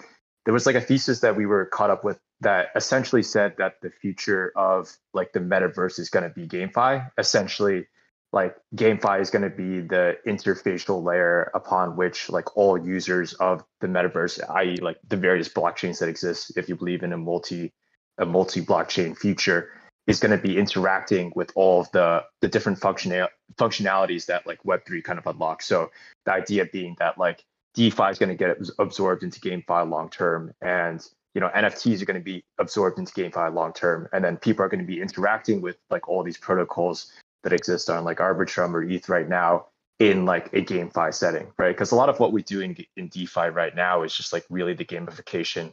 there 0.44 0.54
was 0.54 0.66
like 0.66 0.74
a 0.74 0.80
thesis 0.80 1.20
that 1.20 1.36
we 1.36 1.46
were 1.46 1.66
caught 1.66 1.90
up 1.90 2.04
with 2.04 2.18
that 2.40 2.68
essentially 2.74 3.22
said 3.22 3.54
that 3.58 3.74
the 3.82 3.90
future 3.90 4.52
of 4.56 4.92
like 5.14 5.32
the 5.32 5.40
metaverse 5.40 5.98
is 5.98 6.08
going 6.10 6.24
to 6.24 6.30
be 6.30 6.46
GameFi. 6.46 7.08
Essentially, 7.16 7.86
like 8.32 8.56
GameFi 8.74 9.20
is 9.20 9.30
going 9.30 9.48
to 9.48 9.50
be 9.50 9.80
the 9.80 10.16
interfacial 10.26 11.04
layer 11.04 11.50
upon 11.54 11.96
which 11.96 12.28
like 12.30 12.56
all 12.56 12.78
users 12.78 13.34
of 13.34 13.62
the 13.80 13.86
metaverse, 13.86 14.40
i.e., 14.56 14.76
like 14.78 14.98
the 15.08 15.16
various 15.16 15.48
blockchains 15.48 16.00
that 16.00 16.08
exist, 16.08 16.56
if 16.56 16.68
you 16.68 16.76
believe 16.76 17.02
in 17.02 17.12
a 17.12 17.18
multi 17.18 17.72
a 18.18 18.26
multi 18.26 18.60
blockchain 18.60 19.16
future, 19.16 19.70
is 20.06 20.18
going 20.18 20.36
to 20.36 20.42
be 20.42 20.58
interacting 20.58 21.32
with 21.36 21.52
all 21.54 21.80
of 21.82 21.90
the 21.92 22.24
the 22.40 22.48
different 22.48 22.78
functional 22.78 23.28
functionalities 23.56 24.26
that 24.26 24.46
like 24.46 24.64
Web 24.64 24.80
three 24.86 25.02
kind 25.02 25.18
of 25.18 25.26
unlocks. 25.26 25.66
So 25.66 25.90
the 26.24 26.32
idea 26.32 26.64
being 26.64 26.96
that 26.98 27.18
like 27.18 27.44
DeFi 27.74 28.10
is 28.10 28.18
going 28.18 28.28
to 28.28 28.34
get 28.34 28.56
absorbed 28.78 29.22
into 29.22 29.40
GameFi 29.40 29.88
long 29.88 30.10
term, 30.10 30.52
and 30.60 31.06
you 31.34 31.40
know 31.40 31.48
NFTs 31.48 32.02
are 32.02 32.04
going 32.04 32.20
to 32.20 32.24
be 32.24 32.44
absorbed 32.58 32.98
into 32.98 33.12
GameFi 33.12 33.54
long 33.54 33.72
term, 33.72 34.08
and 34.12 34.24
then 34.24 34.36
people 34.36 34.64
are 34.64 34.68
going 34.68 34.80
to 34.80 34.86
be 34.86 35.00
interacting 35.00 35.60
with 35.60 35.76
like 35.90 36.08
all 36.08 36.22
these 36.22 36.38
protocols 36.38 37.12
that 37.42 37.52
exist 37.52 37.90
on 37.90 38.04
like 38.04 38.18
Arbitrum 38.18 38.74
or 38.74 38.82
ETH 38.82 39.08
right 39.08 39.28
now 39.28 39.66
in 39.98 40.24
like 40.24 40.52
a 40.52 40.62
GameFi 40.62 41.14
setting, 41.14 41.46
right? 41.58 41.74
Because 41.74 41.92
a 41.92 41.94
lot 41.94 42.08
of 42.08 42.18
what 42.18 42.32
we 42.32 42.42
do 42.42 42.60
in, 42.60 42.76
in 42.96 43.08
DeFi 43.08 43.48
right 43.48 43.74
now 43.74 44.02
is 44.02 44.14
just 44.14 44.32
like 44.32 44.44
really 44.50 44.74
the 44.74 44.84
gamification 44.84 45.72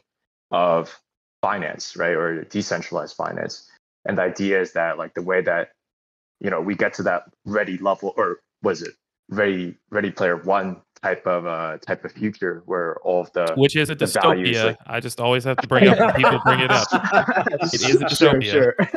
of 0.50 1.00
finance, 1.42 1.96
right? 1.96 2.14
Or 2.14 2.44
decentralized 2.44 3.16
finance. 3.16 3.68
And 4.04 4.18
the 4.18 4.22
idea 4.22 4.60
is 4.60 4.72
that 4.72 4.98
like 4.98 5.14
the 5.14 5.22
way 5.22 5.40
that, 5.42 5.72
you 6.40 6.50
know, 6.50 6.60
we 6.60 6.74
get 6.74 6.94
to 6.94 7.02
that 7.04 7.24
ready 7.44 7.76
level 7.78 8.14
or 8.16 8.38
was 8.62 8.82
it 8.82 8.94
ready, 9.30 9.76
ready 9.90 10.10
player 10.10 10.36
one 10.36 10.80
type 11.02 11.26
of 11.26 11.46
uh 11.46 11.78
type 11.78 12.04
of 12.04 12.12
future 12.12 12.62
where 12.66 12.96
all 13.00 13.22
of 13.22 13.32
the 13.32 13.54
which 13.56 13.76
is 13.76 13.90
a 13.90 13.96
dystopia. 13.96 14.22
Values, 14.22 14.64
like... 14.64 14.76
I 14.86 15.00
just 15.00 15.20
always 15.20 15.44
have 15.44 15.56
to 15.58 15.66
bring 15.66 15.88
up 15.88 15.98
when 15.98 16.12
people 16.14 16.40
bring 16.44 16.60
it 16.60 16.70
up. 16.70 16.86
it 16.92 17.74
is 17.74 17.96
a 17.96 18.04
dystopia. 18.04 18.50
Sure, 18.50 18.74
sure. 18.78 18.88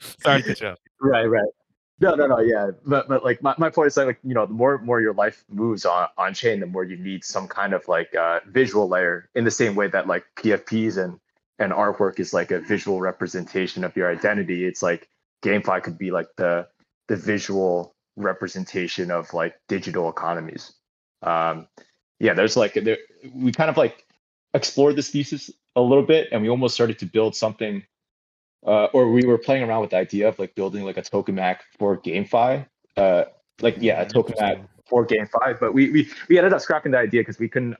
Sorry 0.22 0.42
to 0.42 0.54
catch 0.54 0.78
Right, 1.00 1.26
right. 1.26 1.48
No, 1.98 2.14
no, 2.14 2.26
no, 2.26 2.40
yeah, 2.40 2.72
but 2.84 3.08
but 3.08 3.24
like 3.24 3.42
my, 3.42 3.54
my 3.56 3.70
point 3.70 3.86
is 3.86 3.96
like 3.96 4.18
you 4.22 4.34
know 4.34 4.44
the 4.44 4.52
more 4.52 4.78
more 4.78 5.00
your 5.00 5.14
life 5.14 5.44
moves 5.48 5.86
on 5.86 6.08
on 6.18 6.34
chain, 6.34 6.60
the 6.60 6.66
more 6.66 6.84
you 6.84 6.96
need 6.96 7.24
some 7.24 7.48
kind 7.48 7.72
of 7.72 7.88
like 7.88 8.14
uh, 8.14 8.40
visual 8.48 8.86
layer 8.86 9.30
in 9.34 9.44
the 9.44 9.50
same 9.50 9.74
way 9.74 9.88
that 9.88 10.06
like 10.06 10.24
PFPs 10.36 11.02
and 11.02 11.18
and 11.58 11.72
artwork 11.72 12.20
is 12.20 12.34
like 12.34 12.50
a 12.50 12.60
visual 12.60 13.00
representation 13.00 13.82
of 13.82 13.96
your 13.96 14.10
identity. 14.10 14.66
It's 14.66 14.82
like 14.82 15.08
GameFi 15.42 15.82
could 15.82 15.96
be 15.96 16.10
like 16.10 16.28
the 16.36 16.68
the 17.08 17.16
visual 17.16 17.94
representation 18.16 19.10
of 19.10 19.32
like 19.32 19.54
digital 19.68 20.10
economies. 20.10 20.74
Um, 21.22 21.68
yeah, 22.18 22.34
there's 22.34 22.56
like 22.56 22.74
there 22.74 22.98
we 23.34 23.52
kind 23.52 23.70
of 23.70 23.76
like 23.76 24.04
explored 24.54 24.96
this 24.96 25.10
thesis 25.10 25.50
a 25.74 25.80
little 25.80 26.04
bit, 26.04 26.28
and 26.32 26.42
we 26.42 26.48
almost 26.48 26.74
started 26.74 26.98
to 27.00 27.06
build 27.06 27.34
something 27.36 27.82
uh, 28.66 28.86
or 28.86 29.10
we 29.10 29.24
were 29.24 29.38
playing 29.38 29.62
around 29.62 29.80
with 29.80 29.90
the 29.90 29.96
idea 29.96 30.28
of 30.28 30.38
like 30.38 30.54
building 30.54 30.84
like 30.84 30.96
a 30.96 31.02
Tokemak 31.02 31.58
for 31.78 31.96
GameFi. 31.96 32.66
Uh, 32.96 33.24
like 33.60 33.76
yeah, 33.78 34.02
a 34.02 34.06
Tokemak 34.06 34.66
for 34.88 35.06
GameFi, 35.06 35.58
but 35.60 35.72
we 35.72 35.90
we 35.90 36.08
we 36.28 36.36
ended 36.36 36.52
up 36.52 36.60
scrapping 36.60 36.92
the 36.92 36.98
idea 36.98 37.20
because 37.20 37.38
we 37.38 37.48
couldn't 37.48 37.76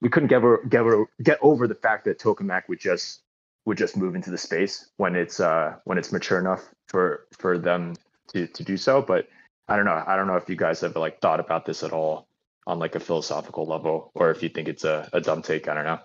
we 0.00 0.08
couldn't 0.08 0.28
get 0.28 0.36
over, 0.36 0.62
get 0.68 0.80
over 0.80 1.06
get 1.22 1.38
over 1.40 1.66
the 1.66 1.74
fact 1.74 2.04
that 2.04 2.18
Tokemak 2.18 2.68
would 2.68 2.78
just 2.78 3.22
would 3.64 3.78
just 3.78 3.96
move 3.96 4.14
into 4.14 4.30
the 4.30 4.38
space 4.38 4.90
when 4.98 5.16
it's 5.16 5.40
uh 5.40 5.76
when 5.84 5.98
it's 5.98 6.12
mature 6.12 6.38
enough 6.38 6.68
for 6.86 7.26
for 7.38 7.56
them 7.58 7.94
to 8.28 8.46
to 8.46 8.62
do 8.62 8.76
so. 8.76 9.00
But 9.00 9.28
I 9.66 9.76
don't 9.76 9.86
know. 9.86 10.04
I 10.06 10.16
don't 10.16 10.26
know 10.26 10.36
if 10.36 10.48
you 10.48 10.56
guys 10.56 10.80
have 10.82 10.94
like 10.96 11.20
thought 11.20 11.40
about 11.40 11.64
this 11.64 11.82
at 11.82 11.92
all 11.92 12.27
on 12.68 12.78
like 12.78 12.94
a 12.94 13.00
philosophical 13.00 13.64
level, 13.66 14.12
or 14.14 14.30
if 14.30 14.42
you 14.42 14.50
think 14.50 14.68
it's 14.68 14.84
a, 14.84 15.08
a 15.14 15.20
dumb 15.20 15.40
take. 15.40 15.68
I 15.68 15.74
don't 15.74 15.84
know. 15.84 16.00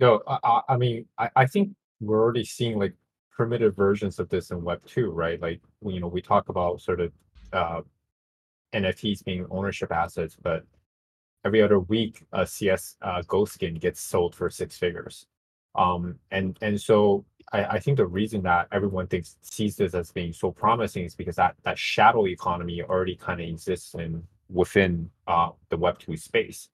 No, 0.00 0.20
I, 0.26 0.60
I 0.70 0.76
mean, 0.76 1.06
I, 1.16 1.30
I 1.36 1.46
think 1.46 1.70
we're 2.00 2.20
already 2.20 2.44
seeing 2.44 2.76
like 2.76 2.94
primitive 3.30 3.76
versions 3.76 4.18
of 4.18 4.28
this 4.28 4.50
in 4.50 4.62
Web 4.64 4.84
two, 4.84 5.10
right? 5.10 5.40
Like 5.40 5.60
you 5.86 6.00
know, 6.00 6.08
we 6.08 6.20
talk 6.20 6.48
about 6.48 6.82
sort 6.82 7.00
of 7.00 7.12
uh, 7.52 7.82
NFTs 8.74 9.24
being 9.24 9.46
ownership 9.48 9.92
assets, 9.92 10.36
but 10.42 10.64
every 11.44 11.62
other 11.62 11.78
week 11.78 12.24
a 12.32 12.44
CS 12.44 12.96
uh, 13.02 13.22
Ghost 13.28 13.54
skin 13.54 13.74
gets 13.76 14.00
sold 14.00 14.34
for 14.34 14.50
six 14.50 14.76
figures. 14.76 15.26
Um, 15.76 16.16
and 16.32 16.58
and 16.62 16.80
so 16.80 17.24
I, 17.52 17.64
I 17.64 17.78
think 17.78 17.96
the 17.96 18.06
reason 18.06 18.42
that 18.42 18.66
everyone 18.72 19.06
thinks 19.06 19.36
sees 19.42 19.76
this 19.76 19.94
as 19.94 20.10
being 20.10 20.32
so 20.32 20.50
promising 20.50 21.04
is 21.04 21.14
because 21.14 21.36
that 21.36 21.54
that 21.62 21.78
shadow 21.78 22.26
economy 22.26 22.82
already 22.82 23.14
kind 23.14 23.40
of 23.40 23.48
exists 23.48 23.94
in 23.94 24.24
within 24.52 25.10
uh, 25.26 25.50
the 25.70 25.76
Web 25.76 25.98
two 25.98 26.16
space. 26.16 26.68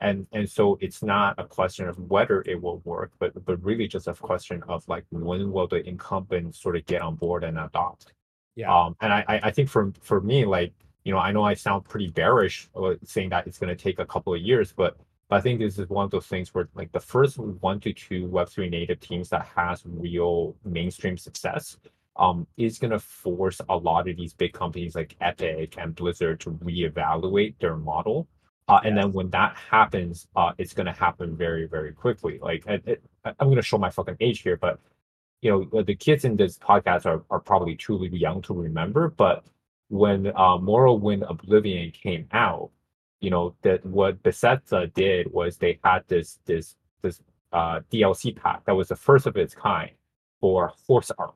And 0.00 0.26
and 0.32 0.48
so 0.48 0.78
it's 0.80 1.02
not 1.02 1.34
a 1.38 1.44
question 1.44 1.86
of 1.86 1.98
whether 1.98 2.42
it 2.46 2.60
will 2.60 2.80
work 2.84 3.12
but 3.18 3.32
but 3.44 3.62
really 3.62 3.86
just 3.86 4.08
a 4.08 4.14
question 4.14 4.62
of 4.66 4.86
like 4.88 5.04
when 5.10 5.52
will 5.52 5.68
the 5.68 5.86
incumbent 5.86 6.54
sort 6.54 6.76
of 6.76 6.86
get 6.86 7.02
on 7.02 7.16
board 7.16 7.44
and 7.44 7.58
adopt. 7.58 8.14
Yeah. 8.56 8.74
Um 8.74 8.96
and 9.02 9.12
i 9.12 9.40
i 9.42 9.50
think 9.50 9.68
for 9.68 9.92
for 10.00 10.20
me 10.22 10.44
like 10.46 10.72
you 11.04 11.12
know 11.12 11.18
i 11.18 11.30
know 11.32 11.42
i 11.42 11.54
sound 11.54 11.84
pretty 11.84 12.08
bearish 12.08 12.68
uh, 12.76 12.94
saying 13.04 13.30
that 13.30 13.46
it's 13.46 13.58
going 13.58 13.74
to 13.74 13.82
take 13.82 13.98
a 13.98 14.06
couple 14.06 14.34
of 14.34 14.40
years 14.40 14.72
but 14.72 14.96
but 15.28 15.36
i 15.36 15.40
think 15.40 15.60
this 15.60 15.78
is 15.78 15.88
one 15.88 16.04
of 16.04 16.10
those 16.10 16.26
things 16.26 16.52
where 16.54 16.68
like 16.74 16.92
the 16.92 17.00
first 17.00 17.38
one 17.38 17.80
to 17.80 17.92
two 17.92 18.26
web3 18.28 18.70
native 18.70 19.00
teams 19.00 19.28
that 19.28 19.46
has 19.54 19.82
real 19.86 20.54
mainstream 20.64 21.16
success 21.16 21.78
um, 22.16 22.46
is 22.56 22.78
going 22.78 22.90
to 22.90 22.98
force 22.98 23.60
a 23.68 23.76
lot 23.76 24.08
of 24.08 24.16
these 24.16 24.34
big 24.34 24.52
companies 24.52 24.94
like 24.94 25.16
Epic 25.20 25.76
and 25.78 25.94
Blizzard 25.94 26.40
to 26.40 26.50
reevaluate 26.50 27.54
their 27.60 27.76
model 27.76 28.28
uh, 28.70 28.78
and 28.84 28.96
then 28.96 29.12
when 29.12 29.28
that 29.30 29.56
happens, 29.56 30.28
uh, 30.36 30.52
it's 30.56 30.72
going 30.72 30.86
to 30.86 30.92
happen 30.92 31.36
very, 31.36 31.66
very 31.66 31.92
quickly. 31.92 32.38
Like, 32.40 32.64
it, 32.68 32.82
it, 32.86 33.02
I'm 33.24 33.48
going 33.48 33.56
to 33.56 33.62
show 33.62 33.78
my 33.78 33.90
fucking 33.90 34.18
age 34.20 34.42
here, 34.42 34.56
but 34.56 34.78
you 35.42 35.68
know, 35.72 35.82
the 35.82 35.96
kids 35.96 36.24
in 36.24 36.36
this 36.36 36.56
podcast 36.56 37.04
are, 37.04 37.24
are 37.30 37.40
probably 37.40 37.74
truly 37.74 38.08
young 38.16 38.40
to 38.42 38.54
remember. 38.54 39.08
But 39.08 39.44
when 39.88 40.28
uh, 40.28 40.58
Morrowind 40.58 41.28
Oblivion 41.28 41.90
came 41.90 42.28
out, 42.30 42.70
you 43.20 43.30
know, 43.30 43.56
that 43.62 43.84
what 43.84 44.22
Bethesda 44.22 44.86
did 44.86 45.32
was 45.32 45.56
they 45.56 45.80
had 45.82 46.04
this 46.06 46.38
this 46.44 46.76
this 47.02 47.20
uh, 47.52 47.80
DLC 47.90 48.36
pack 48.36 48.64
that 48.66 48.76
was 48.76 48.86
the 48.86 48.96
first 48.96 49.26
of 49.26 49.36
its 49.36 49.52
kind 49.52 49.90
for 50.40 50.72
horse 50.86 51.10
armor. 51.18 51.34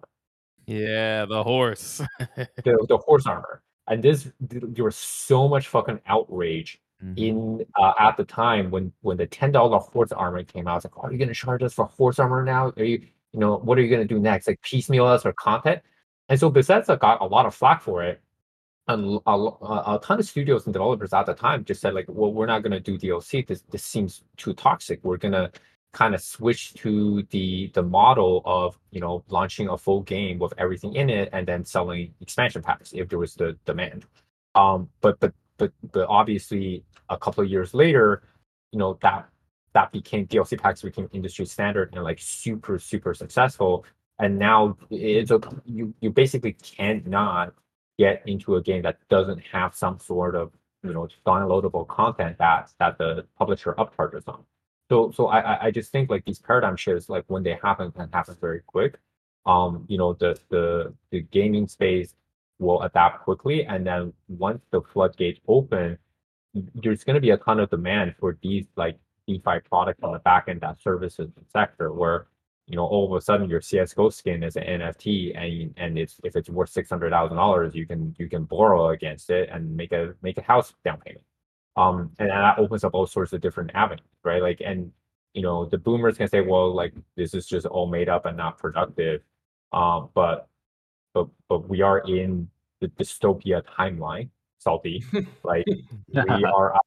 Yeah, 0.67 1.27
the 1.27 1.43
horse. 1.43 2.01
the, 2.37 2.87
the 2.89 2.99
horse 2.99 3.27
armor. 3.27 3.63
And 3.87 4.03
this, 4.03 4.31
there 4.41 4.85
was 4.85 4.97
so 4.97 5.49
much 5.49 5.69
fucking 5.69 6.01
outrage 6.07 6.81
Mm-hmm. 7.03 7.19
in 7.19 7.67
uh, 7.79 7.93
at 7.99 8.17
the 8.17 8.25
time 8.25 8.71
when 8.71 8.93
when 9.03 9.17
the 9.17 9.27
ten 9.27 9.51
dollar 9.53 9.79
horse 9.79 10.13
armor 10.13 10.43
came 10.45 10.67
out, 10.69 10.73
I 10.73 10.75
was 10.77 10.85
like, 10.85 10.97
oh, 10.97 11.01
"Are 11.03 11.13
you 11.13 11.19
going 11.19 11.29
to 11.29 11.35
charge 11.35 11.63
us 11.63 11.75
for 11.75 11.87
horse 11.87 12.19
armor 12.19 12.43
now? 12.45 12.73
Are 12.77 12.85
you 12.85 13.01
you 13.33 13.41
know 13.41 13.57
what 13.59 13.77
are 13.79 13.83
you 13.83 13.89
going 13.91 14.07
to 14.07 14.15
do 14.15 14.21
next? 14.21 14.47
Like 14.47 14.63
piecemeal 14.63 15.05
us 15.05 15.27
or 15.27 15.33
content?" 15.33 15.83
And 16.29 16.39
so 16.39 16.49
Bethesda 16.51 16.97
got 16.97 17.21
a 17.21 17.27
lot 17.27 17.47
of 17.47 17.55
flack 17.55 17.83
for 17.83 18.03
it, 18.05 18.23
and 18.89 19.21
a, 19.27 19.31
a, 19.31 19.97
a 19.97 20.01
ton 20.03 20.21
of 20.21 20.25
studios 20.25 20.67
and 20.67 20.73
developers 20.73 21.13
at 21.13 21.27
the 21.27 21.35
time 21.35 21.65
just 21.65 21.81
said 21.81 21.95
like, 21.95 22.07
"Well, 22.09 22.33
we're 22.33 22.47
not 22.47 22.63
going 22.63 22.73
to 22.73 22.81
do 22.81 22.97
DLC. 22.97 23.47
This 23.47 23.63
this 23.71 23.85
seems 23.85 24.23
too 24.37 24.55
toxic. 24.55 25.01
We're 25.03 25.19
going 25.19 25.33
to." 25.33 25.51
Kind 25.95 26.15
of 26.15 26.21
switch 26.21 26.75
to 26.75 27.23
the 27.31 27.71
the 27.75 27.83
model 27.83 28.43
of 28.45 28.79
you 28.91 29.01
know 29.01 29.25
launching 29.29 29.69
a 29.69 29.79
full 29.79 30.03
game 30.03 30.39
with 30.39 30.53
everything 30.59 30.95
in 30.95 31.09
it 31.09 31.31
and 31.33 31.49
then 31.49 31.65
selling 31.65 32.13
expansion 32.21 32.63
packs 32.63 32.93
if 32.93 33.09
there 33.09 33.19
was 33.19 33.35
the 33.35 33.57
demand 33.65 34.05
um 34.55 34.89
but 35.01 35.19
but 35.21 35.33
but 35.59 35.73
but 35.93 36.07
obviously 36.09 36.85
a 37.09 37.19
couple 37.19 37.45
of 37.45 37.51
years 37.51 37.75
later, 37.75 38.23
you 38.73 38.79
know 38.79 38.99
that 39.03 39.29
that 39.75 39.93
became 39.93 40.27
DLC 40.27 40.61
packs 40.61 40.83
became 40.83 41.09
industry 41.13 41.47
standard 41.47 41.91
and 41.95 42.05
like 42.05 42.19
super 42.21 42.79
super 42.79 43.15
successful. 43.15 43.85
And 44.19 44.39
now 44.39 44.77
it's 44.91 45.31
a 45.31 45.41
you 45.65 45.95
you 46.01 46.11
basically 46.11 46.55
cannot 46.55 47.55
get 47.99 48.23
into 48.27 48.57
a 48.57 48.63
game 48.63 48.83
that 48.83 48.99
doesn't 49.09 49.41
have 49.53 49.75
some 49.75 49.99
sort 49.99 50.35
of 50.35 50.53
you 50.83 50.93
know 50.93 51.09
downloadable 51.27 51.87
content 51.89 52.39
that 52.39 52.73
that 52.79 52.99
the 52.99 53.27
publisher 53.39 53.75
upcharges 53.75 54.29
on. 54.29 54.45
So 54.91 55.11
so 55.13 55.29
I 55.29 55.67
I 55.67 55.71
just 55.71 55.93
think 55.93 56.11
like 56.11 56.25
these 56.25 56.39
paradigm 56.39 56.77
shifts 56.77 57.09
like 57.09 57.25
when 57.29 57.43
they 57.43 57.59
happen 57.63 57.91
can 57.93 58.11
happen 58.13 58.37
very 58.41 58.61
quick. 58.67 58.99
Um, 59.47 59.85
you 59.89 59.99
know 59.99 60.15
the 60.15 60.39
the 60.51 60.95
the 61.11 61.21
gaming 61.23 61.69
space 61.69 62.15
will 62.59 62.83
adapt 62.83 63.25
quickly, 63.25 63.65
and 63.65 63.87
then 63.87 64.13
once 64.29 64.63
the 64.71 64.81
floodgates 64.93 65.41
open, 65.49 65.99
there's 66.75 67.05
going 67.05 67.15
to 67.15 67.21
be 67.21 67.31
a 67.31 67.37
ton 67.39 67.61
of 67.61 67.71
demand 67.71 68.15
for 68.19 68.39
these 68.43 68.67
like 68.77 68.99
DeFi 69.27 69.61
products 69.69 70.03
on 70.03 70.13
the 70.13 70.19
back 70.21 70.49
end 70.49 70.61
that 70.61 70.81
services 70.81 71.31
the 71.35 71.45
sector 71.53 71.93
where 71.93 72.27
you 72.67 72.77
know 72.77 72.85
all 72.87 73.07
of 73.07 73.19
a 73.19 73.21
sudden 73.25 73.49
your 73.49 73.61
CS:GO 73.61 74.11
skin 74.11 74.43
is 74.43 74.57
an 74.57 74.65
NFT 74.65 75.37
and 75.37 75.75
and 75.77 75.99
it's 75.99 76.21
if 76.25 76.37
it's 76.37 76.49
worth 76.51 76.71
six 76.71 76.91
hundred 76.91 77.11
thousand 77.11 77.37
dollars 77.37 77.75
you 77.75 77.87
can 77.87 78.15
you 78.19 78.29
can 78.29 78.45
borrow 78.45 78.91
against 78.91 79.31
it 79.31 79.49
and 79.51 79.75
make 79.77 79.93
a 79.93 80.15
make 80.23 80.39
a 80.39 80.43
house 80.43 80.75
down 80.85 81.01
payment. 81.01 81.25
Um 81.77 82.11
and 82.19 82.31
that 82.31 82.59
opens 82.59 82.85
up 82.85 82.95
all 82.95 83.07
sorts 83.07 83.33
of 83.33 83.41
different 83.41 83.71
avenues, 83.75 84.07
right? 84.23 84.43
Like 84.43 84.61
and 84.65 84.93
you 85.35 85.43
know 85.43 85.65
the 85.65 85.79
boomers 85.79 86.17
can 86.17 86.29
say, 86.29 86.41
well, 86.41 86.73
like 86.75 86.95
this 87.17 87.35
is 87.35 87.47
just 87.47 87.67
all 87.67 87.87
made 87.87 88.09
up 88.09 88.27
and 88.27 88.37
not 88.37 88.59
productive. 88.59 89.23
Um, 89.73 90.11
but 90.15 90.49
but 91.15 91.29
but 91.49 91.69
we 91.69 91.83
are 91.83 91.99
in 92.01 92.49
the 92.81 92.89
dystopia 92.89 93.63
timeline, 93.79 94.29
salty. 94.59 95.05
like 95.45 95.67
we 95.67 96.45
are 96.45 96.79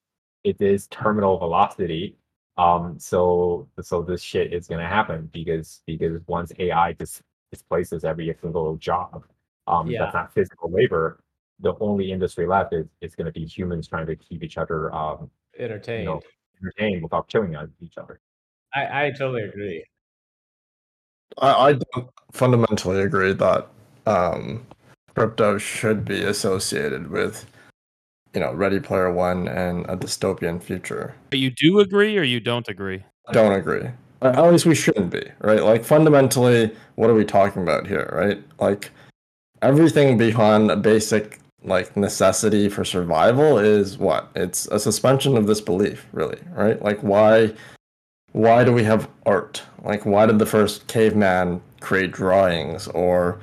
it 0.44 0.62
is 0.62 0.88
terminal 0.88 1.38
velocity 1.38 2.16
um, 2.58 2.98
so 2.98 3.68
so 3.82 4.02
this 4.02 4.22
shit 4.22 4.52
is 4.52 4.68
gonna 4.68 4.88
happen 4.88 5.30
because 5.32 5.82
because 5.86 6.20
once 6.28 6.52
AI 6.58 6.94
dis- 6.94 7.22
displaces 7.52 8.04
every 8.04 8.36
single 8.42 8.76
job, 8.78 9.26
um, 9.68 9.88
yeah. 9.88 10.00
that's 10.00 10.16
not 10.16 10.34
physical 10.34 10.72
labor. 10.72 11.20
The 11.60 11.74
only 11.80 12.12
industry 12.12 12.46
left 12.46 12.74
is 12.74 12.86
is 13.02 13.16
gonna 13.16 13.32
be 13.32 13.46
humans 13.46 13.88
trying 13.88 14.06
to 14.08 14.16
keep 14.16 14.44
each 14.44 14.58
other 14.58 14.94
um, 14.94 15.30
entertained, 15.58 16.04
you 16.04 16.10
know, 16.10 16.22
entertained 16.62 17.04
without 17.04 17.28
killing 17.28 17.56
each 17.82 17.98
other. 17.98 18.20
I, 18.74 19.08
I 19.08 19.12
totally 19.12 19.44
agree. 19.44 19.84
I, 21.40 21.54
I 21.54 21.74
don't 21.74 22.10
fundamentally 22.32 23.02
agree 23.02 23.34
that 23.34 23.68
um, 24.06 24.66
crypto 25.16 25.58
should 25.58 26.06
be 26.06 26.22
associated 26.24 27.10
with 27.10 27.46
you 28.34 28.44
know, 28.44 28.54
Ready 28.54 28.80
Player 28.80 29.12
One 29.12 29.48
and 29.48 29.84
a 29.90 29.98
dystopian 29.98 30.62
future. 30.62 31.16
But 31.32 31.40
you 31.40 31.50
do 31.50 31.80
agree 31.80 32.18
or 32.20 32.24
you 32.24 32.40
don't 32.40 32.68
agree? 32.68 33.04
I 33.28 33.34
don't 33.34 33.54
agree. 33.54 33.90
At 34.22 34.52
least 34.52 34.68
we 34.68 34.76
shouldn't 34.76 35.12
be, 35.12 35.24
right? 35.40 35.64
Like 35.64 35.84
fundamentally, 35.84 36.72
what 36.96 37.10
are 37.10 37.16
we 37.16 37.26
talking 37.26 37.64
about 37.64 37.88
here, 37.88 38.10
right? 38.14 38.40
Like 38.60 38.92
everything 39.64 40.20
beyond 40.20 40.70
a 40.70 40.76
basic 40.76 41.40
like 41.64 41.98
necessity 41.98 42.70
for 42.70 42.86
survival 42.86 43.58
is 43.58 43.98
what? 43.98 44.30
It's 44.36 44.68
a 44.68 44.80
suspension 44.80 45.38
of 45.38 45.48
this 45.48 45.62
belief 45.62 46.08
really, 46.12 46.40
right? 46.52 46.82
Like 46.82 47.00
why 47.02 47.54
why 48.34 48.64
do 48.64 48.72
we 48.72 48.84
have 48.84 49.10
art? 49.26 49.64
Like 49.84 50.06
why 50.06 50.26
did 50.26 50.40
the 50.40 50.46
first 50.46 50.88
caveman 50.88 51.62
create 51.80 52.12
drawings 52.12 52.88
or 52.90 53.40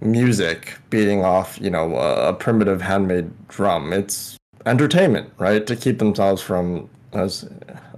music 0.00 0.78
beating 0.88 1.24
off, 1.24 1.58
you 1.60 1.70
know, 1.70 1.96
a, 1.96 2.32
primitive 2.32 2.80
handmade 2.80 3.30
drum. 3.48 3.92
It's 3.92 4.36
entertainment, 4.66 5.32
right? 5.38 5.66
To 5.66 5.76
keep 5.76 5.98
themselves 5.98 6.42
from, 6.42 6.88
as 7.12 7.48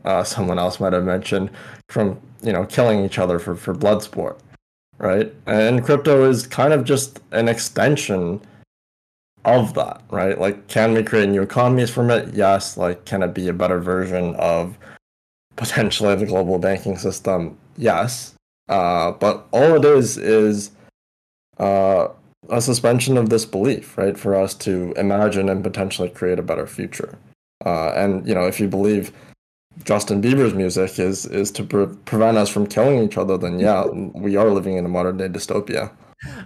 uh, 0.05 0.25
someone 0.25 0.59
else 0.59 0.81
might 0.81 0.93
have 0.93 1.05
mentioned, 1.05 1.51
from 1.89 2.21
you 2.43 2.53
know 2.53 2.65
killing 2.67 3.05
each 3.05 3.19
other 3.19 3.39
for 3.39 3.55
for 3.55 3.73
blood 3.75 4.03
sport, 4.03 4.41
right? 4.99 5.33
And 5.47 5.85
crypto 5.85 6.29
is 6.29 6.47
kind 6.47 6.73
of 6.73 6.85
just 6.85 7.21
an 7.33 7.49
extension 7.49 8.41
of 9.45 9.75
that, 9.75 10.03
right? 10.11 10.39
Like, 10.39 10.69
can 10.69 10.93
we 10.93 11.03
create 11.03 11.29
new 11.29 11.43
economies 11.43 11.91
from 11.91 12.11
it? 12.11 12.35
Yes. 12.35 12.77
Like, 12.77 13.05
can 13.05 13.23
it 13.23 13.35
be 13.35 13.49
a 13.49 13.53
better 13.53 13.81
version 13.81 14.35
of 14.37 14.79
potentially 15.57 16.15
the 16.15 16.27
global 16.27 16.59
banking 16.59 16.97
system? 16.97 17.59
Yes. 17.77 18.35
Uh, 18.69 19.13
but 19.13 19.47
all 19.53 19.75
it 19.75 19.85
is 19.85 20.17
is 20.17 20.71
uh, 21.59 22.09
a 22.49 22.61
suspension 22.61 23.17
of 23.17 23.31
this 23.31 23.45
belief, 23.45 23.97
right? 23.99 24.19
For 24.19 24.35
us 24.35 24.55
to 24.55 24.93
imagine 24.97 25.49
and 25.49 25.63
potentially 25.63 26.09
create 26.09 26.39
a 26.39 26.43
better 26.43 26.67
future. 26.67 27.19
Uh, 27.65 27.91
and 27.91 28.27
you 28.27 28.35
know, 28.35 28.47
if 28.47 28.59
you 28.59 28.69
believe 28.69 29.13
Justin 29.85 30.21
Bieber's 30.21 30.55
music 30.55 30.99
is 30.99 31.27
is 31.27 31.51
to 31.53 31.65
pre- 31.65 31.87
prevent 32.05 32.37
us 32.37 32.49
from 32.49 32.67
killing 32.67 33.03
each 33.03 33.17
other, 33.17 33.39
then 33.39 33.59
yeah, 33.59 33.85
we 33.87 34.37
are 34.37 34.51
living 34.51 34.77
in 34.77 34.85
a 34.85 34.89
modern 34.89 35.17
day 35.17 35.29
dystopia. 35.29 35.91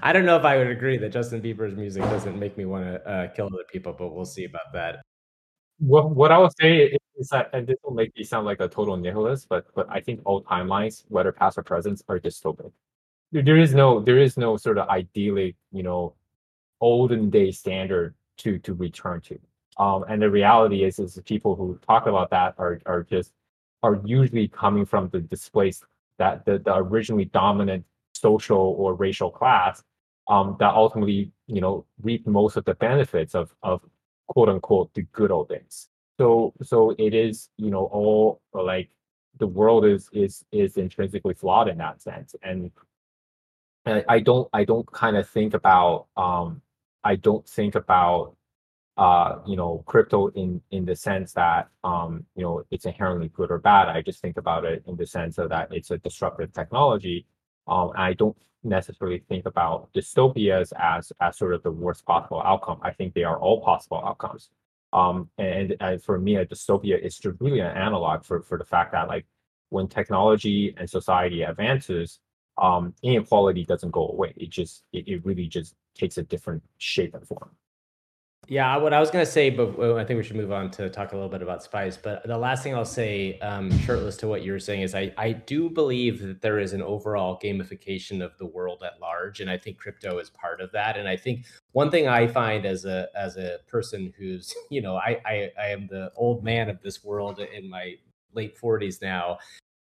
I 0.03 0.13
don't 0.13 0.25
know 0.25 0.37
if 0.37 0.45
I 0.45 0.57
would 0.57 0.69
agree 0.69 0.97
that 0.99 1.13
Justin 1.13 1.43
Bieber's 1.43 1.77
music 1.77 2.03
doesn't 2.05 2.39
make 2.39 2.57
me 2.57 2.65
want 2.65 2.85
to 2.85 3.09
uh, 3.09 3.29
kill 3.29 3.47
other 3.47 3.65
people, 3.71 3.93
but 3.93 4.15
we'll 4.15 4.25
see 4.25 4.45
about 4.45 4.73
that. 4.73 5.03
What 5.79 6.11
what 6.11 6.33
I 6.33 6.39
would 6.39 6.53
say 6.59 6.97
is 7.19 7.29
that, 7.29 7.51
and 7.53 7.67
this 7.67 7.77
will 7.85 7.95
make 7.95 8.17
me 8.17 8.25
sound 8.25 8.47
like 8.47 8.61
a 8.61 8.69
total 8.69 8.97
nihilist, 8.97 9.49
but 9.49 9.67
but 9.75 9.87
I 9.91 10.01
think 10.01 10.21
all 10.25 10.43
timelines, 10.43 11.05
whether 11.09 11.33
past 11.33 11.59
or 11.59 11.63
present, 11.63 12.01
are 12.09 12.19
dystopic 12.19 12.73
there 13.33 13.57
is 13.57 13.75
no 13.75 14.01
there 14.01 14.19
is 14.19 14.37
no 14.37 14.57
sort 14.57 14.79
of 14.79 14.89
idyllic 14.89 15.57
you 15.73 15.83
know 15.83 16.15
olden 16.81 17.31
day 17.31 17.51
standard 17.51 18.15
to 18.37 18.59
to 18.59 18.75
return 18.75 19.21
to 19.21 19.39
um 19.79 20.05
and 20.09 20.23
the 20.23 20.31
reality 20.31 20.85
is 20.85 20.99
is 20.99 21.21
people 21.25 21.55
who 21.57 21.79
talk 21.87 22.07
about 22.07 22.31
that 22.31 22.55
are 22.59 22.81
are 22.87 23.03
just 23.03 23.33
are 23.83 24.01
usually 24.05 24.49
coming 24.49 24.85
from 24.85 25.09
the 25.11 25.21
displaced 25.21 25.85
that 26.19 26.45
the, 26.45 26.59
the 26.59 26.75
originally 26.75 27.27
dominant 27.27 27.85
social 28.21 28.75
or 28.79 28.95
racial 28.95 29.31
class 29.31 29.83
um 30.29 30.57
that 30.59 30.75
ultimately 30.75 31.31
you 31.47 31.61
know 31.61 31.85
reap 32.03 32.27
most 32.27 32.57
of 32.57 32.65
the 32.65 32.75
benefits 32.75 33.35
of 33.35 33.55
of 33.63 33.81
quote 34.29 34.49
unquote 34.49 34.93
the 34.95 35.03
good 35.13 35.31
old 35.31 35.49
days 35.49 35.89
so 36.19 36.53
so 36.63 36.95
it 36.99 37.15
is 37.15 37.51
you 37.57 37.71
know 37.71 37.85
all 37.93 38.41
like 38.53 38.91
the 39.39 39.47
world 39.47 39.85
is 39.85 40.09
is 40.13 40.45
is 40.53 40.77
intrinsically 40.77 41.35
flawed 41.35 41.69
in 41.69 41.79
that 41.79 42.01
sense 42.03 42.35
and 42.43 42.71
I 44.09 44.21
don't 44.21 44.49
I 44.53 44.65
don't 44.65 44.91
kind 44.93 45.17
of 45.17 45.29
think 45.29 45.55
about 45.55 46.07
um 46.17 46.61
I 47.05 47.17
don't 47.17 47.49
think 47.49 47.75
about 47.75 48.35
uh 48.97 49.39
you 49.47 49.57
know 49.57 49.85
crypto 49.87 50.29
in 50.29 50.61
in 50.71 50.85
the 50.85 50.97
sense 50.97 51.33
that 51.35 51.69
um 51.85 52.25
you 52.35 52.43
know 52.43 52.65
it's 52.71 52.87
inherently 52.87 53.29
good 53.29 53.51
or 53.51 53.59
bad. 53.59 53.89
I 53.89 54.03
just 54.03 54.21
think 54.21 54.37
about 54.39 54.65
it 54.65 54.83
in 54.87 54.97
the 54.97 55.07
sense 55.07 55.39
of 55.39 55.51
that 55.51 55.69
it's 55.73 55.91
a 55.91 55.99
disruptive 55.99 56.53
technology. 56.53 57.27
Um 57.67 57.93
I 57.97 58.13
don't 58.15 58.37
necessarily 58.65 59.21
think 59.29 59.47
about 59.47 59.93
dystopias 59.95 60.73
as 60.79 61.13
as 61.21 61.39
sort 61.39 61.55
of 61.55 61.63
the 61.63 61.71
worst 61.71 62.05
possible 62.05 62.43
outcome. 62.45 62.81
I 62.83 62.93
think 62.93 63.15
they 63.15 63.25
are 63.25 63.39
all 63.39 63.61
possible 63.63 64.03
outcomes. 64.05 64.51
Um 64.93 65.31
and, 65.39 65.77
and 65.81 66.03
for 66.03 66.19
me 66.19 66.37
a 66.37 66.47
dystopia 66.47 66.99
is 67.01 67.19
just 67.19 67.41
really 67.41 67.61
an 67.61 67.77
analog 67.77 68.25
for 68.25 68.43
for 68.43 68.59
the 68.59 68.65
fact 68.65 68.93
that 68.93 69.09
like 69.09 69.27
when 69.71 69.89
technology 69.89 70.75
and 70.79 70.89
society 70.89 71.43
advances 71.43 72.21
um, 72.59 72.95
inequality 73.03 73.65
doesn't 73.65 73.91
go 73.91 74.09
away. 74.09 74.33
It 74.37 74.51
just 74.51 74.85
it, 74.93 75.07
it 75.09 75.25
really 75.25 75.47
just 75.47 75.75
takes 75.95 76.19
a 76.19 76.23
different 76.23 76.63
shape 76.79 77.15
and 77.15 77.27
form. 77.27 77.51
Yeah, 78.49 78.77
what 78.77 78.93
I 78.93 79.01
was 79.01 79.11
to 79.11 79.27
say, 79.27 79.51
but 79.51 79.81
I 79.97 80.05
think 80.05 80.19
we 80.19 80.23
should 80.23 80.37
move 80.37 80.53
on 80.53 80.71
to 80.73 80.89
talk 80.89 81.11
a 81.11 81.17
little 81.17 81.29
bit 81.29 81.43
about 81.43 81.65
Spice. 81.65 81.97
But 81.97 82.25
the 82.25 82.39
last 82.39 82.63
thing 82.63 82.77
I'll 82.77 82.85
say, 82.85 83.41
um, 83.41 83.77
shirtless 83.79 84.17
to 84.19 84.29
what 84.29 84.43
you 84.43 84.53
were 84.53 84.61
saying, 84.61 84.83
is 84.83 84.95
I, 84.95 85.13
I 85.19 85.33
do 85.33 85.69
believe 85.69 86.21
that 86.21 86.43
there 86.43 86.61
is 86.61 86.73
an 86.73 86.81
overall 86.81 87.41
gamification 87.43 88.25
of 88.25 88.39
the 88.39 88.47
world 88.47 88.85
at 88.85 89.01
large, 89.01 89.41
and 89.41 89.51
I 89.51 89.59
think 89.59 89.79
crypto 89.79 90.19
is 90.19 90.31
part 90.31 90.61
of 90.61 90.71
that. 90.73 90.97
And 90.97 91.09
I 91.09 91.17
think 91.17 91.45
one 91.73 91.91
thing 91.91 92.07
I 92.07 92.29
find 92.29 92.65
as 92.67 92.85
a 92.85 93.09
as 93.17 93.37
a 93.37 93.59
person 93.67 94.13
who's, 94.17 94.55
you 94.71 94.81
know, 94.81 94.97
I 94.97 95.21
I, 95.27 95.51
I 95.61 95.67
am 95.69 95.89
the 95.89 96.13
old 96.15 96.45
man 96.45 96.71
of 96.71 96.81
this 96.83 97.03
world 97.03 97.41
in 97.41 97.69
my 97.69 97.95
late 98.33 98.57
40s 98.57 99.03
now 99.03 99.39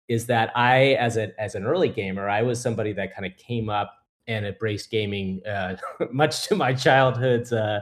is 0.07 0.26
that 0.28 0.51
I, 0.55 0.93
as 0.93 1.18
a 1.18 1.39
as 1.39 1.53
an 1.53 1.66
early 1.66 1.89
gamer, 1.89 2.30
I 2.30 2.41
was 2.41 2.59
somebody 2.59 2.93
that 2.93 3.13
kind 3.13 3.26
of 3.26 3.38
came 3.38 3.70
up 3.70 4.05
and 4.28 4.45
embraced 4.45 4.89
gaming, 4.89 5.41
uh, 5.45 5.76
much 6.11 6.47
to 6.47 6.55
my 6.55 6.73
childhood's 6.73 7.53
uh, 7.53 7.82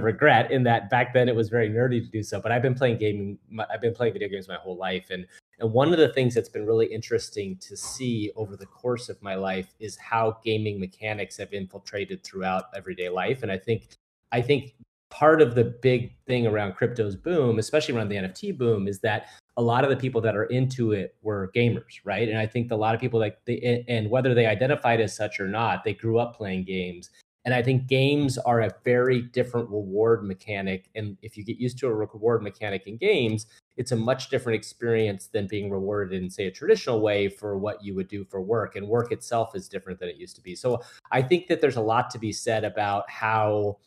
regret. 0.00 0.50
In 0.50 0.62
that 0.64 0.90
back 0.90 1.12
then 1.12 1.28
it 1.28 1.36
was 1.36 1.48
very 1.48 1.68
nerdy 1.68 2.02
to 2.04 2.10
do 2.10 2.22
so, 2.22 2.40
but 2.40 2.52
I've 2.52 2.62
been 2.62 2.74
playing 2.74 2.98
gaming. 2.98 3.38
I've 3.72 3.80
been 3.80 3.94
playing 3.94 4.14
video 4.14 4.28
games 4.28 4.48
my 4.48 4.56
whole 4.56 4.76
life, 4.76 5.10
and 5.10 5.26
and 5.58 5.72
one 5.72 5.92
of 5.92 5.98
the 5.98 6.08
things 6.08 6.34
that's 6.34 6.48
been 6.48 6.66
really 6.66 6.86
interesting 6.86 7.56
to 7.58 7.76
see 7.76 8.32
over 8.36 8.56
the 8.56 8.66
course 8.66 9.08
of 9.08 9.22
my 9.22 9.34
life 9.34 9.74
is 9.78 9.96
how 9.96 10.38
gaming 10.44 10.80
mechanics 10.80 11.36
have 11.36 11.52
infiltrated 11.52 12.24
throughout 12.24 12.64
everyday 12.74 13.08
life, 13.08 13.42
and 13.42 13.52
I 13.52 13.58
think 13.58 13.88
I 14.32 14.40
think 14.40 14.74
part 15.12 15.42
of 15.42 15.54
the 15.54 15.64
big 15.82 16.16
thing 16.26 16.46
around 16.46 16.74
crypto's 16.74 17.14
boom, 17.14 17.58
especially 17.58 17.94
around 17.94 18.08
the 18.08 18.16
NFT 18.16 18.56
boom, 18.56 18.88
is 18.88 18.98
that 19.00 19.26
a 19.58 19.62
lot 19.62 19.84
of 19.84 19.90
the 19.90 19.96
people 19.96 20.22
that 20.22 20.34
are 20.34 20.44
into 20.44 20.92
it 20.92 21.14
were 21.20 21.52
gamers, 21.54 22.00
right? 22.04 22.30
And 22.30 22.38
I 22.38 22.46
think 22.46 22.72
a 22.72 22.76
lot 22.76 22.94
of 22.94 23.00
people 23.00 23.20
like 23.20 23.38
they, 23.44 23.84
and 23.88 24.08
whether 24.08 24.32
they 24.32 24.46
identified 24.46 25.02
as 25.02 25.14
such 25.14 25.38
or 25.38 25.46
not, 25.46 25.84
they 25.84 25.92
grew 25.92 26.18
up 26.18 26.34
playing 26.34 26.64
games. 26.64 27.10
And 27.44 27.52
I 27.52 27.62
think 27.62 27.88
games 27.88 28.38
are 28.38 28.62
a 28.62 28.70
very 28.84 29.20
different 29.20 29.68
reward 29.68 30.24
mechanic. 30.24 30.88
And 30.94 31.18
if 31.20 31.36
you 31.36 31.44
get 31.44 31.58
used 31.58 31.76
to 31.80 31.88
a 31.88 31.94
reward 31.94 32.42
mechanic 32.42 32.86
in 32.86 32.96
games, 32.96 33.46
it's 33.76 33.92
a 33.92 33.96
much 33.96 34.30
different 34.30 34.56
experience 34.56 35.26
than 35.26 35.46
being 35.46 35.70
rewarded 35.70 36.22
in, 36.22 36.30
say, 36.30 36.46
a 36.46 36.50
traditional 36.50 37.00
way 37.00 37.28
for 37.28 37.58
what 37.58 37.84
you 37.84 37.94
would 37.96 38.08
do 38.08 38.24
for 38.24 38.40
work. 38.40 38.76
And 38.76 38.88
work 38.88 39.12
itself 39.12 39.54
is 39.54 39.68
different 39.68 39.98
than 40.00 40.08
it 40.08 40.16
used 40.16 40.36
to 40.36 40.42
be. 40.42 40.54
So 40.54 40.80
I 41.10 41.20
think 41.20 41.48
that 41.48 41.60
there's 41.60 41.76
a 41.76 41.82
lot 41.82 42.08
to 42.10 42.18
be 42.18 42.32
said 42.32 42.64
about 42.64 43.10
how 43.10 43.78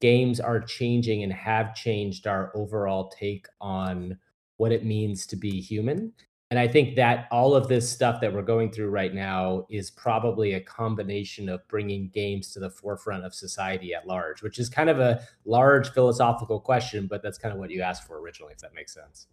games 0.00 0.40
are 0.40 0.60
changing 0.60 1.22
and 1.22 1.32
have 1.32 1.74
changed 1.74 2.26
our 2.26 2.50
overall 2.54 3.08
take 3.08 3.46
on 3.60 4.18
what 4.58 4.72
it 4.72 4.84
means 4.84 5.26
to 5.26 5.36
be 5.36 5.60
human. 5.60 6.12
And 6.50 6.60
I 6.60 6.68
think 6.68 6.94
that 6.94 7.26
all 7.32 7.56
of 7.56 7.66
this 7.66 7.90
stuff 7.90 8.20
that 8.20 8.32
we're 8.32 8.42
going 8.42 8.70
through 8.70 8.90
right 8.90 9.12
now 9.12 9.66
is 9.68 9.90
probably 9.90 10.54
a 10.54 10.60
combination 10.60 11.48
of 11.48 11.66
bringing 11.66 12.08
games 12.10 12.52
to 12.52 12.60
the 12.60 12.70
forefront 12.70 13.24
of 13.24 13.34
society 13.34 13.94
at 13.94 14.06
large, 14.06 14.42
which 14.42 14.60
is 14.60 14.68
kind 14.68 14.88
of 14.88 15.00
a 15.00 15.20
large 15.44 15.90
philosophical 15.90 16.60
question, 16.60 17.08
but 17.08 17.20
that's 17.20 17.36
kind 17.36 17.52
of 17.52 17.58
what 17.58 17.70
you 17.70 17.82
asked 17.82 18.06
for 18.06 18.20
originally, 18.20 18.52
if 18.52 18.58
that 18.58 18.74
makes 18.74 18.94
sense. 18.94 19.26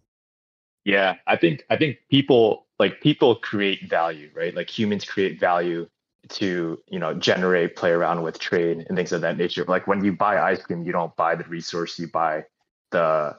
Yeah, 0.84 1.14
I 1.26 1.36
think 1.36 1.64
I 1.70 1.76
think 1.76 1.98
people 2.10 2.66
like 2.78 3.00
people 3.00 3.36
create 3.36 3.88
value, 3.88 4.30
right? 4.34 4.54
Like 4.54 4.68
humans 4.68 5.04
create 5.04 5.40
value 5.40 5.88
to 6.30 6.78
you 6.88 6.98
know 6.98 7.14
generate, 7.14 7.76
play 7.76 7.90
around 7.90 8.22
with, 8.22 8.38
trade, 8.38 8.84
and 8.88 8.96
things 8.96 9.12
of 9.12 9.20
that 9.22 9.36
nature. 9.36 9.64
Like 9.66 9.86
when 9.86 10.04
you 10.04 10.12
buy 10.12 10.40
ice 10.40 10.62
cream, 10.62 10.82
you 10.82 10.92
don't 10.92 11.14
buy 11.16 11.34
the 11.34 11.44
resource, 11.44 11.98
you 11.98 12.08
buy 12.08 12.44
the 12.90 13.36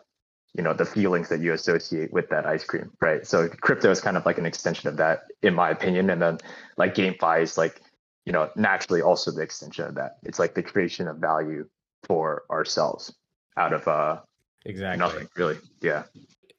you 0.53 0.63
know 0.63 0.73
the 0.73 0.85
feelings 0.85 1.29
that 1.29 1.41
you 1.41 1.53
associate 1.53 2.13
with 2.13 2.29
that 2.29 2.45
ice 2.45 2.63
cream, 2.63 2.91
right? 3.01 3.25
So 3.25 3.47
crypto 3.49 3.91
is 3.91 4.01
kind 4.01 4.17
of 4.17 4.25
like 4.25 4.37
an 4.37 4.45
extension 4.45 4.89
of 4.89 4.97
that, 4.97 5.23
in 5.41 5.53
my 5.53 5.69
opinion. 5.69 6.09
And 6.09 6.21
then 6.21 6.37
like 6.77 6.95
GameFi 6.95 7.41
is 7.41 7.57
like 7.57 7.81
you 8.25 8.33
know 8.33 8.49
naturally 8.55 9.01
also 9.01 9.31
the 9.31 9.41
extension 9.41 9.85
of 9.85 9.95
that. 9.95 10.17
It's 10.23 10.39
like 10.39 10.55
the 10.55 10.63
creation 10.63 11.07
of 11.07 11.17
value 11.17 11.67
for 12.03 12.43
ourselves 12.51 13.13
out 13.57 13.73
of 13.73 13.87
uh 13.87 14.21
exactly 14.65 14.99
nothing 14.99 15.27
really. 15.35 15.57
Yeah 15.81 16.03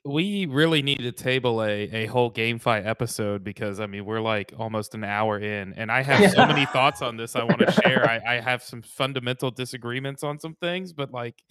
we 0.07 0.47
really 0.47 0.83
need 0.83 0.99
to 0.99 1.13
table 1.13 1.63
a, 1.63 1.83
a 1.93 2.07
whole 2.07 2.31
GameFi 2.31 2.87
episode 2.87 3.43
because 3.43 3.81
I 3.81 3.87
mean 3.87 4.05
we're 4.05 4.21
like 4.21 4.53
almost 4.59 4.95
an 4.95 5.05
hour 5.05 5.39
in 5.39 5.75
and 5.75 5.91
I 5.91 6.03
have 6.03 6.33
so 6.33 6.47
many 6.47 6.65
thoughts 6.73 7.03
on 7.03 7.17
this 7.17 7.35
I 7.35 7.45
want 7.45 7.59
to 7.61 7.73
share. 7.73 8.09
I, 8.09 8.37
I 8.37 8.41
have 8.41 8.63
some 8.63 8.83
fundamental 8.83 9.51
disagreements 9.51 10.23
on 10.23 10.39
some 10.39 10.55
things, 10.55 10.93
but 10.93 11.13
like 11.13 11.43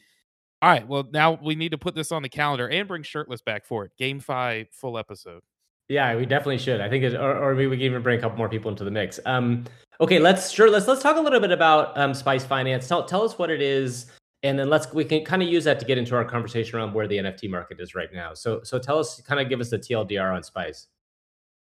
all 0.61 0.69
right, 0.69 0.87
well 0.87 1.07
now 1.11 1.37
we 1.43 1.55
need 1.55 1.71
to 1.71 1.77
put 1.77 1.95
this 1.95 2.11
on 2.11 2.21
the 2.23 2.29
calendar 2.29 2.69
and 2.69 2.87
bring 2.87 3.03
shirtless 3.03 3.41
back 3.41 3.65
for 3.65 3.85
it. 3.85 3.91
GameFi 3.99 4.67
full 4.71 4.97
episode. 4.97 5.41
Yeah, 5.87 6.15
we 6.15 6.25
definitely 6.25 6.57
should. 6.57 6.81
I 6.81 6.89
think, 6.89 7.03
it, 7.03 7.13
or, 7.13 7.37
or 7.37 7.53
maybe 7.53 7.67
we 7.67 7.77
can 7.77 7.85
even 7.85 8.01
bring 8.01 8.17
a 8.17 8.21
couple 8.21 8.37
more 8.39 8.49
people 8.49 8.71
into 8.71 8.83
the 8.83 8.89
mix. 8.89 9.19
Um, 9.25 9.65
okay, 10.01 10.17
let's 10.17 10.49
sure 10.49 10.69
let's 10.69 10.87
let's 10.87 11.03
talk 11.03 11.17
a 11.17 11.21
little 11.21 11.39
bit 11.39 11.51
about 11.51 11.95
um, 11.97 12.13
Spice 12.13 12.43
Finance. 12.43 12.87
Tell 12.87 13.05
tell 13.05 13.21
us 13.21 13.37
what 13.37 13.51
it 13.51 13.61
is, 13.61 14.07
and 14.45 14.59
then 14.59 14.69
let's 14.69 14.93
we 14.93 15.03
can 15.03 15.25
kind 15.25 15.41
of 15.41 15.49
use 15.49 15.63
that 15.63 15.79
to 15.79 15.85
get 15.85 15.97
into 15.97 16.15
our 16.15 16.23
conversation 16.23 16.77
around 16.77 16.93
where 16.93 17.07
the 17.07 17.17
NFT 17.17 17.49
market 17.49 17.79
is 17.79 17.95
right 17.95 18.13
now. 18.13 18.33
So 18.33 18.61
so 18.63 18.77
tell 18.77 18.99
us, 18.99 19.19
kind 19.21 19.41
of 19.41 19.49
give 19.49 19.59
us 19.59 19.69
the 19.71 19.79
TLDR 19.79 20.33
on 20.33 20.43
Spice. 20.43 20.87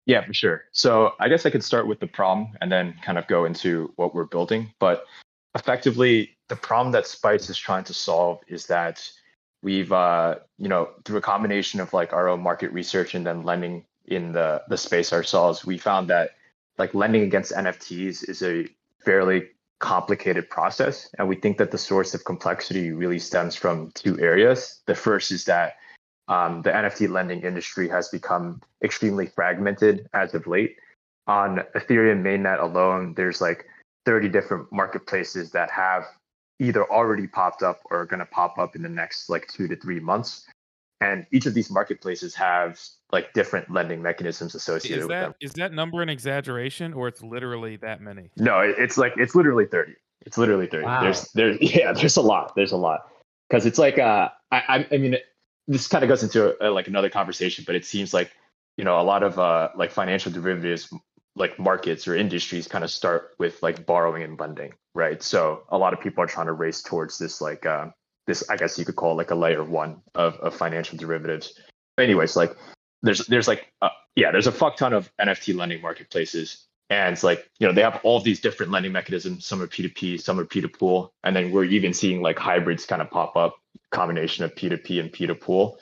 Yeah, 0.08 0.26
for 0.26 0.34
sure. 0.34 0.64
So 0.72 1.14
I 1.20 1.30
guess 1.30 1.46
I 1.46 1.52
could 1.52 1.64
start 1.64 1.88
with 1.88 2.00
the 2.00 2.08
problem 2.08 2.48
and 2.60 2.72
then 2.72 2.96
kind 3.04 3.20
of 3.20 3.28
go 3.28 3.46
into 3.46 3.94
what 3.98 4.16
we're 4.16 4.26
building. 4.26 4.74
But 4.80 5.06
effectively, 5.54 6.36
the 6.50 6.56
problem 6.56 6.92
that 6.94 7.06
Spice 7.06 7.52
is 7.52 7.58
trying 7.58 7.84
to 7.84 7.94
solve 7.94 8.40
is 8.48 8.66
that 8.66 9.08
we've 9.62 9.92
uh, 9.92 10.38
you 10.58 10.68
know 10.68 10.90
through 11.06 11.18
a 11.18 11.22
combination 11.22 11.80
of 11.80 11.94
like 11.94 12.14
our 12.14 12.28
own 12.28 12.42
market 12.42 12.74
research 12.74 13.14
and 13.14 13.26
then 13.26 13.44
lending 13.44 13.86
in 14.06 14.32
the 14.32 14.64
the 14.70 14.78
space 14.78 15.14
ourselves, 15.14 15.64
we 15.64 15.78
found 15.78 16.10
that 16.10 16.32
like 16.80 16.96
lending 16.96 17.22
against 17.22 17.52
NFTs 17.52 18.28
is 18.28 18.42
a 18.42 18.68
fairly 19.06 19.50
complicated 19.82 20.50
process. 20.50 21.10
And 21.18 21.28
we 21.28 21.36
think 21.36 21.58
that 21.58 21.72
the 21.72 21.78
source 21.78 22.14
of 22.14 22.24
complexity 22.24 22.92
really 22.92 23.20
stems 23.20 23.56
from 23.56 23.92
two 23.94 24.18
areas. 24.20 24.82
The 24.86 24.96
first 24.96 25.32
is 25.32 25.44
that 25.46 25.74
um, 26.28 26.62
the 26.62 26.70
NFT 26.70 27.10
lending 27.10 27.42
industry 27.42 27.90
has 27.90 28.08
become 28.08 28.62
extremely 28.84 29.26
fragmented 29.26 30.08
as 30.14 30.34
of 30.34 30.48
late. 30.48 30.78
On 31.28 31.62
Ethereum 31.76 32.22
mainnet 32.22 32.62
alone, 32.62 33.14
there's 33.16 33.42
like 33.42 33.66
30 34.06 34.30
different 34.30 34.72
marketplaces 34.72 35.52
that 35.52 35.70
have 35.72 36.06
either 36.60 36.90
already 36.90 37.28
popped 37.28 37.64
up 37.64 37.80
or 37.90 38.02
are 38.02 38.06
going 38.06 38.20
to 38.20 38.26
pop 38.28 38.60
up 38.60 38.76
in 38.76 38.84
the 38.84 38.90
next 38.90 39.30
like 39.30 39.48
two 39.48 39.68
to 39.68 39.76
three 39.76 40.00
months. 40.00 40.48
And 41.02 41.26
each 41.32 41.48
of 41.48 41.56
these 41.56 41.72
marketplaces 41.72 42.36
have 42.36 42.80
like 43.12 43.34
different 43.34 43.72
lending 43.72 44.04
mechanisms 44.04 44.54
associated 44.54 45.00
is 45.00 45.08
with 45.08 45.10
them. 45.10 45.34
is 45.42 45.52
that 45.54 45.74
number 45.74 46.04
an 46.04 46.10
exaggeration 46.10 46.94
or 46.94 47.08
it's 47.08 47.24
literally 47.24 47.76
that 47.78 48.02
many? 48.02 48.30
No, 48.38 48.60
it's 48.60 49.00
like 49.00 49.14
it's 49.18 49.34
literally 49.34 49.66
30. 49.66 49.94
It's 50.22 50.38
literally 50.38 50.68
30. 50.68 50.86
Wow. 50.86 51.02
There's 51.02 51.32
there's 51.34 51.58
yeah, 51.62 51.92
there's 51.92 52.18
a 52.18 52.22
lot. 52.22 52.54
There's 52.56 52.72
a 52.72 52.78
lot. 52.78 53.02
Cuz 53.52 53.66
it's 53.66 53.80
like 53.80 53.98
uh 53.98 54.30
I 54.52 54.88
I 54.92 54.98
mean 54.98 55.18
this 55.68 55.88
kind 55.88 56.04
of 56.04 56.08
goes 56.08 56.22
into 56.22 56.56
a, 56.64 56.70
like 56.70 56.88
another 56.88 57.10
conversation, 57.10 57.64
but 57.66 57.76
it 57.76 57.84
seems 57.84 58.14
like 58.14 58.32
you 58.78 58.84
know 58.84 59.00
a 59.00 59.04
lot 59.04 59.24
of 59.24 59.40
uh 59.40 59.70
like 59.76 59.90
financial 59.90 60.32
derivatives 60.32 60.94
like 61.36 61.58
markets 61.58 62.08
or 62.08 62.16
industries 62.16 62.68
kind 62.68 62.84
of 62.84 62.92
start 62.92 63.32
with 63.40 63.64
like 63.64 63.88
borrowing 63.88 64.22
and 64.22 64.40
lending, 64.40 64.74
right? 64.94 65.24
So 65.24 65.64
a 65.70 65.78
lot 65.78 65.94
of 65.94 66.00
people 66.00 66.24
are 66.24 66.28
trying 66.28 66.48
to 66.48 66.54
race 66.54 66.84
towards 66.84 67.18
this 67.18 67.42
like 67.42 67.66
uh 67.66 67.88
this 68.28 68.50
I 68.50 68.56
guess 68.56 68.78
you 68.78 68.86
could 68.86 68.96
call 68.96 69.16
like 69.16 69.32
a 69.32 69.36
layer 69.36 69.64
1 69.64 70.02
of 70.16 70.36
of 70.36 70.56
financial 70.56 70.98
derivatives. 70.98 71.60
But 71.98 72.04
anyways, 72.04 72.36
like 72.36 72.56
there's 73.02 73.26
there's 73.28 73.48
like 73.48 73.72
uh, 73.82 73.90
yeah 74.16 74.32
there's 74.32 74.48
a 74.48 74.52
fuck 74.52 74.78
ton 74.78 74.94
of 74.94 75.12
nft 75.18 75.56
lending 75.56 75.82
marketplaces. 75.82 76.66
And 76.90 77.14
it's 77.14 77.24
like 77.24 77.50
you 77.60 77.68
know 77.68 77.74
they 77.74 77.82
have 77.82 78.00
all 78.04 78.20
these 78.20 78.42
different 78.42 78.72
lending 78.72 78.92
mechanisms. 78.92 79.46
Some 79.46 79.62
are 79.62 79.68
p2p 79.68 80.22
some 80.22 80.40
are 80.40 80.46
p2pool 80.46 81.10
and 81.24 81.36
then 81.36 81.52
we're 81.52 81.64
even 81.64 81.94
seeing 81.94 82.22
like 82.22 82.38
hybrids 82.38 82.86
kind 82.86 83.02
of 83.02 83.10
pop 83.10 83.36
up 83.36 83.56
combination 83.92 84.44
of 84.44 84.56
p2p 84.56 85.00
and 85.00 85.12
p2pool 85.12 85.78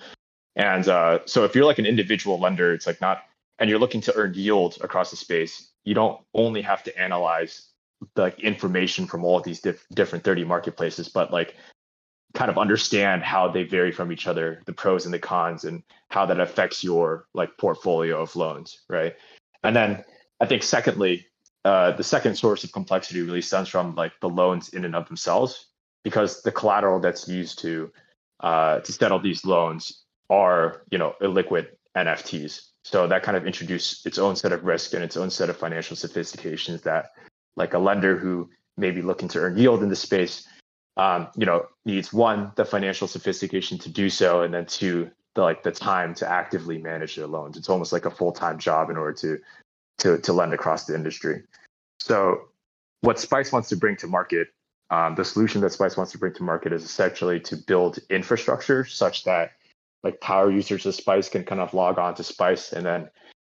and 0.56 0.88
uh, 0.88 1.20
so 1.26 1.46
if 1.46 1.56
you're 1.56 1.66
like 1.66 1.80
an 1.80 1.86
individual 1.86 2.40
lender 2.40 2.74
it's 2.74 2.88
like 2.88 3.00
not 3.02 3.24
and 3.60 3.70
you're 3.70 3.80
looking 3.80 4.02
to 4.02 4.16
earn 4.16 4.34
yield 4.34 4.78
across 4.82 5.12
the 5.12 5.18
space 5.18 5.70
you 5.84 5.94
don't 5.94 6.20
only 6.34 6.62
have 6.62 6.84
to 6.84 7.00
analyze 7.00 7.70
the 8.16 8.24
like, 8.24 8.40
information 8.40 9.06
from 9.06 9.24
all 9.24 9.40
these 9.42 9.60
diff- 9.60 9.86
different 9.94 10.24
30 10.24 10.44
marketplaces 10.44 11.10
but 11.10 11.32
like 11.32 11.56
kind 12.34 12.52
of 12.52 12.58
understand 12.58 13.24
how 13.24 13.48
they 13.48 13.64
vary 13.64 13.92
from 13.92 14.12
each 14.12 14.28
other, 14.28 14.62
the 14.66 14.74
pros 14.74 15.06
and 15.06 15.14
the 15.14 15.20
cons, 15.20 15.64
and 15.64 15.84
how 16.10 16.26
that 16.26 16.40
affects 16.40 16.84
your 16.84 17.28
like 17.34 17.58
portfolio 17.58 18.22
of 18.22 18.36
loans, 18.36 18.82
right? 18.88 19.16
And 19.64 19.76
then 19.76 20.04
I 20.40 20.46
think 20.46 20.64
secondly, 20.64 21.26
uh, 21.66 21.92
the 21.92 22.04
second 22.04 22.36
source 22.36 22.64
of 22.64 22.72
complexity 22.72 23.22
really 23.22 23.42
stems 23.42 23.70
from 23.70 23.96
like 23.96 24.14
the 24.22 24.30
loans 24.30 24.70
in 24.70 24.86
and 24.86 24.96
of 24.96 25.08
themselves, 25.08 25.68
because 26.04 26.42
the 26.44 26.52
collateral 26.52 27.00
that's 27.00 27.28
used 27.28 27.60
to 27.60 27.92
uh, 28.40 28.80
to 28.80 28.94
settle 28.94 29.20
these 29.20 29.46
loans 29.46 30.04
are 30.30 30.84
you 30.92 30.98
know 30.98 31.16
illiquid 31.22 31.68
NFTs. 31.98 32.68
So 32.84 33.08
that 33.08 33.24
kind 33.24 33.36
of 33.36 33.46
introduced 33.46 34.06
its 34.06 34.18
own 34.18 34.36
set 34.36 34.52
of 34.52 34.64
risk 34.64 34.94
and 34.94 35.04
its 35.04 35.18
own 35.18 35.30
set 35.30 35.50
of 35.50 35.58
financial 35.58 35.96
sophistications 35.96 36.82
that 36.84 37.10
like 37.56 37.74
a 37.74 37.80
lender 37.80 38.18
who 38.18 38.50
may 38.78 38.92
be 38.92 39.02
looking 39.02 39.28
to 39.30 39.40
earn 39.40 39.58
yield 39.58 39.84
in 39.84 39.90
the 39.90 39.96
space 39.96 40.48
um, 40.98 41.28
you 41.36 41.46
know, 41.46 41.68
needs 41.86 42.12
one, 42.12 42.52
the 42.56 42.66
financial 42.66 43.08
sophistication 43.08 43.78
to 43.80 43.90
do 43.90 44.10
so, 44.10 44.42
and 44.42 44.54
then 44.54 44.66
two, 44.66 45.10
the 45.36 45.42
like 45.42 45.64
the 45.64 45.72
time 45.72 46.14
to 46.16 46.30
actively 46.30 46.78
manage 46.78 47.16
their 47.16 47.28
loans. 47.28 47.58
It's 47.58 47.70
almost 47.70 47.94
like 47.94 48.06
a 48.06 48.12
full-time 48.12 48.60
job 48.60 48.90
in 48.90 48.98
order 48.98 49.14
to 49.14 49.40
to 50.00 50.18
to 50.18 50.34
lend 50.34 50.54
across 50.54 50.86
the 50.86 50.96
industry. 50.96 51.44
So 52.00 52.50
what 53.02 53.20
Spice 53.20 53.52
wants 53.52 53.70
to 53.70 53.78
bring 53.78 53.96
to 53.98 54.08
market, 54.08 54.50
um, 54.90 55.16
the 55.16 55.26
solution 55.26 55.62
that 55.62 55.72
Spice 55.72 55.96
wants 55.96 56.12
to 56.14 56.18
bring 56.18 56.34
to 56.34 56.44
market 56.44 56.74
is 56.74 56.84
essentially 56.84 57.40
to 57.42 57.56
build 57.56 58.00
infrastructure 58.10 58.84
such 58.86 59.24
that 59.24 59.52
like 60.04 60.20
power 60.22 60.50
users 60.50 60.86
of 60.86 60.96
Spice 60.96 61.30
can 61.30 61.44
kind 61.44 61.62
of 61.62 61.74
log 61.74 62.00
on 62.00 62.16
to 62.16 62.24
Spice 62.24 62.74
and 62.74 62.86
then 62.86 63.10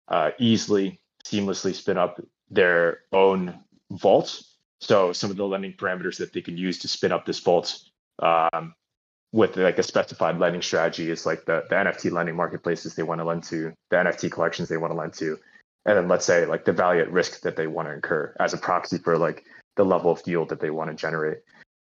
uh, 0.09 0.31
easily, 0.39 1.01
seamlessly 1.25 1.75
spin 1.75 1.97
up 1.99 2.21
their 2.51 3.01
own 3.13 3.59
vaults 3.91 4.54
so 4.85 5.13
some 5.13 5.31
of 5.31 5.37
the 5.37 5.47
lending 5.47 5.73
parameters 5.73 6.19
that 6.19 6.33
they 6.33 6.43
can 6.43 6.57
use 6.57 6.79
to 6.81 6.89
spin 6.89 7.13
up 7.13 7.25
this 7.25 7.41
vault 7.41 7.81
um, 8.21 8.75
with 9.33 9.57
like 9.57 9.79
a 9.79 9.83
specified 9.83 10.39
lending 10.39 10.63
strategy 10.63 11.11
is 11.11 11.27
like 11.27 11.45
the, 11.47 11.65
the 11.69 11.75
NFT 11.75 12.13
lending 12.13 12.37
marketplaces 12.37 12.95
they 12.95 13.03
want 13.03 13.21
to 13.21 13.25
lend 13.25 13.45
to, 13.45 13.73
the 13.91 13.97
NFT 13.97 14.31
collections 14.31 14.69
they 14.69 14.77
want 14.77 14.93
to 14.93 14.97
lend 14.97 15.15
to, 15.15 15.39
and 15.87 15.97
then 15.97 16.09
let's 16.09 16.27
say 16.27 16.47
like 16.47 16.65
the 16.65 16.73
value 16.73 17.01
at 17.01 17.11
risk 17.11 17.41
that 17.41 17.57
they 17.57 17.67
want 17.67 17.89
to 17.89 17.95
incur 17.95 18.35
as 18.39 18.53
a 18.53 18.59
proxy 18.59 18.99
for 18.99 19.17
like 19.19 19.45
the 19.77 19.85
level 19.85 20.11
of 20.11 20.23
yield 20.27 20.51
that 20.51 20.61
they 20.61 20.71
want 20.71 20.91
to 20.91 20.97
generate. 20.97 21.39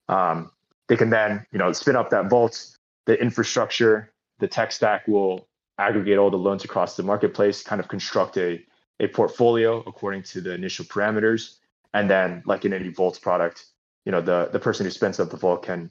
Um, 0.07 0.51
they 0.87 0.95
can 0.95 1.09
then 1.09 1.45
you 1.51 1.59
know 1.59 1.71
spin 1.73 1.95
up 1.95 2.11
that 2.11 2.29
vault, 2.29 2.77
the 3.05 3.19
infrastructure, 3.19 4.13
the 4.39 4.47
tech 4.47 4.71
stack 4.71 5.07
will 5.07 5.47
aggregate 5.77 6.17
all 6.17 6.29
the 6.29 6.37
loans 6.37 6.63
across 6.63 6.95
the 6.95 7.03
marketplace, 7.03 7.63
kind 7.63 7.81
of 7.81 7.87
construct 7.87 8.37
a 8.37 8.63
a 9.01 9.07
portfolio 9.07 9.83
according 9.87 10.23
to 10.23 10.39
the 10.39 10.53
initial 10.53 10.85
parameters 10.85 11.57
and 11.95 12.09
then 12.09 12.43
like 12.45 12.65
in 12.65 12.73
any 12.73 12.89
vault 12.89 13.19
product 13.21 13.65
you 14.05 14.11
know 14.11 14.21
the 14.21 14.49
the 14.53 14.59
person 14.59 14.85
who 14.85 14.91
spins 14.91 15.19
up 15.19 15.31
the 15.31 15.37
vault 15.37 15.63
can 15.63 15.89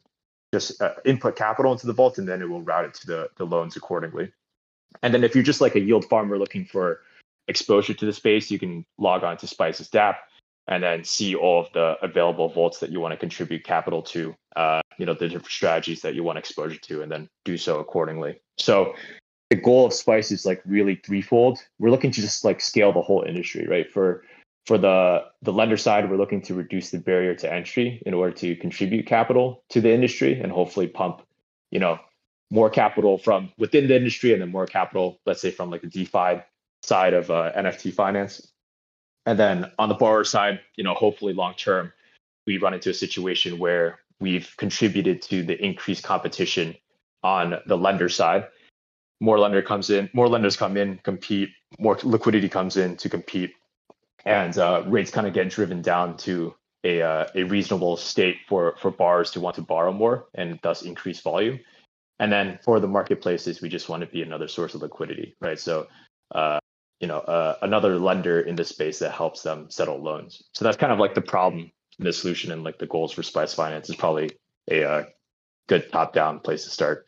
just 0.54 0.80
uh, 0.80 0.92
input 1.04 1.34
capital 1.34 1.72
into 1.72 1.86
the 1.86 1.92
vault 1.92 2.18
and 2.18 2.28
then 2.28 2.40
it 2.40 2.48
will 2.48 2.62
route 2.62 2.84
it 2.84 2.94
to 2.94 3.06
the 3.06 3.28
the 3.36 3.44
loans 3.44 3.76
accordingly. 3.76 4.32
And 5.02 5.12
then 5.12 5.24
if 5.24 5.34
you're 5.34 5.50
just 5.52 5.60
like 5.60 5.74
a 5.74 5.80
yield 5.80 6.04
farmer 6.04 6.38
looking 6.38 6.64
for 6.64 7.00
exposure 7.48 7.94
to 7.94 8.06
the 8.06 8.12
space 8.12 8.50
you 8.50 8.58
can 8.58 8.86
log 8.96 9.24
on 9.24 9.36
to 9.38 9.46
spice's 9.46 9.90
dApp 9.90 10.16
and 10.68 10.82
then 10.82 11.04
see 11.04 11.34
all 11.34 11.60
of 11.60 11.72
the 11.72 11.96
available 12.02 12.48
vaults 12.48 12.78
that 12.78 12.90
you 12.90 13.00
want 13.00 13.12
to 13.12 13.18
contribute 13.18 13.64
capital 13.64 14.00
to 14.00 14.34
uh, 14.56 14.80
you 14.96 15.04
know 15.04 15.14
the 15.14 15.28
different 15.28 15.50
strategies 15.50 16.00
that 16.00 16.14
you 16.14 16.22
want 16.22 16.38
exposure 16.38 16.78
to 16.78 17.02
and 17.02 17.10
then 17.10 17.28
do 17.44 17.58
so 17.58 17.80
accordingly. 17.80 18.40
So 18.58 18.94
the 19.50 19.56
goal 19.56 19.86
of 19.86 19.92
spice 19.92 20.30
is 20.30 20.46
like 20.46 20.62
really 20.64 21.00
threefold. 21.04 21.58
We're 21.80 21.90
looking 21.90 22.12
to 22.12 22.20
just 22.20 22.44
like 22.44 22.60
scale 22.60 22.92
the 22.92 23.02
whole 23.02 23.22
industry 23.22 23.66
right? 23.66 23.90
For 23.92 24.22
for 24.66 24.78
the 24.78 25.24
the 25.42 25.52
lender 25.52 25.76
side, 25.76 26.08
we're 26.10 26.16
looking 26.16 26.42
to 26.42 26.54
reduce 26.54 26.90
the 26.90 26.98
barrier 26.98 27.34
to 27.34 27.52
entry 27.52 28.02
in 28.06 28.14
order 28.14 28.32
to 28.32 28.56
contribute 28.56 29.06
capital 29.06 29.62
to 29.70 29.80
the 29.80 29.92
industry 29.92 30.40
and 30.40 30.50
hopefully 30.50 30.86
pump, 30.86 31.22
you 31.70 31.78
know, 31.78 31.98
more 32.50 32.70
capital 32.70 33.18
from 33.18 33.52
within 33.58 33.88
the 33.88 33.96
industry 33.96 34.32
and 34.32 34.40
then 34.40 34.50
more 34.50 34.66
capital, 34.66 35.18
let's 35.26 35.42
say 35.42 35.50
from 35.50 35.70
like 35.70 35.82
the 35.82 35.88
DeFi 35.88 36.42
side 36.82 37.14
of 37.14 37.30
uh, 37.30 37.52
NFT 37.56 37.92
finance. 37.92 38.52
And 39.26 39.38
then 39.38 39.70
on 39.78 39.88
the 39.88 39.94
borrower 39.94 40.24
side, 40.24 40.60
you 40.76 40.84
know, 40.84 40.94
hopefully 40.94 41.32
long 41.32 41.54
term, 41.54 41.92
we 42.46 42.58
run 42.58 42.74
into 42.74 42.90
a 42.90 42.94
situation 42.94 43.58
where 43.58 43.98
we've 44.20 44.54
contributed 44.56 45.22
to 45.22 45.42
the 45.42 45.62
increased 45.62 46.04
competition 46.04 46.76
on 47.22 47.56
the 47.66 47.76
lender 47.76 48.08
side. 48.08 48.48
More 49.20 49.38
lender 49.38 49.62
comes 49.62 49.90
in, 49.90 50.10
more 50.12 50.28
lenders 50.28 50.56
come 50.56 50.76
in, 50.76 50.98
compete, 50.98 51.50
more 51.78 51.98
liquidity 52.02 52.48
comes 52.48 52.76
in 52.76 52.96
to 52.98 53.08
compete 53.08 53.54
and 54.24 54.56
uh, 54.58 54.82
rates 54.86 55.10
kind 55.10 55.26
of 55.26 55.32
get 55.32 55.50
driven 55.50 55.82
down 55.82 56.16
to 56.18 56.54
a 56.84 57.02
uh, 57.02 57.26
a 57.34 57.44
reasonable 57.44 57.96
state 57.96 58.38
for 58.48 58.76
for 58.80 58.90
borrowers 58.90 59.30
to 59.32 59.40
want 59.40 59.56
to 59.56 59.62
borrow 59.62 59.92
more 59.92 60.26
and 60.34 60.58
thus 60.62 60.82
increase 60.82 61.20
volume. 61.20 61.60
And 62.20 62.32
then 62.32 62.58
for 62.64 62.78
the 62.78 62.86
marketplaces, 62.86 63.60
we 63.60 63.68
just 63.68 63.88
want 63.88 64.02
to 64.02 64.06
be 64.06 64.22
another 64.22 64.46
source 64.46 64.74
of 64.74 64.82
liquidity, 64.82 65.34
right? 65.40 65.58
So, 65.58 65.88
uh, 66.32 66.60
you 67.00 67.08
know, 67.08 67.18
uh, 67.18 67.56
another 67.62 67.98
lender 67.98 68.40
in 68.40 68.54
the 68.54 68.64
space 68.64 69.00
that 69.00 69.10
helps 69.10 69.42
them 69.42 69.68
settle 69.68 70.00
loans. 70.00 70.42
So 70.52 70.64
that's 70.64 70.76
kind 70.76 70.92
of 70.92 71.00
like 71.00 71.14
the 71.14 71.20
problem 71.20 71.72
the 71.98 72.12
solution 72.12 72.50
and 72.50 72.64
like 72.64 72.78
the 72.78 72.86
goals 72.86 73.12
for 73.12 73.22
Spice 73.22 73.54
Finance 73.54 73.88
is 73.88 73.96
probably 73.96 74.30
a 74.70 74.84
uh, 74.84 75.04
good 75.68 75.90
top 75.92 76.12
down 76.12 76.40
place 76.40 76.64
to 76.64 76.70
start. 76.70 77.06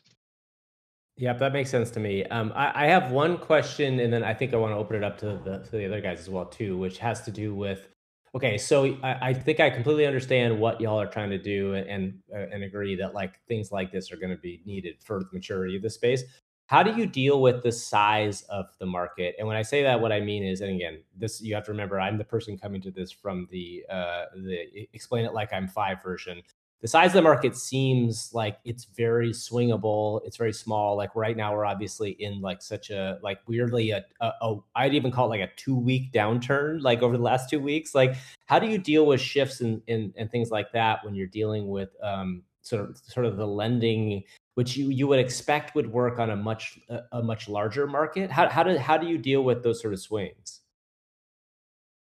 Yep, 1.18 1.38
that 1.38 1.52
makes 1.54 1.70
sense 1.70 1.90
to 1.92 2.00
me. 2.00 2.24
Um, 2.24 2.52
I, 2.54 2.84
I, 2.84 2.86
have 2.88 3.10
one 3.10 3.38
question, 3.38 4.00
and 4.00 4.12
then 4.12 4.22
I 4.22 4.34
think 4.34 4.52
I 4.52 4.58
want 4.58 4.72
to 4.72 4.76
open 4.76 4.96
it 4.96 5.04
up 5.04 5.16
to 5.18 5.40
the 5.42 5.66
to 5.70 5.70
the 5.70 5.86
other 5.86 6.02
guys 6.02 6.20
as 6.20 6.28
well 6.28 6.44
too, 6.44 6.76
which 6.76 6.98
has 6.98 7.22
to 7.22 7.30
do 7.30 7.54
with. 7.54 7.88
Okay, 8.34 8.58
so 8.58 8.98
I, 9.02 9.28
I 9.28 9.32
think 9.32 9.58
I 9.58 9.70
completely 9.70 10.04
understand 10.04 10.60
what 10.60 10.78
y'all 10.78 11.00
are 11.00 11.06
trying 11.06 11.30
to 11.30 11.38
do, 11.38 11.72
and 11.72 11.88
and, 11.88 12.18
uh, 12.34 12.54
and 12.54 12.62
agree 12.64 12.96
that 12.96 13.14
like 13.14 13.40
things 13.48 13.72
like 13.72 13.90
this 13.90 14.12
are 14.12 14.16
going 14.16 14.30
to 14.30 14.36
be 14.36 14.60
needed 14.66 14.96
for 15.02 15.20
the 15.20 15.30
maturity 15.32 15.74
of 15.74 15.82
the 15.82 15.88
space. 15.88 16.22
How 16.66 16.82
do 16.82 16.92
you 17.00 17.06
deal 17.06 17.40
with 17.40 17.62
the 17.62 17.72
size 17.72 18.42
of 18.50 18.66
the 18.78 18.86
market? 18.86 19.36
And 19.38 19.48
when 19.48 19.56
I 19.56 19.62
say 19.62 19.84
that, 19.84 20.00
what 20.00 20.12
I 20.12 20.20
mean 20.20 20.42
is, 20.42 20.60
and 20.60 20.74
again, 20.74 21.02
this 21.16 21.40
you 21.40 21.54
have 21.54 21.64
to 21.64 21.70
remember, 21.70 21.98
I'm 21.98 22.18
the 22.18 22.24
person 22.24 22.58
coming 22.58 22.82
to 22.82 22.90
this 22.90 23.10
from 23.10 23.48
the 23.50 23.84
uh, 23.88 24.24
the 24.34 24.86
explain 24.92 25.24
it 25.24 25.32
like 25.32 25.50
I'm 25.54 25.66
five 25.66 26.02
version 26.02 26.42
the 26.82 26.88
size 26.88 27.08
of 27.08 27.14
the 27.14 27.22
market 27.22 27.56
seems 27.56 28.30
like 28.34 28.58
it's 28.64 28.84
very 28.84 29.30
swingable. 29.30 30.20
It's 30.24 30.36
very 30.36 30.52
small. 30.52 30.96
Like 30.96 31.16
right 31.16 31.36
now, 31.36 31.54
we're 31.54 31.64
obviously 31.64 32.10
in 32.10 32.40
like 32.40 32.60
such 32.60 32.90
a 32.90 33.18
like 33.22 33.40
weirdly 33.46 33.90
a, 33.90 34.04
a, 34.20 34.32
a 34.42 34.56
I'd 34.74 34.94
even 34.94 35.10
call 35.10 35.26
it 35.26 35.38
like 35.40 35.48
a 35.48 35.54
two 35.56 35.76
week 35.76 36.12
downturn. 36.12 36.82
Like 36.82 37.02
over 37.02 37.16
the 37.16 37.22
last 37.22 37.48
two 37.48 37.60
weeks, 37.60 37.94
like 37.94 38.14
how 38.44 38.58
do 38.58 38.66
you 38.66 38.78
deal 38.78 39.06
with 39.06 39.20
shifts 39.20 39.60
and 39.62 39.80
and, 39.88 40.12
things 40.30 40.50
like 40.50 40.72
that 40.72 41.04
when 41.04 41.14
you're 41.14 41.26
dealing 41.26 41.68
with 41.68 41.90
um 42.02 42.42
sort 42.62 42.90
of 42.90 42.98
sort 42.98 43.24
of 43.24 43.36
the 43.36 43.46
lending 43.46 44.24
which 44.54 44.76
you 44.76 44.88
you 44.90 45.06
would 45.06 45.18
expect 45.18 45.74
would 45.74 45.90
work 45.90 46.18
on 46.18 46.30
a 46.30 46.36
much 46.36 46.78
a, 46.88 47.00
a 47.12 47.22
much 47.22 47.48
larger 47.48 47.86
market. 47.86 48.30
How 48.30 48.48
how 48.48 48.62
do 48.62 48.76
how 48.76 48.98
do 48.98 49.06
you 49.06 49.18
deal 49.18 49.44
with 49.44 49.62
those 49.62 49.80
sort 49.80 49.92
of 49.94 50.00
swings? 50.00 50.60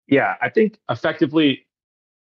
Yeah, 0.06 0.34
I 0.42 0.48
think 0.48 0.78
effectively 0.90 1.66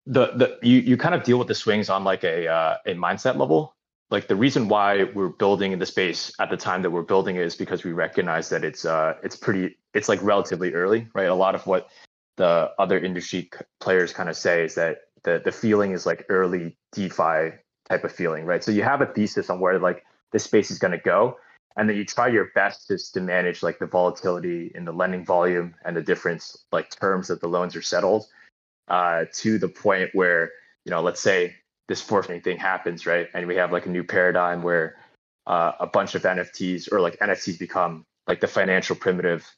the 0.09 0.32
the 0.34 0.59
you 0.66 0.78
you 0.78 0.96
kind 0.96 1.14
of 1.14 1.22
deal 1.22 1.38
with 1.38 1.48
the 1.48 1.54
swings 1.54 1.90
on 1.90 2.02
like 2.02 2.24
a 2.24 2.48
uh, 2.48 2.76
a 2.86 2.94
mindset 2.94 3.36
level. 3.36 3.74
Like 4.11 4.26
the 4.26 4.36
reason 4.36 4.68
why 4.68 5.04
we're 5.04 5.28
building 5.28 5.72
in 5.72 5.78
the 5.78 5.86
space 5.86 6.32
at 6.40 6.48
the 6.48 6.56
time 6.56 6.80
that 6.80 6.90
we're 6.90 7.02
building 7.02 7.36
is 7.36 7.54
because 7.54 7.84
we 7.84 7.92
recognize 7.92 8.48
that 8.48 8.64
it's 8.64 8.86
uh 8.86 9.14
it's 9.22 9.36
pretty 9.36 9.76
it's 9.92 10.09
like 10.09 10.22
relatively 10.22 10.72
early, 10.72 11.09
right? 11.14 11.28
A 11.28 11.34
lot 11.34 11.54
of 11.54 11.66
what 11.66 11.88
the 12.36 12.70
other 12.78 12.98
industry 12.98 13.50
players 13.80 14.12
kind 14.14 14.30
of 14.30 14.36
say 14.36 14.64
is 14.64 14.74
that 14.76 15.02
the 15.24 15.42
the 15.44 15.52
feeling 15.52 15.92
is 15.92 16.06
like 16.06 16.24
early 16.30 16.78
DeFi 16.92 17.52
type 17.86 18.04
of 18.04 18.12
feeling, 18.12 18.46
right? 18.46 18.64
So 18.64 18.70
you 18.72 18.82
have 18.82 19.02
a 19.02 19.06
thesis 19.06 19.50
on 19.50 19.61
where 19.61 19.78
like 19.78 20.04
the 20.32 20.38
space 20.38 20.70
is 20.70 20.78
going 20.78 20.92
to 20.92 21.04
go, 21.04 21.36
and 21.76 21.86
then 21.86 21.98
you 21.98 22.06
try 22.06 22.28
your 22.28 22.48
best 22.54 22.88
just 22.88 23.12
to 23.14 23.20
manage 23.20 23.62
like 23.62 23.78
the 23.78 23.86
volatility 23.86 24.72
in 24.74 24.86
the 24.86 24.92
lending 24.92 25.24
volume 25.24 25.74
and 25.84 25.94
the 25.94 26.02
different 26.02 26.42
like 26.72 26.88
terms 26.88 27.28
that 27.28 27.42
the 27.42 27.48
loans 27.48 27.76
are 27.76 27.82
settled 27.82 28.26
uh, 28.89 29.24
to 29.32 29.59
the 29.59 29.68
point 29.68 30.11
where 30.14 30.51
you 30.84 30.91
know 30.91 31.01
let's 31.01 31.20
say 31.20 31.55
this 31.89 32.07
fortnite 32.07 32.45
thing 32.45 32.59
happens 32.59 33.07
right? 33.07 33.28
And 33.34 33.47
we 33.47 33.57
have 33.57 33.72
like 33.72 33.86
a 33.86 33.91
new 33.91 34.05
paradigm 34.05 34.62
where 34.62 34.97
uh, 35.47 35.72
a 35.80 35.86
bunch 35.86 36.14
of 36.14 36.22
nfts 36.22 36.93
or 36.93 37.01
like 37.01 37.18
nfts 37.18 37.59
become 37.59 38.05
like 38.26 38.41
the 38.41 38.47
financial 38.47 38.95
primitive 38.95 39.51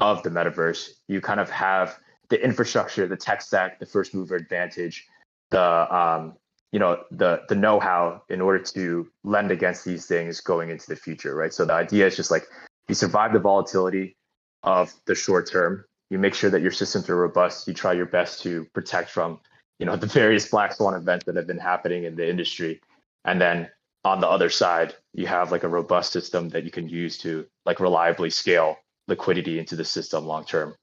of 0.00 0.22
the 0.22 0.30
metaverse. 0.30 0.90
You 1.08 1.20
kind 1.20 1.40
of 1.40 1.50
have 1.50 1.98
the 2.30 2.42
infrastructure 2.42 3.06
the 3.06 3.16
tech 3.16 3.42
stack 3.42 3.78
the 3.78 3.86
first 3.86 4.14
mover 4.14 4.34
advantage 4.36 5.06
the 5.50 5.94
um, 5.94 6.34
you 6.72 6.78
know 6.78 7.04
the 7.10 7.42
the 7.48 7.54
know-how 7.54 8.22
in 8.28 8.40
order 8.40 8.58
to 8.58 9.08
lend 9.22 9.50
against 9.50 9.84
these 9.84 10.06
things 10.06 10.40
going 10.40 10.70
into 10.70 10.86
the 10.88 10.96
future 10.96 11.34
right? 11.34 11.52
So 11.52 11.64
the 11.64 11.74
idea 11.74 12.06
is 12.06 12.16
just 12.16 12.30
like 12.30 12.46
you 12.88 12.94
survive 12.94 13.32
the 13.32 13.38
volatility 13.38 14.16
of 14.62 14.92
the 15.06 15.14
short 15.14 15.48
term 15.50 15.84
you 16.10 16.18
make 16.18 16.34
sure 16.34 16.50
that 16.50 16.62
your 16.62 16.70
systems 16.70 17.08
are 17.08 17.16
robust. 17.16 17.66
You 17.66 17.74
try 17.74 17.92
your 17.92 18.06
best 18.06 18.42
to 18.42 18.64
protect 18.74 19.10
from, 19.10 19.40
you 19.78 19.86
know, 19.86 19.96
the 20.04 20.06
various 20.06 20.48
black 20.48 20.72
swan 20.72 20.94
events 20.94 21.24
that 21.26 21.36
have 21.36 21.46
been 21.46 21.58
happening 21.58 22.04
in 22.04 22.16
the 22.16 22.28
industry. 22.28 22.80
And 23.24 23.40
then 23.40 23.70
on 24.04 24.20
the 24.20 24.28
other 24.28 24.50
side, 24.50 24.94
you 25.14 25.26
have 25.26 25.50
like 25.50 25.64
a 25.64 25.68
robust 25.68 26.12
system 26.12 26.48
that 26.50 26.64
you 26.64 26.70
can 26.70 26.88
use 26.88 27.16
to 27.18 27.46
like 27.64 27.80
reliably 27.80 28.30
scale 28.30 28.76
liquidity 29.08 29.58
into 29.58 29.76
the 29.76 29.84
system 29.84 30.26
long 30.26 30.44
term. 30.44 30.74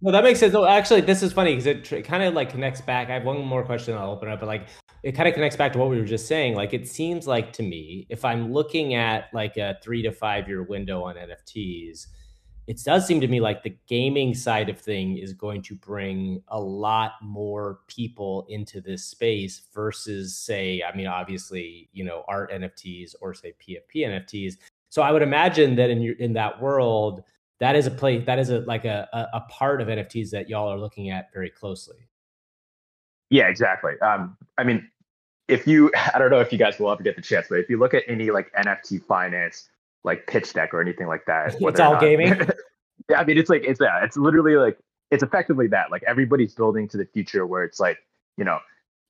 Well, 0.00 0.12
that 0.12 0.24
makes 0.24 0.40
sense. 0.40 0.52
No, 0.52 0.66
actually, 0.66 1.00
this 1.00 1.22
is 1.22 1.32
funny 1.32 1.52
because 1.52 1.66
it, 1.66 1.90
it 1.90 2.02
kind 2.02 2.22
of 2.22 2.34
like 2.34 2.50
connects 2.50 2.82
back. 2.82 3.08
I 3.08 3.14
have 3.14 3.24
one 3.24 3.42
more 3.42 3.64
question 3.64 3.96
I'll 3.96 4.10
open 4.10 4.28
up, 4.28 4.40
but 4.40 4.46
like 4.46 4.68
it 5.02 5.12
kind 5.12 5.26
of 5.26 5.34
connects 5.34 5.56
back 5.56 5.72
to 5.72 5.78
what 5.78 5.88
we 5.88 5.98
were 5.98 6.04
just 6.04 6.26
saying. 6.26 6.54
Like 6.54 6.74
it 6.74 6.86
seems 6.86 7.26
like 7.26 7.52
to 7.54 7.62
me, 7.62 8.06
if 8.10 8.24
I'm 8.24 8.52
looking 8.52 8.94
at 8.94 9.30
like 9.32 9.56
a 9.56 9.78
three 9.82 10.02
to 10.02 10.12
five 10.12 10.48
year 10.48 10.62
window 10.62 11.02
on 11.04 11.16
NFTs, 11.16 12.08
it 12.66 12.82
does 12.82 13.06
seem 13.06 13.20
to 13.20 13.28
me 13.28 13.40
like 13.40 13.62
the 13.62 13.76
gaming 13.86 14.34
side 14.34 14.68
of 14.68 14.78
thing 14.78 15.16
is 15.18 15.32
going 15.32 15.62
to 15.62 15.74
bring 15.76 16.42
a 16.48 16.60
lot 16.60 17.12
more 17.22 17.80
people 17.86 18.44
into 18.48 18.80
this 18.80 19.04
space 19.04 19.62
versus 19.74 20.36
say 20.36 20.82
i 20.82 20.94
mean 20.96 21.06
obviously 21.06 21.88
you 21.92 22.04
know 22.04 22.24
art 22.28 22.50
nfts 22.52 23.14
or 23.20 23.34
say 23.34 23.54
pfp 23.60 24.06
nfts 24.06 24.56
so 24.88 25.02
i 25.02 25.10
would 25.10 25.22
imagine 25.22 25.76
that 25.76 25.90
in 25.90 26.00
your 26.00 26.14
in 26.16 26.32
that 26.32 26.60
world 26.60 27.22
that 27.58 27.76
is 27.76 27.86
a 27.86 27.90
place 27.90 28.24
that 28.26 28.38
is 28.38 28.50
a 28.50 28.60
like 28.60 28.84
a, 28.84 29.08
a 29.32 29.40
part 29.48 29.80
of 29.80 29.88
nfts 29.88 30.30
that 30.30 30.48
y'all 30.48 30.68
are 30.68 30.78
looking 30.78 31.10
at 31.10 31.32
very 31.32 31.50
closely. 31.50 31.96
Yeah 33.30 33.48
exactly. 33.48 33.98
Um 34.00 34.36
i 34.58 34.64
mean 34.64 34.88
if 35.48 35.66
you 35.66 35.90
i 36.14 36.18
don't 36.18 36.30
know 36.30 36.40
if 36.40 36.52
you 36.52 36.58
guys 36.58 36.78
will 36.78 36.90
ever 36.90 37.02
get 37.02 37.16
the 37.16 37.22
chance 37.22 37.46
but 37.48 37.58
if 37.58 37.70
you 37.70 37.78
look 37.78 37.94
at 37.94 38.02
any 38.08 38.30
like 38.30 38.52
nft 38.54 39.04
finance 39.04 39.68
like 40.06 40.26
pitch 40.28 40.54
deck 40.54 40.72
or 40.72 40.80
anything 40.80 41.08
like 41.08 41.26
that. 41.26 41.56
It's 41.60 41.80
all 41.80 41.92
not, 41.94 42.00
gaming. 42.00 42.28
yeah, 43.10 43.20
I 43.20 43.24
mean, 43.24 43.36
it's 43.36 43.50
like 43.50 43.64
it's 43.64 43.80
that. 43.80 44.04
It's 44.04 44.16
literally 44.16 44.54
like 44.54 44.78
it's 45.10 45.22
effectively 45.22 45.66
that. 45.68 45.90
Like 45.90 46.02
everybody's 46.06 46.54
building 46.54 46.88
to 46.88 46.96
the 46.96 47.04
future 47.04 47.46
where 47.46 47.64
it's 47.64 47.80
like 47.80 47.98
you 48.38 48.44
know 48.44 48.60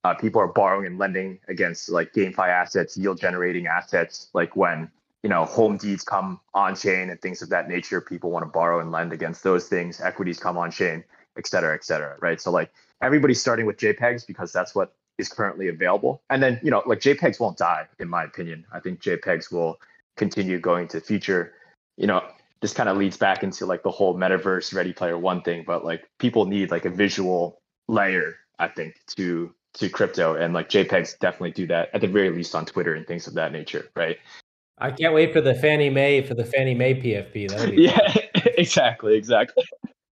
uh, 0.02 0.14
people 0.14 0.40
are 0.40 0.48
borrowing 0.48 0.86
and 0.86 0.98
lending 0.98 1.38
against 1.48 1.90
like 1.90 2.12
GameFi 2.12 2.48
assets, 2.48 2.96
yield 2.96 3.20
generating 3.20 3.66
assets. 3.66 4.28
Like 4.32 4.56
when 4.56 4.90
you 5.22 5.30
know 5.30 5.44
home 5.44 5.76
deeds 5.76 6.02
come 6.02 6.40
on 6.54 6.74
chain 6.74 7.10
and 7.10 7.20
things 7.20 7.42
of 7.42 7.50
that 7.50 7.68
nature, 7.68 8.00
people 8.00 8.30
want 8.30 8.44
to 8.44 8.50
borrow 8.50 8.80
and 8.80 8.90
lend 8.90 9.12
against 9.12 9.44
those 9.44 9.68
things. 9.68 10.00
Equities 10.00 10.38
come 10.38 10.56
on 10.56 10.70
chain, 10.70 11.04
et 11.36 11.46
cetera, 11.46 11.74
et 11.74 11.84
cetera. 11.84 12.16
Right. 12.20 12.40
So 12.40 12.50
like 12.50 12.72
everybody's 13.02 13.40
starting 13.40 13.66
with 13.66 13.76
JPEGs 13.76 14.26
because 14.26 14.50
that's 14.50 14.74
what 14.74 14.94
is 15.18 15.28
currently 15.28 15.68
available. 15.68 16.22
And 16.30 16.42
then 16.42 16.58
you 16.62 16.70
know 16.70 16.82
like 16.86 17.00
JPEGs 17.00 17.38
won't 17.38 17.58
die, 17.58 17.86
in 17.98 18.08
my 18.08 18.24
opinion. 18.24 18.64
I 18.72 18.80
think 18.80 19.00
JPEGs 19.00 19.52
will 19.52 19.78
continue 20.16 20.58
going 20.58 20.88
to 20.88 21.00
the 21.00 21.04
future. 21.04 21.54
You 21.96 22.06
know, 22.06 22.22
this 22.60 22.72
kind 22.72 22.88
of 22.88 22.96
leads 22.96 23.16
back 23.16 23.42
into 23.42 23.66
like 23.66 23.82
the 23.82 23.90
whole 23.90 24.16
metaverse 24.16 24.74
ready 24.74 24.92
player 24.92 25.18
one 25.18 25.42
thing, 25.42 25.64
but 25.66 25.84
like 25.84 26.08
people 26.18 26.46
need 26.46 26.70
like 26.70 26.84
a 26.84 26.90
visual 26.90 27.60
layer, 27.88 28.36
I 28.58 28.68
think, 28.68 28.96
to 29.16 29.54
to 29.74 29.88
crypto. 29.88 30.34
And 30.34 30.54
like 30.54 30.68
JPEGs 30.68 31.18
definitely 31.18 31.52
do 31.52 31.66
that 31.68 31.90
at 31.92 32.00
the 32.00 32.08
very 32.08 32.30
least 32.30 32.54
on 32.54 32.64
Twitter 32.64 32.94
and 32.94 33.06
things 33.06 33.26
of 33.26 33.34
that 33.34 33.52
nature, 33.52 33.90
right? 33.94 34.18
I 34.78 34.90
can't 34.90 35.14
wait 35.14 35.32
for 35.32 35.40
the 35.40 35.54
Fannie 35.54 35.90
Mae 35.90 36.22
for 36.22 36.34
the 36.34 36.44
Fannie 36.44 36.74
Mae 36.74 36.94
PFP. 36.94 37.74
yeah, 37.76 38.42
exactly, 38.58 39.16
exactly. 39.16 39.64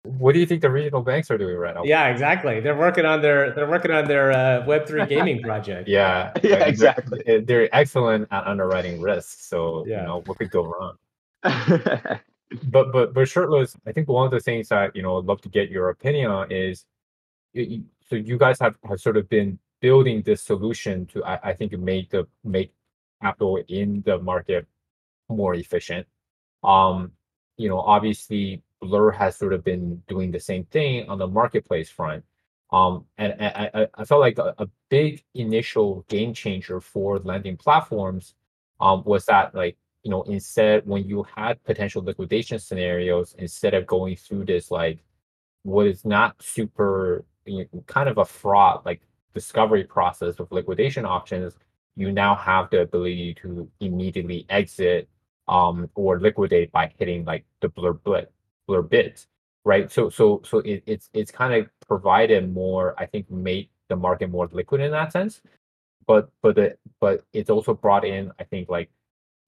What 0.06 0.34
do 0.34 0.40
you 0.40 0.46
think 0.46 0.62
the 0.62 0.70
regional 0.70 1.02
banks 1.02 1.32
are 1.32 1.38
doing 1.38 1.56
right 1.56 1.74
now? 1.74 1.84
Yeah, 1.86 2.08
exactly. 2.08 2.60
They're 2.60 2.76
working 2.76 3.06
on 3.06 3.22
their 3.22 3.54
they're 3.54 3.70
working 3.70 3.92
on 3.92 4.06
their 4.06 4.34
uh, 4.34 4.66
Web 4.66 4.86
three 4.86 5.06
gaming 5.08 5.42
project. 5.42 5.88
yeah, 5.88 6.34
yeah, 6.44 6.66
exactly. 6.66 7.24
They're, 7.26 7.42
they're, 7.42 7.76
excellent 7.76 8.28
at 8.32 8.46
underwriting 8.46 9.00
risk. 9.00 9.40
So 9.40 9.86
yeah. 9.88 10.02
you 10.02 10.08
know 10.08 10.22
what 10.26 10.38
could 10.38 10.52
go 10.52 10.66
wrong. 10.66 10.98
but 11.44 12.92
but 12.92 13.14
but 13.14 13.30
shirtless, 13.30 13.78
I 13.88 13.94
think 13.94 14.10
one 14.10 14.26
of 14.26 14.32
the 14.32 14.42
things 14.42 14.68
that 14.70 14.94
you 14.94 15.04
know 15.04 15.20
I'd 15.20 15.26
love 15.26 15.40
to 15.42 15.50
get 15.50 15.70
your 15.70 15.90
opinion 15.90 16.32
on 16.32 16.52
is, 16.52 16.86
so 17.56 18.16
you 18.18 18.38
guys 18.38 18.60
have, 18.60 18.76
have 18.90 19.00
sort 19.00 19.16
of 19.16 19.30
been 19.30 19.58
building 19.80 20.22
this 20.24 20.42
solution 20.42 21.06
to 21.08 21.24
I, 21.24 21.40
I 21.44 21.54
think 21.54 21.72
make 21.80 22.10
the 22.10 22.28
make 22.44 22.74
capital 23.22 23.64
in 23.70 24.04
the 24.06 24.20
market 24.20 24.68
more 25.30 25.56
efficient. 25.56 26.06
Um, 26.62 27.14
you 27.56 27.70
know, 27.70 27.80
obviously 27.80 28.62
Blur 28.84 29.12
has 29.12 29.38
sort 29.38 29.54
of 29.54 29.64
been 29.64 30.02
doing 30.08 30.32
the 30.32 30.40
same 30.40 30.66
thing 30.66 31.10
on 31.10 31.18
the 31.18 31.28
marketplace 31.28 31.90
front. 31.90 32.24
Um, 32.72 33.06
and, 33.20 33.36
I, 33.40 33.88
I 33.94 34.04
felt 34.04 34.22
like 34.22 34.40
a, 34.40 34.56
a, 34.58 34.68
big 34.90 35.24
initial 35.36 36.06
game 36.10 36.34
changer 36.34 36.82
for 36.82 37.20
lending 37.20 37.56
platforms 37.56 38.34
um, 38.80 39.04
was 39.06 39.26
that 39.26 39.54
like 39.54 39.78
you 40.04 40.12
know 40.12 40.24
instead 40.24 40.86
when 40.86 41.08
you 41.08 41.26
had 41.36 41.64
potential 41.64 42.04
liquidation 42.04 42.60
scenarios 42.60 43.36
instead 43.38 43.74
of 43.74 43.88
going 43.88 44.16
through 44.16 44.46
this 44.46 44.70
like 44.72 45.00
what 45.64 45.88
is 45.88 46.04
not 46.06 46.36
super 46.42 47.26
you 47.46 47.66
know, 47.74 47.84
kind 47.88 48.10
of 48.10 48.18
a 48.18 48.26
fraud 48.26 48.82
like 48.86 49.02
discovery 49.34 49.84
process 49.84 50.40
of 50.40 50.52
liquidation 50.52 51.06
options 51.06 51.58
you 51.96 52.12
now 52.12 52.36
have 52.36 52.70
the 52.70 52.82
ability 52.82 53.34
to 53.36 53.70
immediately 53.80 54.46
exit 54.50 55.08
um, 55.48 55.90
or 55.96 56.20
liquidate 56.20 56.72
by 56.72 56.92
hitting 56.98 57.24
like 57.26 57.46
the 57.62 57.70
blur 57.70 57.94
bid 57.94 58.28
blur 58.68 58.82
bid 58.82 59.26
right? 59.66 59.92
So 59.92 60.10
so 60.10 60.42
so 60.44 60.60
it, 60.60 60.84
it's 60.86 61.10
it's 61.14 61.32
kind 61.32 61.54
of 61.54 61.70
provided 61.88 62.54
more 62.54 62.96
i 62.98 63.06
think 63.06 63.30
made 63.30 63.70
the 63.90 63.96
market 63.96 64.30
more 64.30 64.50
liquid 64.52 64.82
in 64.82 64.92
that 64.92 65.12
sense. 65.12 65.42
But 66.08 66.30
but 66.42 66.56
the 66.56 66.78
but 67.00 67.26
it's 67.34 67.50
also 67.50 67.74
brought 67.74 68.06
in 68.06 68.32
i 68.40 68.44
think 68.44 68.70
like 68.70 68.90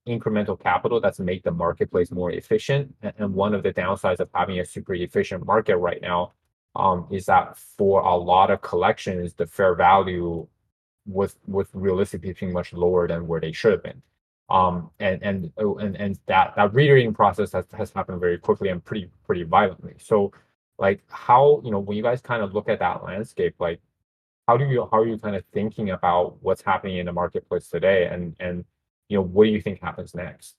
incremental 0.07 0.59
capital 0.59 1.01
that's 1.01 1.19
made 1.19 1.43
the 1.43 1.51
marketplace 1.51 2.11
more 2.11 2.31
efficient. 2.31 2.93
And 3.01 3.33
one 3.33 3.55
of 3.55 3.63
the 3.63 3.73
downsides 3.73 4.19
of 4.19 4.29
having 4.33 4.59
a 4.59 4.65
super 4.65 4.93
efficient 4.93 5.45
market 5.45 5.77
right 5.77 6.01
now 6.01 6.33
um, 6.75 7.07
is 7.11 7.25
that 7.25 7.57
for 7.57 8.01
a 8.01 8.15
lot 8.15 8.51
of 8.51 8.61
collections 8.61 9.33
the 9.33 9.47
fair 9.47 9.75
value 9.75 10.47
was 11.07 11.37
was 11.47 11.67
realistically 11.73 12.35
much 12.51 12.73
lower 12.73 13.07
than 13.07 13.27
where 13.27 13.41
they 13.41 13.51
should 13.51 13.71
have 13.73 13.83
been 13.83 14.01
um, 14.49 14.91
and 14.99 15.21
and 15.23 15.51
oh, 15.57 15.77
and 15.77 15.95
and 15.95 16.19
that 16.27 16.53
that 16.55 16.73
reading 16.73 17.13
process 17.13 17.51
has, 17.53 17.65
has 17.75 17.91
happened 17.91 18.19
very 18.19 18.37
quickly 18.37 18.69
and 18.69 18.83
pretty 18.83 19.09
pretty 19.25 19.43
violently. 19.43 19.95
So, 19.99 20.31
like 20.77 21.03
how 21.09 21.61
you 21.63 21.71
know 21.71 21.79
when 21.79 21.97
you 21.97 22.03
guys 22.03 22.21
kind 22.21 22.43
of 22.43 22.53
look 22.53 22.69
at 22.69 22.79
that 22.79 23.03
landscape, 23.03 23.55
like 23.59 23.79
how 24.47 24.57
do 24.57 24.65
you 24.65 24.87
how 24.91 24.99
are 24.99 25.07
you 25.07 25.17
kind 25.17 25.35
of 25.35 25.43
thinking 25.53 25.91
about 25.91 26.37
what's 26.41 26.61
happening 26.61 26.97
in 26.97 27.07
the 27.07 27.13
marketplace 27.13 27.67
today, 27.69 28.07
and 28.07 28.35
and 28.39 28.65
you 29.09 29.17
know 29.17 29.23
what 29.23 29.45
do 29.45 29.49
you 29.49 29.61
think 29.61 29.81
happens 29.81 30.13
next? 30.13 30.55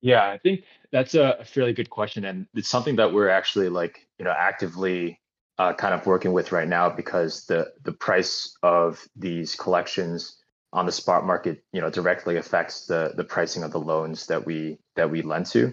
Yeah, 0.00 0.28
I 0.28 0.38
think 0.38 0.64
that's 0.92 1.14
a 1.14 1.44
fairly 1.44 1.74
good 1.74 1.90
question, 1.90 2.24
and 2.24 2.46
it's 2.54 2.68
something 2.68 2.96
that 2.96 3.12
we're 3.12 3.28
actually 3.28 3.68
like 3.68 4.06
you 4.18 4.24
know 4.24 4.34
actively 4.36 5.20
uh, 5.58 5.74
kind 5.74 5.92
of 5.92 6.06
working 6.06 6.32
with 6.32 6.52
right 6.52 6.68
now 6.68 6.88
because 6.88 7.44
the 7.46 7.72
the 7.84 7.92
price 7.92 8.56
of 8.62 9.06
these 9.14 9.54
collections 9.54 10.38
on 10.76 10.84
the 10.84 10.92
spot 10.92 11.24
market, 11.24 11.64
you 11.72 11.80
know, 11.80 11.88
directly 11.88 12.36
affects 12.36 12.86
the 12.86 13.14
the 13.16 13.24
pricing 13.24 13.62
of 13.62 13.72
the 13.72 13.80
loans 13.80 14.26
that 14.26 14.44
we 14.44 14.78
that 14.94 15.10
we 15.10 15.22
lend 15.22 15.46
to. 15.46 15.72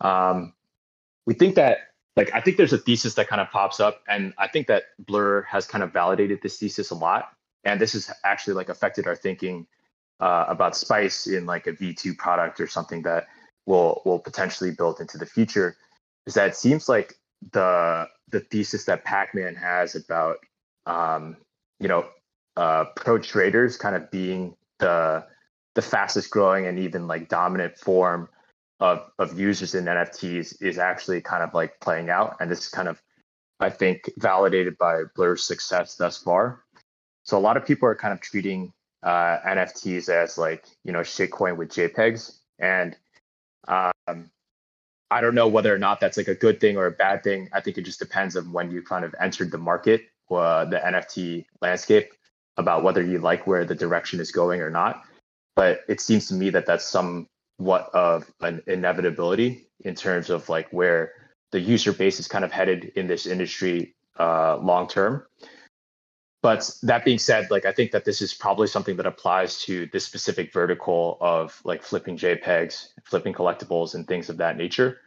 Um, 0.00 0.52
we 1.24 1.34
think 1.34 1.54
that 1.54 1.78
like 2.16 2.34
I 2.34 2.40
think 2.40 2.56
there's 2.56 2.72
a 2.72 2.78
thesis 2.78 3.14
that 3.14 3.28
kind 3.28 3.40
of 3.40 3.48
pops 3.50 3.78
up, 3.78 4.02
and 4.08 4.34
I 4.36 4.48
think 4.48 4.66
that 4.66 4.82
Blur 4.98 5.42
has 5.42 5.68
kind 5.68 5.84
of 5.84 5.92
validated 5.92 6.40
this 6.42 6.58
thesis 6.58 6.90
a 6.90 6.96
lot, 6.96 7.30
and 7.62 7.80
this 7.80 7.92
has 7.92 8.10
actually 8.24 8.54
like 8.54 8.68
affected 8.68 9.06
our 9.06 9.14
thinking 9.14 9.68
uh, 10.18 10.46
about 10.48 10.76
Spice 10.76 11.28
in 11.28 11.46
like 11.46 11.68
a 11.68 11.72
V2 11.72 12.18
product 12.18 12.60
or 12.60 12.66
something 12.66 13.02
that 13.02 13.28
will 13.66 14.02
will 14.04 14.18
potentially 14.18 14.72
build 14.72 15.00
into 15.00 15.16
the 15.16 15.26
future. 15.26 15.76
Is 16.26 16.34
that 16.34 16.48
it 16.48 16.56
seems 16.56 16.88
like 16.88 17.14
the 17.52 18.08
the 18.30 18.40
thesis 18.40 18.84
that 18.86 19.04
Pac-Man 19.04 19.54
has 19.54 19.94
about 19.94 20.38
um, 20.86 21.36
you 21.78 21.86
know 21.86 22.08
uh, 22.58 22.86
pro 22.96 23.18
traders 23.18 23.76
kind 23.76 23.94
of 23.94 24.10
being 24.10 24.56
the 24.80 25.24
the 25.76 25.82
fastest 25.82 26.28
growing 26.30 26.66
and 26.66 26.76
even 26.76 27.06
like 27.06 27.28
dominant 27.28 27.78
form 27.78 28.28
of 28.80 29.08
of 29.20 29.38
users 29.38 29.76
in 29.76 29.84
NFTs 29.84 30.60
is 30.60 30.76
actually 30.76 31.20
kind 31.20 31.44
of 31.44 31.54
like 31.54 31.78
playing 31.78 32.10
out, 32.10 32.36
and 32.40 32.50
this 32.50 32.58
is 32.58 32.68
kind 32.68 32.88
of 32.88 33.00
I 33.60 33.70
think 33.70 34.10
validated 34.18 34.76
by 34.76 35.02
Blur's 35.14 35.44
success 35.44 35.94
thus 35.94 36.18
far. 36.18 36.64
So 37.22 37.38
a 37.38 37.40
lot 37.40 37.56
of 37.56 37.64
people 37.64 37.88
are 37.88 37.94
kind 37.94 38.12
of 38.12 38.20
treating 38.20 38.72
uh, 39.04 39.38
NFTs 39.46 40.08
as 40.08 40.36
like 40.36 40.66
you 40.82 40.92
know 40.92 41.00
shitcoin 41.00 41.56
with 41.56 41.68
JPEGs, 41.68 42.38
and 42.58 42.96
um, 43.68 44.30
I 45.12 45.20
don't 45.20 45.36
know 45.36 45.46
whether 45.46 45.72
or 45.72 45.78
not 45.78 46.00
that's 46.00 46.16
like 46.16 46.26
a 46.26 46.34
good 46.34 46.58
thing 46.60 46.76
or 46.76 46.86
a 46.86 46.90
bad 46.90 47.22
thing. 47.22 47.50
I 47.52 47.60
think 47.60 47.78
it 47.78 47.82
just 47.82 48.00
depends 48.00 48.36
on 48.36 48.52
when 48.52 48.72
you 48.72 48.82
kind 48.82 49.04
of 49.04 49.14
entered 49.20 49.52
the 49.52 49.58
market, 49.58 50.06
uh, 50.28 50.64
the 50.64 50.78
NFT 50.78 51.44
landscape 51.62 52.14
about 52.58 52.82
whether 52.82 53.02
you 53.02 53.18
like 53.18 53.46
where 53.46 53.64
the 53.64 53.74
direction 53.74 54.20
is 54.20 54.30
going 54.30 54.60
or 54.60 54.68
not. 54.68 55.04
But 55.56 55.80
it 55.88 56.00
seems 56.00 56.26
to 56.28 56.34
me 56.34 56.50
that 56.50 56.66
that's 56.66 56.84
somewhat 56.84 57.90
of 57.94 58.30
an 58.40 58.62
inevitability 58.66 59.66
in 59.80 59.94
terms 59.94 60.28
of 60.28 60.48
like 60.48 60.68
where 60.70 61.12
the 61.52 61.60
user 61.60 61.92
base 61.92 62.20
is 62.20 62.28
kind 62.28 62.44
of 62.44 62.52
headed 62.52 62.92
in 62.96 63.06
this 63.06 63.26
industry 63.26 63.94
uh, 64.18 64.58
long 64.58 64.88
term. 64.88 65.24
But 66.42 66.70
that 66.82 67.04
being 67.04 67.18
said, 67.18 67.50
like 67.50 67.64
I 67.64 67.72
think 67.72 67.90
that 67.92 68.04
this 68.04 68.22
is 68.22 68.34
probably 68.34 68.68
something 68.68 68.96
that 68.96 69.06
applies 69.06 69.60
to 69.62 69.86
this 69.86 70.04
specific 70.04 70.52
vertical 70.52 71.18
of 71.20 71.60
like 71.64 71.82
flipping 71.82 72.16
JPEGs, 72.16 72.88
flipping 73.04 73.34
collectibles, 73.34 73.94
and 73.94 74.06
things 74.06 74.28
of 74.28 74.36
that 74.36 74.56
nature. 74.56 74.98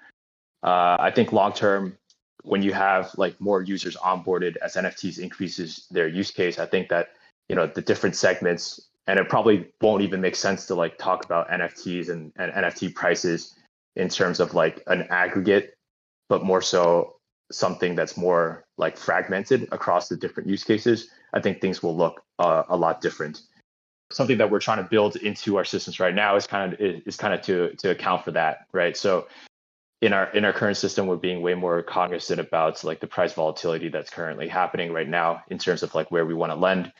Uh, 0.61 0.97
I 0.99 1.11
think 1.11 1.31
long 1.31 1.53
term, 1.53 1.97
when 2.43 2.61
you 2.61 2.73
have 2.73 3.11
like 3.17 3.39
more 3.39 3.61
users 3.61 3.95
onboarded 3.95 4.57
as 4.57 4.75
NFTs 4.75 5.19
increases 5.19 5.87
their 5.89 6.07
use 6.07 6.31
case, 6.31 6.59
I 6.59 6.65
think 6.65 6.89
that 6.89 7.09
you 7.51 7.55
know 7.55 7.67
the 7.67 7.81
different 7.81 8.15
segments 8.15 8.89
and 9.07 9.19
it 9.19 9.29
probably 9.29 9.67
won't 9.81 10.03
even 10.03 10.21
make 10.21 10.35
sense 10.35 10.65
to 10.67 10.75
like 10.75 10.97
talk 10.97 11.25
about 11.25 11.49
nfts 11.49 12.09
and, 12.09 12.31
and 12.37 12.51
nft 12.53 12.95
prices 12.95 13.53
in 13.95 14.07
terms 14.09 14.39
of 14.39 14.53
like 14.53 14.81
an 14.87 15.05
aggregate 15.09 15.75
but 16.29 16.43
more 16.43 16.61
so 16.61 17.17
something 17.51 17.95
that's 17.95 18.17
more 18.17 18.65
like 18.77 18.97
fragmented 18.97 19.67
across 19.71 20.07
the 20.07 20.15
different 20.15 20.49
use 20.49 20.63
cases. 20.63 21.09
I 21.33 21.41
think 21.41 21.61
things 21.61 21.83
will 21.83 21.95
look 21.95 22.23
uh, 22.39 22.63
a 22.69 22.77
lot 22.77 23.01
different. 23.01 23.41
Something 24.11 24.37
that 24.37 24.49
we're 24.49 24.59
trying 24.59 24.83
to 24.83 24.89
build 24.89 25.17
into 25.17 25.57
our 25.57 25.65
systems 25.65 25.99
right 25.99 26.15
now 26.15 26.35
is 26.35 26.47
kind 26.47 26.73
of 26.73 26.79
is 26.79 27.15
kind 27.17 27.33
of 27.33 27.41
to 27.43 27.75
to 27.75 27.91
account 27.91 28.23
for 28.25 28.31
that 28.31 28.65
right? 28.73 28.95
So 28.97 29.27
in 30.01 30.13
our 30.13 30.29
in 30.31 30.43
our 30.43 30.53
current 30.53 30.77
system 30.77 31.07
we're 31.07 31.15
being 31.15 31.41
way 31.41 31.53
more 31.53 31.81
cognizant 31.81 32.39
about 32.39 32.83
like 32.83 32.99
the 32.99 33.07
price 33.07 33.33
volatility 33.33 33.87
that's 33.87 34.09
currently 34.09 34.47
happening 34.47 34.91
right 34.91 35.07
now 35.07 35.43
in 35.49 35.57
terms 35.57 35.83
of 35.83 35.93
like 35.95 36.11
where 36.11 36.25
we 36.25 36.33
want 36.33 36.51
to 36.51 36.55
lend 36.57 36.91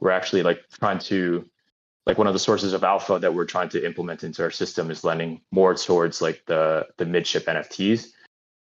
we're 0.00 0.10
actually 0.10 0.42
like 0.42 0.62
trying 0.78 0.98
to 0.98 1.44
like 2.06 2.18
one 2.18 2.26
of 2.26 2.32
the 2.32 2.38
sources 2.38 2.72
of 2.72 2.82
alpha 2.82 3.18
that 3.18 3.34
we're 3.34 3.44
trying 3.44 3.68
to 3.68 3.84
implement 3.84 4.24
into 4.24 4.42
our 4.42 4.50
system 4.50 4.90
is 4.90 5.04
lending 5.04 5.40
more 5.50 5.74
towards 5.74 6.20
like 6.20 6.42
the 6.46 6.86
the 6.96 7.04
mid 7.04 7.24
chip 7.24 7.46
NFTs 7.46 8.08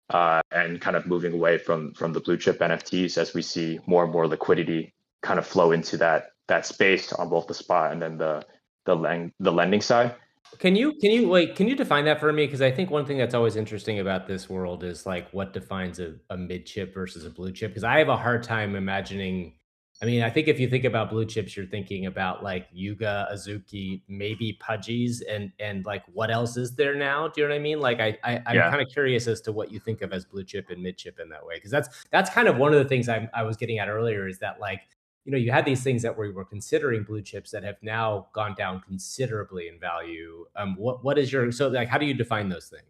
uh, 0.09 0.41
and 0.51 0.79
kind 0.81 0.95
of 0.95 1.05
moving 1.05 1.33
away 1.33 1.57
from 1.57 1.93
from 1.93 2.13
the 2.13 2.19
blue 2.19 2.37
chip 2.37 2.59
NFTs 2.59 3.17
as 3.17 3.33
we 3.33 3.41
see 3.41 3.79
more 3.85 4.03
and 4.03 4.13
more 4.13 4.27
liquidity 4.27 4.93
kind 5.21 5.39
of 5.39 5.45
flow 5.45 5.71
into 5.71 5.97
that 5.97 6.31
that 6.47 6.65
space 6.65 7.11
on 7.13 7.29
both 7.29 7.47
the 7.47 7.53
spot 7.53 7.91
and 7.91 8.01
then 8.01 8.17
the 8.17 8.43
the 8.85 8.95
lend 8.95 9.31
the 9.39 9.51
lending 9.51 9.81
side. 9.81 10.15
Can 10.59 10.75
you 10.75 10.93
can 11.01 11.11
you 11.11 11.29
like 11.29 11.55
Can 11.55 11.67
you 11.67 11.75
define 11.75 12.05
that 12.05 12.19
for 12.19 12.31
me? 12.31 12.45
Because 12.45 12.61
I 12.61 12.71
think 12.71 12.89
one 12.89 13.05
thing 13.05 13.17
that's 13.17 13.33
always 13.33 13.55
interesting 13.55 13.99
about 13.99 14.27
this 14.27 14.49
world 14.49 14.83
is 14.83 15.05
like 15.05 15.29
what 15.31 15.53
defines 15.53 15.99
a, 15.99 16.15
a 16.29 16.37
mid 16.37 16.65
chip 16.65 16.93
versus 16.93 17.25
a 17.25 17.29
blue 17.29 17.51
chip. 17.51 17.71
Because 17.71 17.83
I 17.83 17.97
have 17.99 18.09
a 18.09 18.15
hard 18.17 18.43
time 18.43 18.75
imagining 18.75 19.55
I 20.01 20.05
mean, 20.05 20.23
I 20.23 20.29
think 20.29 20.49
if 20.49 20.59
you 20.59 20.69
think 20.69 20.83
about 20.83 21.09
blue 21.09 21.25
chips, 21.25 21.55
you're 21.55 21.65
thinking 21.65 22.05
about 22.05 22.43
like 22.43 22.67
Yuga, 22.73 23.29
Azuki, 23.31 24.01
maybe 24.09 24.59
Pudgies, 24.61 25.21
and 25.29 25.53
and 25.59 25.85
like 25.85 26.03
what 26.11 26.29
else 26.29 26.57
is 26.57 26.75
there 26.75 26.95
now? 26.95 27.29
Do 27.29 27.41
you 27.41 27.47
know 27.47 27.53
what 27.53 27.59
I 27.59 27.63
mean? 27.63 27.79
Like 27.79 28.01
I, 28.01 28.17
I 28.23 28.33
am 28.33 28.55
yeah. 28.55 28.69
kind 28.69 28.81
of 28.81 28.89
curious 28.89 29.25
as 29.27 29.39
to 29.41 29.53
what 29.53 29.71
you 29.71 29.79
think 29.79 30.01
of 30.01 30.11
as 30.11 30.25
blue 30.25 30.43
chip 30.43 30.69
and 30.69 30.83
mid 30.83 30.97
chip 30.97 31.19
in 31.21 31.29
that 31.29 31.45
way, 31.45 31.55
because 31.55 31.71
that's 31.71 32.05
that's 32.11 32.29
kind 32.29 32.49
of 32.49 32.57
one 32.57 32.73
of 32.73 32.79
the 32.79 32.85
things 32.89 33.07
I, 33.07 33.29
I 33.33 33.43
was 33.43 33.55
getting 33.55 33.79
at 33.79 33.87
earlier 33.87 34.27
is 34.27 34.37
that 34.39 34.59
like 34.59 34.81
you 35.23 35.31
know 35.31 35.37
you 35.37 35.53
had 35.53 35.63
these 35.63 35.81
things 35.81 36.01
that 36.01 36.17
we 36.17 36.29
were 36.29 36.45
considering 36.45 37.03
blue 37.03 37.21
chips 37.21 37.51
that 37.51 37.63
have 37.63 37.77
now 37.81 38.27
gone 38.33 38.53
down 38.53 38.81
considerably 38.81 39.69
in 39.69 39.79
value. 39.79 40.45
Um, 40.57 40.75
what 40.75 41.05
what 41.05 41.17
is 41.17 41.31
your 41.31 41.53
so 41.53 41.69
like 41.69 41.87
how 41.87 41.97
do 41.97 42.05
you 42.05 42.13
define 42.13 42.49
those 42.49 42.67
things? 42.67 42.83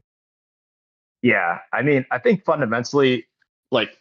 Yeah, 1.21 1.59
I 1.71 1.83
mean, 1.83 2.03
I 2.09 2.17
think 2.17 2.43
fundamentally, 2.45 3.27
like 3.71 3.95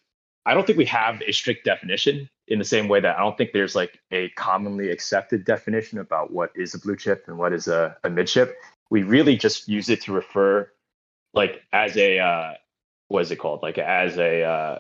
I 0.47 0.55
don't 0.55 0.67
think 0.67 0.79
we 0.79 0.87
have 0.87 1.21
a 1.21 1.33
strict 1.33 1.67
definition 1.67 2.31
in 2.49 2.59
the 2.59 2.65
same 2.65 2.89
way 2.89 3.01
that 3.01 3.17
I 3.17 3.21
don't 3.21 3.37
think 3.37 3.53
there's 3.53 3.75
like 3.75 3.99
a 4.11 4.29
commonly 4.31 4.91
accepted 4.91 5.45
definition 5.45 5.99
about 5.99 6.33
what 6.33 6.51
is 6.55 6.75
a 6.75 6.79
blue 6.79 6.97
chip 6.97 7.25
and 7.27 7.39
what 7.39 7.53
is 7.53 7.69
a, 7.69 7.97
a 8.05 8.11
mid 8.11 8.27
chip. 8.27 8.57
We 8.91 9.03
really 9.03 9.37
just 9.37 9.69
use 9.69 9.89
it 9.89 10.03
to 10.03 10.13
refer 10.13 10.71
like 11.33 11.63
as 11.73 11.97
a 11.97 12.19
uh, 12.19 12.53
what 13.09 13.23
is 13.23 13.31
it 13.31 13.37
called? 13.37 13.63
Like 13.63 13.79
as 13.79 14.19
a 14.19 14.43
uh, 14.43 14.79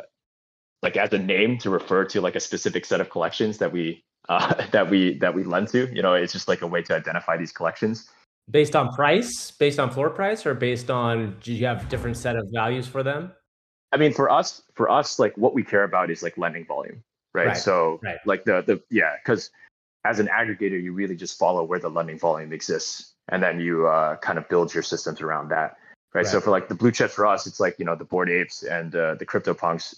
like 0.82 0.96
as 0.96 1.12
a 1.12 1.18
name 1.18 1.58
to 1.58 1.70
refer 1.70 2.04
to 2.06 2.20
like 2.20 2.36
a 2.36 2.40
specific 2.40 2.84
set 2.84 3.00
of 3.00 3.10
collections 3.10 3.58
that 3.58 3.72
we 3.72 4.04
uh, 4.28 4.66
that 4.72 4.90
we 4.90 5.18
that 5.18 5.34
we 5.34 5.44
lend 5.44 5.68
to. 5.68 5.92
You 5.94 6.02
know, 6.02 6.14
it's 6.14 6.32
just 6.32 6.48
like 6.48 6.62
a 6.62 6.66
way 6.66 6.82
to 6.82 6.94
identify 6.94 7.36
these 7.36 7.52
collections. 7.52 8.08
Based 8.50 8.76
on 8.76 8.92
price, 8.92 9.50
based 9.52 9.78
on 9.78 9.90
floor 9.90 10.10
price, 10.10 10.44
or 10.44 10.52
based 10.54 10.90
on 10.90 11.36
do 11.40 11.52
you 11.52 11.64
have 11.64 11.88
different 11.88 12.18
set 12.18 12.36
of 12.36 12.46
values 12.52 12.86
for 12.86 13.02
them? 13.02 13.32
I 13.90 13.96
mean, 13.96 14.12
for 14.12 14.28
us, 14.28 14.60
for 14.74 14.90
us, 14.90 15.18
like 15.18 15.34
what 15.38 15.54
we 15.54 15.62
care 15.62 15.84
about 15.84 16.10
is 16.10 16.22
like 16.22 16.36
lending 16.36 16.66
volume 16.66 17.02
right? 17.35 17.49
right. 17.49 17.57
So 17.57 18.01
right. 18.03 18.18
like 18.24 18.45
the 18.45 18.62
the 18.62 18.82
yeah, 18.91 19.14
because 19.22 19.51
as 20.05 20.18
an 20.20 20.28
aggregator, 20.28 20.80
you 20.82 20.93
really 20.93 21.16
just 21.16 21.39
follow 21.39 21.64
where 21.64 21.78
the 21.78 21.91
lending 21.91 22.18
volume 22.18 22.53
exists, 22.53 23.12
and 23.28 23.43
then 23.43 23.61
you 23.61 23.87
uh, 23.87 24.16
kind 24.16 24.39
of 24.39 24.49
build 24.49 24.72
your 24.72 24.82
systems 24.82 25.20
around 25.20 25.49
that, 25.49 25.76
right? 26.12 26.22
right? 26.22 26.26
So 26.26 26.41
for 26.41 26.51
like 26.51 26.68
the 26.68 26.74
blue 26.74 26.93
chips 26.93 27.14
for 27.14 27.26
us, 27.26 27.47
it's 27.47 27.61
like 27.61 27.78
you 27.78 27.85
know 27.85 27.97
the 27.97 28.05
Bored 28.05 28.30
Apes 28.30 28.62
and 28.62 28.95
uh, 28.95 29.14
the 29.14 29.26
CryptoPunks. 29.26 29.97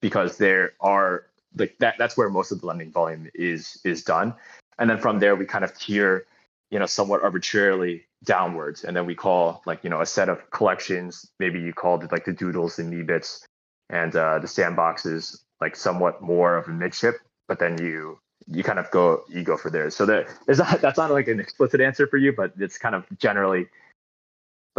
because 0.00 0.36
there 0.38 0.72
are 0.80 1.24
like 1.56 1.76
that 1.78 1.94
that's 1.98 2.16
where 2.16 2.28
most 2.28 2.52
of 2.52 2.60
the 2.60 2.66
lending 2.66 2.92
volume 2.92 3.28
is 3.34 3.80
is 3.84 4.04
done 4.04 4.34
and 4.78 4.88
then 4.88 4.98
from 4.98 5.18
there 5.18 5.36
we 5.36 5.44
kind 5.44 5.64
of 5.64 5.76
tier 5.78 6.26
you 6.70 6.78
know 6.78 6.86
somewhat 6.86 7.22
arbitrarily 7.22 8.04
downwards 8.24 8.84
and 8.84 8.96
then 8.96 9.06
we 9.06 9.14
call 9.14 9.62
like 9.66 9.82
you 9.82 9.90
know 9.90 10.00
a 10.00 10.06
set 10.06 10.28
of 10.28 10.50
collections 10.50 11.30
maybe 11.38 11.60
you 11.60 11.72
called 11.72 12.02
it 12.04 12.12
like 12.12 12.24
the 12.24 12.32
doodles 12.32 12.78
and 12.78 12.92
meebits 12.92 13.44
and 13.90 14.16
uh, 14.16 14.38
the 14.38 14.46
sandboxes 14.46 15.40
like 15.60 15.76
somewhat 15.76 16.22
more 16.22 16.56
of 16.56 16.68
a 16.68 16.70
mid 16.70 16.92
chip 16.92 17.16
but 17.46 17.58
then 17.58 17.78
you 17.78 18.18
you 18.46 18.62
kind 18.62 18.78
of 18.78 18.90
go 18.90 19.22
you 19.28 19.42
go 19.42 19.56
for 19.56 19.70
theirs. 19.70 19.94
so 19.94 20.06
that 20.06 20.26
is 20.48 20.58
not 20.58 20.80
that's 20.80 20.98
not 20.98 21.10
like 21.10 21.28
an 21.28 21.40
explicit 21.40 21.80
answer 21.80 22.06
for 22.06 22.16
you 22.16 22.32
but 22.32 22.52
it's 22.58 22.78
kind 22.78 22.94
of 22.94 23.04
generally 23.18 23.66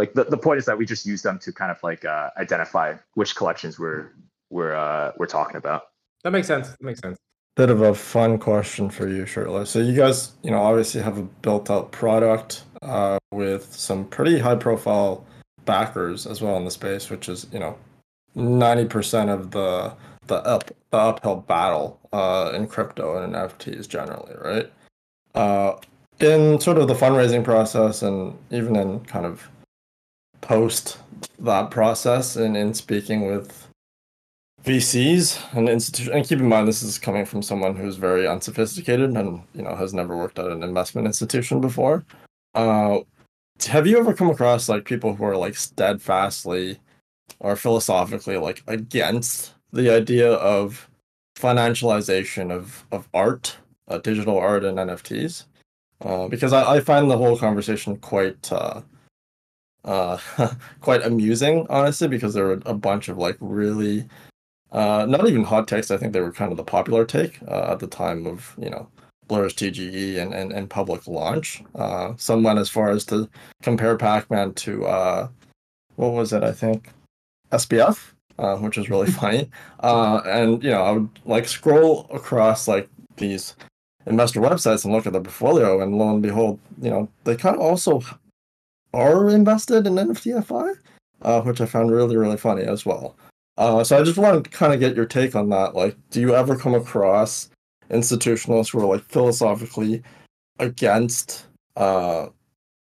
like 0.00 0.14
the, 0.14 0.24
the 0.24 0.38
point 0.38 0.58
is 0.58 0.64
that 0.64 0.78
we 0.78 0.86
just 0.86 1.04
use 1.04 1.20
them 1.20 1.38
to 1.40 1.52
kind 1.52 1.70
of 1.70 1.76
like 1.82 2.06
uh, 2.06 2.30
identify 2.38 2.94
which 3.14 3.36
collections 3.36 3.78
we're 3.78 4.12
we're 4.48 4.74
uh, 4.74 5.12
we're 5.18 5.26
talking 5.26 5.56
about. 5.56 5.88
That 6.24 6.30
makes 6.30 6.46
sense. 6.46 6.70
That 6.70 6.82
makes 6.82 7.00
sense. 7.00 7.18
Bit 7.54 7.68
of 7.68 7.82
a 7.82 7.94
fun 7.94 8.38
question 8.38 8.88
for 8.88 9.06
you 9.08 9.26
shirtless 9.26 9.68
so 9.68 9.80
you 9.80 9.94
guys 9.94 10.32
you 10.42 10.50
know 10.50 10.62
obviously 10.62 11.02
have 11.02 11.18
a 11.18 11.22
built 11.22 11.68
out 11.68 11.92
product 11.92 12.64
uh, 12.80 13.18
with 13.32 13.74
some 13.74 14.06
pretty 14.06 14.38
high 14.38 14.54
profile 14.54 15.26
backers 15.66 16.26
as 16.26 16.40
well 16.40 16.56
in 16.56 16.64
the 16.64 16.70
space 16.70 17.10
which 17.10 17.28
is 17.28 17.46
you 17.52 17.58
know 17.58 17.76
90% 18.36 19.28
of 19.28 19.50
the 19.50 19.94
the 20.30 20.36
up 20.46 20.70
the 20.90 20.96
uphill 20.96 21.36
battle 21.36 22.00
uh, 22.12 22.52
in 22.54 22.66
crypto 22.66 23.22
and 23.22 23.34
NFTs 23.34 23.86
generally, 23.86 24.34
right? 24.40 24.72
Uh, 25.34 25.76
in 26.20 26.60
sort 26.60 26.78
of 26.78 26.88
the 26.88 26.94
fundraising 26.94 27.44
process 27.44 28.02
and 28.02 28.36
even 28.50 28.76
in 28.76 29.00
kind 29.00 29.26
of 29.26 29.48
post 30.40 30.98
that 31.38 31.70
process 31.70 32.36
and 32.36 32.56
in 32.56 32.72
speaking 32.72 33.26
with 33.26 33.68
VCs 34.64 35.56
and 35.56 35.68
institutions, 35.68 36.14
and 36.14 36.26
keep 36.26 36.38
in 36.38 36.48
mind 36.48 36.68
this 36.68 36.82
is 36.82 36.98
coming 36.98 37.24
from 37.24 37.42
someone 37.42 37.74
who's 37.74 37.96
very 37.96 38.26
unsophisticated 38.26 39.10
and 39.16 39.42
you 39.54 39.62
know 39.62 39.74
has 39.74 39.92
never 39.92 40.16
worked 40.16 40.38
at 40.38 40.46
an 40.46 40.62
investment 40.62 41.06
institution 41.06 41.60
before. 41.60 42.04
Uh, 42.54 43.00
have 43.66 43.86
you 43.86 43.98
ever 43.98 44.14
come 44.14 44.30
across 44.30 44.68
like 44.68 44.84
people 44.84 45.14
who 45.14 45.24
are 45.24 45.36
like 45.36 45.56
steadfastly 45.56 46.78
or 47.40 47.56
philosophically 47.56 48.36
like 48.36 48.62
against 48.66 49.54
the 49.72 49.90
idea 49.90 50.32
of 50.32 50.88
financialization 51.36 52.50
of 52.50 52.84
of 52.92 53.08
art, 53.14 53.56
uh, 53.88 53.98
digital 53.98 54.38
art, 54.38 54.64
and 54.64 54.78
NFTs, 54.78 55.44
uh, 56.02 56.28
because 56.28 56.52
I, 56.52 56.76
I 56.76 56.80
find 56.80 57.10
the 57.10 57.18
whole 57.18 57.38
conversation 57.38 57.96
quite 57.96 58.50
uh, 58.52 58.82
uh, 59.84 60.18
quite 60.80 61.02
amusing, 61.02 61.66
honestly, 61.70 62.08
because 62.08 62.34
there 62.34 62.46
were 62.46 62.62
a 62.66 62.74
bunch 62.74 63.08
of 63.08 63.18
like 63.18 63.36
really 63.40 64.06
uh, 64.72 65.06
not 65.08 65.26
even 65.28 65.44
hot 65.44 65.68
takes. 65.68 65.90
I 65.90 65.96
think 65.96 66.12
they 66.12 66.20
were 66.20 66.32
kind 66.32 66.50
of 66.52 66.56
the 66.56 66.64
popular 66.64 67.04
take 67.04 67.40
uh, 67.48 67.72
at 67.72 67.80
the 67.80 67.86
time 67.86 68.26
of 68.26 68.54
you 68.58 68.70
know 68.70 68.88
Blur's 69.28 69.54
TGE 69.54 70.18
and, 70.18 70.34
and, 70.34 70.52
and 70.52 70.68
public 70.68 71.06
launch. 71.06 71.62
Some 72.16 72.42
went 72.42 72.58
as 72.58 72.68
far 72.68 72.90
as 72.90 73.04
to 73.06 73.28
compare 73.62 73.96
Pac-Man 73.96 74.54
to 74.54 75.28
what 75.96 76.12
was 76.12 76.32
it? 76.32 76.42
I 76.42 76.52
think 76.52 76.90
SBF, 77.52 78.12
uh, 78.40 78.56
which 78.56 78.78
is 78.78 78.90
really 78.90 79.10
funny. 79.20 79.50
Uh, 79.80 80.22
and 80.26 80.62
you 80.62 80.70
know, 80.70 80.82
I 80.82 80.92
would 80.92 81.08
like 81.24 81.46
scroll 81.46 82.06
across 82.12 82.66
like 82.66 82.88
these 83.16 83.54
investor 84.06 84.40
websites 84.40 84.84
and 84.84 84.92
look 84.92 85.06
at 85.06 85.12
the 85.12 85.20
portfolio, 85.20 85.80
and 85.80 85.96
lo 85.96 86.10
and 86.10 86.22
behold, 86.22 86.58
you 86.80 86.90
know, 86.90 87.08
they 87.24 87.36
kind 87.36 87.56
of 87.56 87.62
also 87.62 88.02
are 88.92 89.28
invested 89.28 89.86
in 89.86 89.94
NFTFI, 89.94 90.74
uh, 91.22 91.42
which 91.42 91.60
I 91.60 91.66
found 91.66 91.90
really 91.90 92.16
really 92.16 92.38
funny 92.38 92.62
as 92.62 92.84
well. 92.86 93.16
Uh, 93.58 93.84
so 93.84 93.98
I 93.98 94.02
just 94.02 94.18
wanted 94.18 94.44
to 94.44 94.50
kind 94.50 94.72
of 94.72 94.80
get 94.80 94.96
your 94.96 95.04
take 95.04 95.36
on 95.36 95.50
that. 95.50 95.74
Like, 95.74 95.96
do 96.10 96.20
you 96.20 96.34
ever 96.34 96.56
come 96.56 96.74
across 96.74 97.50
institutionalists 97.90 98.72
who 98.72 98.80
are 98.80 98.86
like 98.86 99.02
philosophically 99.02 100.02
against 100.58 101.46
uh, 101.76 102.28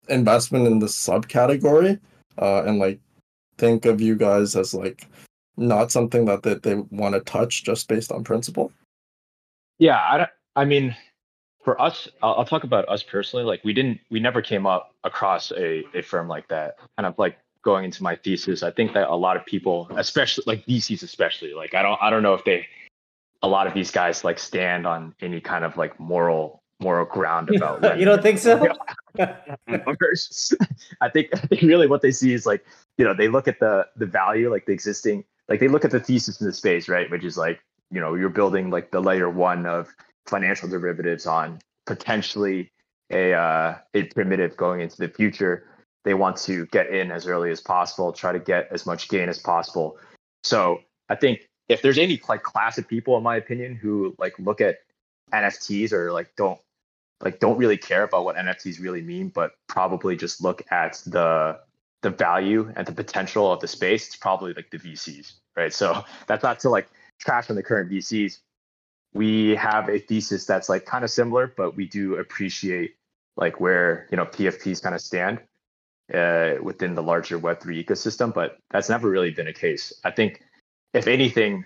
investment 0.09 0.67
in 0.67 0.79
this 0.79 0.95
subcategory, 0.95 1.99
uh, 2.39 2.63
and 2.65 2.79
like 2.79 3.01
think 3.59 3.87
of 3.87 4.01
you 4.01 4.17
guys 4.17 4.57
as 4.57 4.75
like 4.75 5.09
not 5.57 5.93
something 5.93 6.25
that 6.27 6.43
they, 6.43 6.55
they 6.55 6.75
want 6.91 7.15
to 7.15 7.21
touch 7.21 7.65
just 7.65 7.89
based 7.89 8.11
on 8.11 8.25
principle? 8.25 8.73
Yeah, 9.79 9.97
I, 9.97 10.29
I 10.57 10.65
mean, 10.65 10.97
for 11.65 11.81
us, 11.81 12.09
I'll, 12.23 12.35
I'll, 12.35 12.45
talk 12.45 12.65
about 12.65 12.89
us 12.89 13.03
personally. 13.03 13.45
Like 13.45 13.63
we 13.65 13.73
didn't, 13.73 14.01
we 14.11 14.21
never 14.21 14.43
came 14.43 14.67
up 14.67 14.95
across 15.05 15.51
a, 15.53 15.85
a 15.95 16.03
firm 16.03 16.29
like 16.29 16.49
that. 16.49 16.77
Kind 16.97 17.07
of 17.07 17.19
like 17.19 17.39
going 17.63 17.85
into 17.85 18.03
my 18.03 18.17
thesis, 18.17 18.63
I 18.63 18.71
think 18.71 18.93
that 18.95 19.09
a 19.09 19.15
lot 19.15 19.37
of 19.37 19.47
people, 19.47 19.89
especially 19.97 20.45
like 20.47 20.67
VCs, 20.67 21.03
especially 21.03 21.55
like 21.55 21.75
I 21.75 21.83
don't, 21.83 21.99
I 22.03 22.11
don't 22.11 22.23
know 22.23 22.35
if 22.35 22.45
they, 22.45 22.67
a 23.43 23.49
lot 23.49 23.67
of 23.67 23.75
these 23.75 23.91
guys 23.91 24.25
like 24.25 24.39
stand 24.39 24.87
on 24.87 25.15
any 25.21 25.41
kind 25.41 25.65
of 25.65 25.77
like 25.77 25.99
moral 25.99 26.63
moral 26.83 27.07
ground 27.07 27.49
about. 27.55 27.99
you 27.99 28.05
don't 28.05 28.23
think 28.23 28.39
so? 28.39 28.67
I 29.19 31.09
think 31.13 31.29
I 31.33 31.47
think 31.47 31.63
really 31.63 31.87
what 31.87 32.03
they 32.03 32.13
see 32.13 32.33
is 32.33 32.47
like 32.47 32.65
you 32.97 33.05
know 33.05 33.15
they 33.15 33.29
look 33.29 33.47
at 33.47 33.61
the 33.61 33.87
the 33.97 34.07
value 34.07 34.51
like 34.51 34.65
the 34.67 34.73
existing 34.73 35.25
like 35.49 35.61
they 35.61 35.69
look 35.69 35.85
at 35.85 35.91
the 35.91 36.01
thesis 36.01 36.41
in 36.41 36.47
the 36.47 36.53
space 36.53 36.89
right? 36.89 37.11
Which 37.11 37.25
is 37.25 37.37
like 37.37 37.61
you 37.91 38.01
know 38.01 38.15
you're 38.15 38.29
building 38.29 38.71
like 38.71 38.91
the 38.91 39.01
layer 39.01 39.31
one 39.31 39.67
of 39.67 39.89
financial 40.27 40.69
derivatives 40.69 41.27
on 41.27 41.59
potentially 41.87 42.71
a 43.11 43.35
uh, 43.35 43.77
a 43.95 44.05
primitive 44.05 44.57
going 44.57 44.81
into 44.81 44.97
the 44.97 45.09
future. 45.09 45.69
They 46.05 46.15
want 46.15 46.37
to 46.39 46.67
get 46.67 46.89
in 46.89 47.13
as 47.13 47.27
early 47.27 47.51
as 47.51 47.61
possible 47.61 48.13
try 48.13 48.33
to 48.33 48.41
get 48.41 48.69
as 48.73 48.87
much 48.87 49.09
gain 49.09 49.29
as 49.29 49.39
possible. 49.39 49.99
So 50.43 50.81
i 51.13 51.15
think 51.15 51.49
if 51.69 51.83
there's 51.83 51.99
any 51.99 52.21
like 52.29 52.43
class 52.43 52.79
of 52.79 52.89
people 52.89 53.17
in 53.17 53.23
my 53.23 53.37
opinion 53.37 53.75
who 53.75 54.15
like 54.19 54.35
look 54.39 54.61
at 54.61 54.79
nfts 55.33 55.93
or 55.93 56.13
like 56.13 56.35
don't 56.37 56.59
like 57.21 57.39
don't 57.39 57.59
really 57.59 57.77
care 57.77 58.03
about 58.03 58.25
what 58.25 58.37
nfts 58.37 58.81
really 58.81 59.03
mean 59.03 59.29
but 59.29 59.53
probably 59.69 60.17
just 60.17 60.43
look 60.43 60.63
at 60.71 61.01
the 61.07 61.59
the 62.03 62.11
value 62.11 62.73
and 62.77 62.87
the 62.87 62.93
potential 62.93 63.51
of 63.51 63.61
the 63.61 63.69
space, 63.69 64.09
it's 64.09 64.17
probably 64.17 64.53
like 64.55 64.71
the 64.71 64.79
VCs, 64.79 65.33
right? 65.57 65.73
So 65.73 66.05
that's 66.27 66.43
not 66.43 66.61
to 66.61 66.71
like 66.71 66.89
trash 67.19 67.49
on 67.49 67.57
the 67.57 67.63
current 67.63 67.91
VCs. 67.91 68.39
We 69.15 69.55
have 69.57 69.89
a 69.89 69.99
thesis 69.99 70.45
that's 70.45 70.69
like 70.69 70.85
kind 70.85 71.05
of 71.05 71.11
similar, 71.11 71.53
but 71.57 71.77
we 71.77 71.87
do 71.87 72.17
appreciate 72.17 72.97
like 73.37 73.61
where 73.61 74.09
you 74.11 74.17
know 74.17 74.27
PFPs 74.27 74.83
kind 74.83 74.95
of 74.95 75.01
stand 75.01 75.41
uh, 76.13 76.55
within 76.63 76.95
the 76.95 77.03
larger 77.03 77.39
Web3 77.39 77.85
ecosystem, 77.85 78.35
but 78.35 78.59
that's 78.71 78.89
never 78.89 79.09
really 79.09 79.31
been 79.31 79.47
a 79.47 79.53
case. 79.53 79.93
I 80.05 80.11
think 80.11 80.43
if 80.93 81.07
anything, 81.07 81.65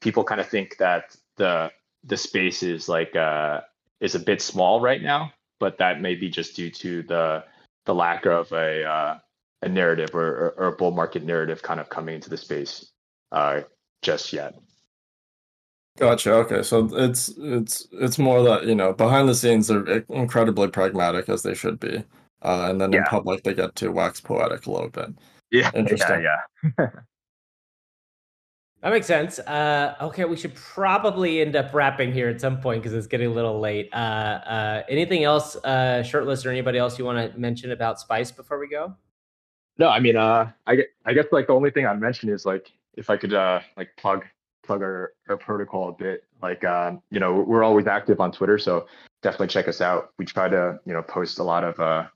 people 0.00 0.24
kind 0.24 0.40
of 0.40 0.48
think 0.48 0.76
that 0.78 1.16
the 1.36 1.72
the 2.04 2.16
space 2.16 2.62
is 2.62 2.88
like 2.88 3.16
uh, 3.16 3.62
is 4.00 4.14
a 4.14 4.20
bit 4.20 4.42
small 4.42 4.80
right 4.80 5.02
now, 5.02 5.32
but 5.58 5.78
that 5.78 6.00
may 6.00 6.14
be 6.14 6.28
just 6.28 6.56
due 6.56 6.70
to 6.70 7.02
the 7.04 7.44
the 7.86 7.94
lack 7.94 8.26
of 8.26 8.52
a 8.52 8.84
uh, 8.84 9.18
a 9.62 9.68
narrative 9.68 10.14
or, 10.14 10.26
or, 10.26 10.54
or, 10.56 10.66
a 10.68 10.72
bull 10.72 10.92
market 10.92 11.24
narrative 11.24 11.62
kind 11.62 11.80
of 11.80 11.88
coming 11.88 12.14
into 12.14 12.30
the 12.30 12.36
space 12.36 12.92
uh, 13.32 13.60
just 14.02 14.32
yet. 14.32 14.54
Gotcha. 15.98 16.32
Okay, 16.32 16.62
so 16.62 16.88
it's 16.92 17.28
it's 17.38 17.88
it's 17.92 18.18
more 18.18 18.42
that 18.44 18.66
you 18.66 18.74
know 18.74 18.92
behind 18.92 19.28
the 19.28 19.34
scenes 19.34 19.66
they're 19.66 20.04
incredibly 20.10 20.68
pragmatic 20.68 21.28
as 21.28 21.42
they 21.42 21.54
should 21.54 21.80
be, 21.80 22.04
uh, 22.42 22.68
and 22.70 22.80
then 22.80 22.92
yeah. 22.92 23.00
in 23.00 23.04
public 23.04 23.42
they 23.42 23.52
get 23.52 23.74
to 23.76 23.90
wax 23.90 24.20
poetic 24.20 24.66
a 24.66 24.70
little 24.70 24.90
bit. 24.90 25.08
Yeah, 25.50 25.72
interesting. 25.74 26.22
Yeah, 26.22 26.36
yeah. 26.62 26.86
that 28.82 28.90
makes 28.90 29.08
sense. 29.08 29.40
Uh, 29.40 29.96
okay, 30.00 30.24
we 30.24 30.36
should 30.36 30.54
probably 30.54 31.40
end 31.40 31.56
up 31.56 31.74
wrapping 31.74 32.12
here 32.12 32.28
at 32.28 32.40
some 32.40 32.60
point 32.60 32.80
because 32.80 32.96
it's 32.96 33.08
getting 33.08 33.26
a 33.26 33.34
little 33.34 33.58
late. 33.58 33.88
Uh, 33.92 33.96
uh, 33.96 34.82
anything 34.88 35.24
else, 35.24 35.56
uh, 35.56 36.04
shirtless, 36.04 36.46
or 36.46 36.50
anybody 36.50 36.78
else 36.78 36.96
you 36.96 37.04
want 37.04 37.32
to 37.32 37.36
mention 37.36 37.72
about 37.72 37.98
Spice 37.98 38.30
before 38.30 38.60
we 38.60 38.68
go? 38.68 38.94
No, 39.78 39.88
I 39.88 40.00
mean, 40.00 40.16
uh, 40.16 40.50
I 40.66 40.84
I 41.04 41.12
guess 41.12 41.26
like 41.32 41.46
the 41.46 41.54
only 41.54 41.70
thing 41.70 41.86
I'd 41.86 42.00
mention 42.00 42.28
is 42.28 42.44
like 42.44 42.70
if 42.94 43.10
I 43.10 43.16
could 43.16 43.32
uh 43.32 43.60
like 43.76 43.90
plug 43.96 44.24
plug 44.68 44.82
our, 44.82 45.12
our 45.28 45.36
protocol 45.36 45.88
a 45.88 45.92
bit. 45.92 46.24
Like 46.42 46.64
um, 46.64 47.02
you 47.10 47.18
know, 47.18 47.40
we're 47.40 47.64
always 47.64 47.86
active 47.86 48.20
on 48.20 48.30
Twitter, 48.30 48.58
so 48.58 48.86
definitely 49.22 49.48
check 49.48 49.66
us 49.66 49.80
out. 49.80 50.10
We 50.18 50.24
try 50.24 50.48
to 50.48 50.78
you 50.84 50.92
know 50.92 51.02
post 51.02 51.38
a 51.38 51.42
lot 51.42 51.64
of 51.64 51.80
uh 51.80 52.06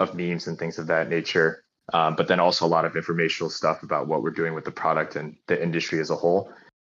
of 0.00 0.14
memes 0.14 0.46
and 0.46 0.58
things 0.58 0.78
of 0.78 0.86
that 0.88 1.08
nature. 1.08 1.64
Um, 1.92 2.16
but 2.16 2.28
then 2.28 2.40
also 2.40 2.64
a 2.64 2.68
lot 2.68 2.84
of 2.84 2.96
informational 2.96 3.50
stuff 3.50 3.82
about 3.82 4.06
what 4.06 4.22
we're 4.22 4.30
doing 4.30 4.54
with 4.54 4.64
the 4.64 4.70
product 4.70 5.16
and 5.16 5.36
the 5.48 5.62
industry 5.62 6.00
as 6.00 6.10
a 6.10 6.16
whole. 6.16 6.50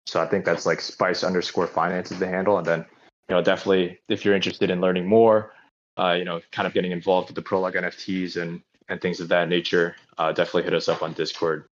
So 0.07 0.21
I 0.21 0.27
think 0.27 0.45
that's 0.45 0.67
like 0.67 0.81
spice 0.81 1.25
underscore 1.25 1.67
finance 1.67 2.13
is 2.13 2.19
the 2.19 2.29
handle. 2.29 2.59
And 2.59 2.67
then, 2.67 2.85
you 3.29 3.35
know, 3.35 3.43
definitely 3.43 3.99
if 4.11 4.25
you're 4.25 4.35
interested 4.35 4.71
in 4.71 4.83
learning 4.83 5.07
more, 5.07 5.55
uh, 5.99 6.13
you 6.13 6.27
know, 6.27 6.43
kind 6.53 6.67
of 6.67 6.75
getting 6.75 6.93
involved 6.93 7.29
with 7.29 7.35
the 7.35 7.43
Prologue 7.43 7.75
NFTs 7.75 8.41
and 8.41 8.61
and 8.89 9.01
things 9.01 9.21
of 9.21 9.29
that 9.29 9.49
nature, 9.49 9.97
uh, 10.19 10.33
definitely 10.33 10.65
hit 10.65 10.75
us 10.75 10.89
up 10.89 11.03
on 11.03 11.13
Discord. 11.13 11.65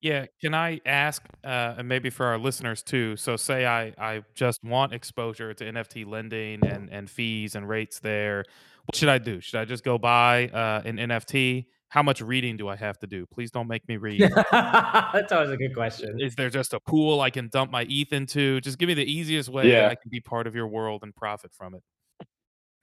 Yeah, 0.00 0.26
can 0.40 0.52
I 0.52 0.80
ask, 0.84 1.22
uh, 1.44 1.74
and 1.78 1.88
maybe 1.88 2.10
for 2.10 2.26
our 2.26 2.38
listeners 2.38 2.82
too? 2.82 3.16
So, 3.16 3.36
say 3.36 3.66
I 3.66 3.94
I 3.98 4.24
just 4.34 4.64
want 4.64 4.92
exposure 4.92 5.54
to 5.54 5.64
NFT 5.64 6.06
lending 6.06 6.66
and 6.66 6.90
and 6.90 7.08
fees 7.08 7.54
and 7.54 7.68
rates 7.68 8.00
there. 8.00 8.44
What 8.86 8.96
should 8.96 9.08
I 9.08 9.18
do? 9.18 9.40
Should 9.40 9.60
I 9.60 9.64
just 9.64 9.84
go 9.84 9.98
buy 9.98 10.48
uh, 10.48 10.82
an 10.84 10.96
NFT, 10.96 11.66
how 11.92 12.02
much 12.02 12.22
reading 12.22 12.56
do 12.56 12.68
I 12.68 12.76
have 12.76 12.98
to 13.00 13.06
do? 13.06 13.26
Please 13.26 13.50
don't 13.50 13.68
make 13.68 13.86
me 13.86 13.98
read. 13.98 14.22
That's 14.50 15.30
always 15.30 15.50
a 15.50 15.58
good 15.58 15.74
question. 15.74 16.18
Is 16.22 16.34
there 16.34 16.48
just 16.48 16.72
a 16.72 16.80
pool 16.80 17.20
I 17.20 17.28
can 17.28 17.48
dump 17.48 17.70
my 17.70 17.86
ETH 17.86 18.14
into? 18.14 18.62
Just 18.62 18.78
give 18.78 18.86
me 18.86 18.94
the 18.94 19.04
easiest 19.04 19.50
way 19.50 19.70
yeah. 19.70 19.88
I 19.88 19.94
can 19.94 20.08
be 20.10 20.18
part 20.18 20.46
of 20.46 20.54
your 20.54 20.66
world 20.66 21.02
and 21.02 21.14
profit 21.14 21.52
from 21.52 21.74
it. 21.74 21.82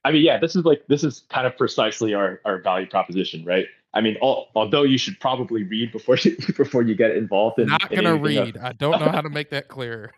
I 0.05 0.11
mean, 0.11 0.23
yeah, 0.23 0.39
this 0.39 0.55
is 0.55 0.65
like 0.65 0.85
this 0.87 1.03
is 1.03 1.23
kind 1.29 1.45
of 1.45 1.57
precisely 1.57 2.13
our 2.13 2.41
our 2.45 2.61
value 2.61 2.87
proposition, 2.87 3.43
right? 3.45 3.65
I 3.91 4.01
mean, 4.01 4.17
all, 4.21 4.49
although 4.55 4.83
you 4.83 4.99
should 4.99 5.19
probably 5.19 5.63
read 5.63 5.91
before 5.91 6.15
you 6.17 6.37
before 6.57 6.83
you 6.83 6.95
get 6.95 7.11
involved 7.11 7.59
in. 7.59 7.67
Not 7.67 7.89
gonna 7.89 8.15
read. 8.15 8.57
I 8.57 8.73
don't 8.73 8.99
know 8.99 9.09
how 9.09 9.21
to 9.21 9.29
make 9.39 9.49
that 9.49 9.67
clear. 9.67 10.13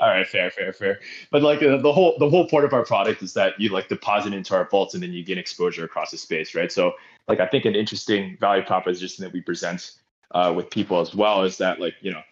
all 0.00 0.08
right, 0.08 0.26
fair, 0.26 0.50
fair, 0.50 0.72
fair. 0.72 1.00
But 1.30 1.42
like 1.42 1.62
uh, 1.62 1.78
the 1.78 1.92
whole 1.92 2.16
the 2.18 2.30
whole 2.30 2.48
point 2.48 2.64
of 2.64 2.72
our 2.72 2.84
product 2.84 3.22
is 3.22 3.34
that 3.34 3.60
you 3.60 3.70
like 3.70 3.88
deposit 3.88 4.32
into 4.32 4.54
our 4.54 4.68
vaults 4.68 4.94
and 4.94 5.02
then 5.02 5.12
you 5.12 5.24
gain 5.24 5.38
exposure 5.38 5.84
across 5.84 6.12
the 6.12 6.18
space, 6.18 6.54
right? 6.54 6.70
So 6.70 6.92
like 7.26 7.40
I 7.40 7.46
think 7.46 7.64
an 7.64 7.74
interesting 7.74 8.36
value 8.40 8.62
proposition 8.64 9.24
that 9.24 9.32
we 9.32 9.40
present 9.40 9.92
uh, 10.30 10.52
with 10.54 10.70
people 10.70 11.00
as 11.00 11.14
well 11.14 11.42
is 11.42 11.58
that 11.58 11.80
like 11.80 11.94
you 12.00 12.12
know 12.12 12.22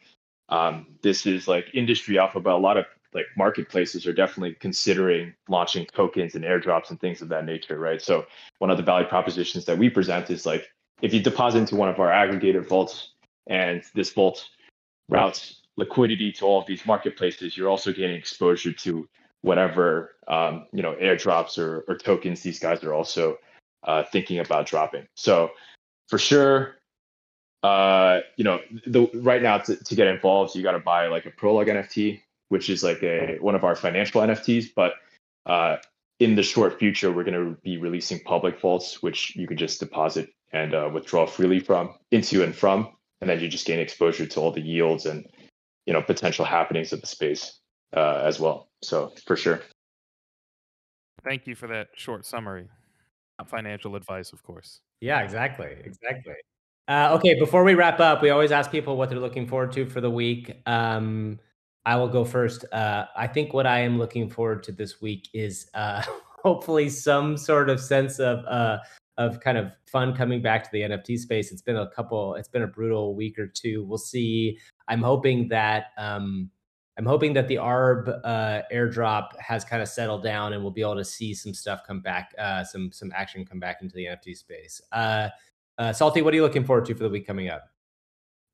um, 0.48 0.86
this 1.02 1.26
is 1.26 1.48
like 1.48 1.66
industry 1.74 2.18
alpha, 2.18 2.38
but 2.38 2.52
a 2.52 2.56
lot 2.56 2.76
of 2.76 2.86
like 3.14 3.26
marketplaces 3.36 4.06
are 4.06 4.12
definitely 4.12 4.56
considering 4.60 5.34
launching 5.48 5.86
tokens 5.86 6.34
and 6.34 6.44
airdrops 6.44 6.90
and 6.90 7.00
things 7.00 7.22
of 7.22 7.28
that 7.28 7.44
nature, 7.44 7.78
right? 7.78 8.00
So 8.00 8.26
one 8.58 8.70
of 8.70 8.76
the 8.76 8.82
value 8.82 9.06
propositions 9.06 9.64
that 9.66 9.78
we 9.78 9.88
present 9.88 10.30
is 10.30 10.46
like 10.46 10.68
if 11.02 11.12
you 11.12 11.20
deposit 11.20 11.58
into 11.58 11.76
one 11.76 11.88
of 11.88 11.98
our 11.98 12.10
aggregated 12.10 12.68
vaults 12.68 13.10
and 13.46 13.82
this 13.94 14.12
vault 14.12 14.48
routes 15.08 15.62
liquidity 15.76 16.32
to 16.32 16.44
all 16.44 16.60
of 16.60 16.66
these 16.66 16.84
marketplaces, 16.86 17.56
you're 17.56 17.68
also 17.68 17.92
getting 17.92 18.16
exposure 18.16 18.72
to 18.72 19.08
whatever 19.42 20.16
um, 20.28 20.66
you 20.72 20.82
know 20.82 20.94
airdrops 21.00 21.58
or, 21.58 21.84
or 21.88 21.96
tokens 21.96 22.42
these 22.42 22.58
guys 22.58 22.82
are 22.82 22.94
also 22.94 23.38
uh, 23.84 24.02
thinking 24.04 24.38
about 24.40 24.66
dropping. 24.66 25.06
So 25.14 25.50
for 26.08 26.18
sure, 26.18 26.76
uh, 27.62 28.20
you 28.36 28.44
know, 28.44 28.60
the 28.86 29.08
right 29.14 29.42
now 29.42 29.58
to, 29.58 29.76
to 29.76 29.94
get 29.94 30.06
involved, 30.06 30.54
you 30.54 30.62
got 30.62 30.72
to 30.72 30.78
buy 30.78 31.08
like 31.08 31.26
a 31.26 31.30
Prologue 31.30 31.68
NFT, 31.68 32.20
which 32.48 32.70
is 32.70 32.82
like 32.82 33.02
a 33.02 33.38
one 33.40 33.54
of 33.54 33.64
our 33.64 33.76
financial 33.76 34.20
NFTs. 34.20 34.66
But 34.74 34.94
uh, 35.46 35.76
in 36.18 36.34
the 36.34 36.42
short 36.42 36.78
future, 36.78 37.12
we're 37.12 37.24
going 37.24 37.54
to 37.54 37.60
be 37.62 37.78
releasing 37.78 38.20
public 38.20 38.60
vaults, 38.60 39.02
which 39.02 39.34
you 39.36 39.46
can 39.46 39.56
just 39.56 39.80
deposit 39.80 40.30
and 40.52 40.74
uh, 40.74 40.88
withdraw 40.92 41.26
freely 41.26 41.60
from, 41.60 41.94
into 42.10 42.42
and 42.42 42.54
from, 42.54 42.88
and 43.20 43.28
then 43.28 43.40
you 43.40 43.48
just 43.48 43.66
gain 43.66 43.80
exposure 43.80 44.26
to 44.26 44.40
all 44.40 44.52
the 44.52 44.60
yields 44.60 45.06
and 45.06 45.26
you 45.86 45.92
know 45.92 46.02
potential 46.02 46.44
happenings 46.44 46.92
of 46.92 47.00
the 47.00 47.06
space 47.06 47.58
uh, 47.94 48.22
as 48.24 48.40
well. 48.40 48.68
So 48.82 49.12
for 49.26 49.36
sure. 49.36 49.60
Thank 51.24 51.46
you 51.46 51.54
for 51.54 51.66
that 51.68 51.88
short 51.96 52.24
summary. 52.24 52.68
Not 53.38 53.50
financial 53.50 53.96
advice, 53.96 54.32
of 54.32 54.42
course. 54.42 54.80
Yeah, 55.00 55.20
exactly, 55.20 55.76
exactly. 55.84 56.34
Uh, 56.88 57.10
okay, 57.14 57.34
before 57.38 57.64
we 57.64 57.74
wrap 57.74 57.98
up, 57.98 58.22
we 58.22 58.30
always 58.30 58.52
ask 58.52 58.70
people 58.70 58.96
what 58.96 59.10
they're 59.10 59.18
looking 59.18 59.46
forward 59.46 59.72
to 59.72 59.86
for 59.86 60.00
the 60.00 60.10
week. 60.10 60.56
Um, 60.66 61.40
I 61.86 61.94
will 61.94 62.08
go 62.08 62.24
first. 62.24 62.64
Uh, 62.72 63.06
I 63.16 63.28
think 63.28 63.54
what 63.54 63.64
I 63.64 63.78
am 63.78 63.96
looking 63.96 64.28
forward 64.28 64.64
to 64.64 64.72
this 64.72 65.00
week 65.00 65.28
is 65.32 65.70
uh, 65.72 66.02
hopefully 66.42 66.90
some 66.90 67.36
sort 67.36 67.70
of 67.70 67.80
sense 67.80 68.18
of 68.18 68.44
uh, 68.44 68.78
of 69.18 69.40
kind 69.40 69.56
of 69.56 69.72
fun 69.86 70.14
coming 70.14 70.42
back 70.42 70.64
to 70.64 70.70
the 70.72 70.80
NFT 70.80 71.16
space. 71.18 71.52
It's 71.52 71.62
been 71.62 71.76
a 71.76 71.88
couple. 71.88 72.34
It's 72.34 72.48
been 72.48 72.64
a 72.64 72.66
brutal 72.66 73.14
week 73.14 73.38
or 73.38 73.46
two. 73.46 73.84
We'll 73.84 73.98
see. 73.98 74.58
I'm 74.88 75.00
hoping 75.00 75.46
that 75.48 75.86
um, 75.96 76.50
I'm 76.98 77.06
hoping 77.06 77.32
that 77.34 77.46
the 77.46 77.56
ARB 77.56 78.20
uh, 78.24 78.62
airdrop 78.72 79.38
has 79.38 79.64
kind 79.64 79.80
of 79.80 79.88
settled 79.88 80.24
down, 80.24 80.54
and 80.54 80.62
we'll 80.62 80.72
be 80.72 80.82
able 80.82 80.96
to 80.96 81.04
see 81.04 81.34
some 81.34 81.54
stuff 81.54 81.82
come 81.86 82.00
back, 82.00 82.34
uh, 82.36 82.64
some 82.64 82.90
some 82.90 83.12
action 83.14 83.44
come 83.44 83.60
back 83.60 83.78
into 83.80 83.94
the 83.94 84.06
NFT 84.06 84.36
space. 84.36 84.80
Uh, 84.90 85.28
uh, 85.78 85.92
Salty, 85.92 86.20
what 86.20 86.34
are 86.34 86.36
you 86.36 86.42
looking 86.42 86.64
forward 86.64 86.84
to 86.86 86.94
for 86.94 87.04
the 87.04 87.10
week 87.10 87.28
coming 87.28 87.48
up? 87.48 87.68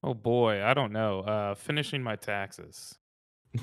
Oh 0.02 0.12
boy, 0.12 0.62
I 0.62 0.74
don't 0.74 0.92
know. 0.92 1.20
Uh, 1.20 1.54
finishing 1.54 2.02
my 2.02 2.16
taxes. 2.16 2.98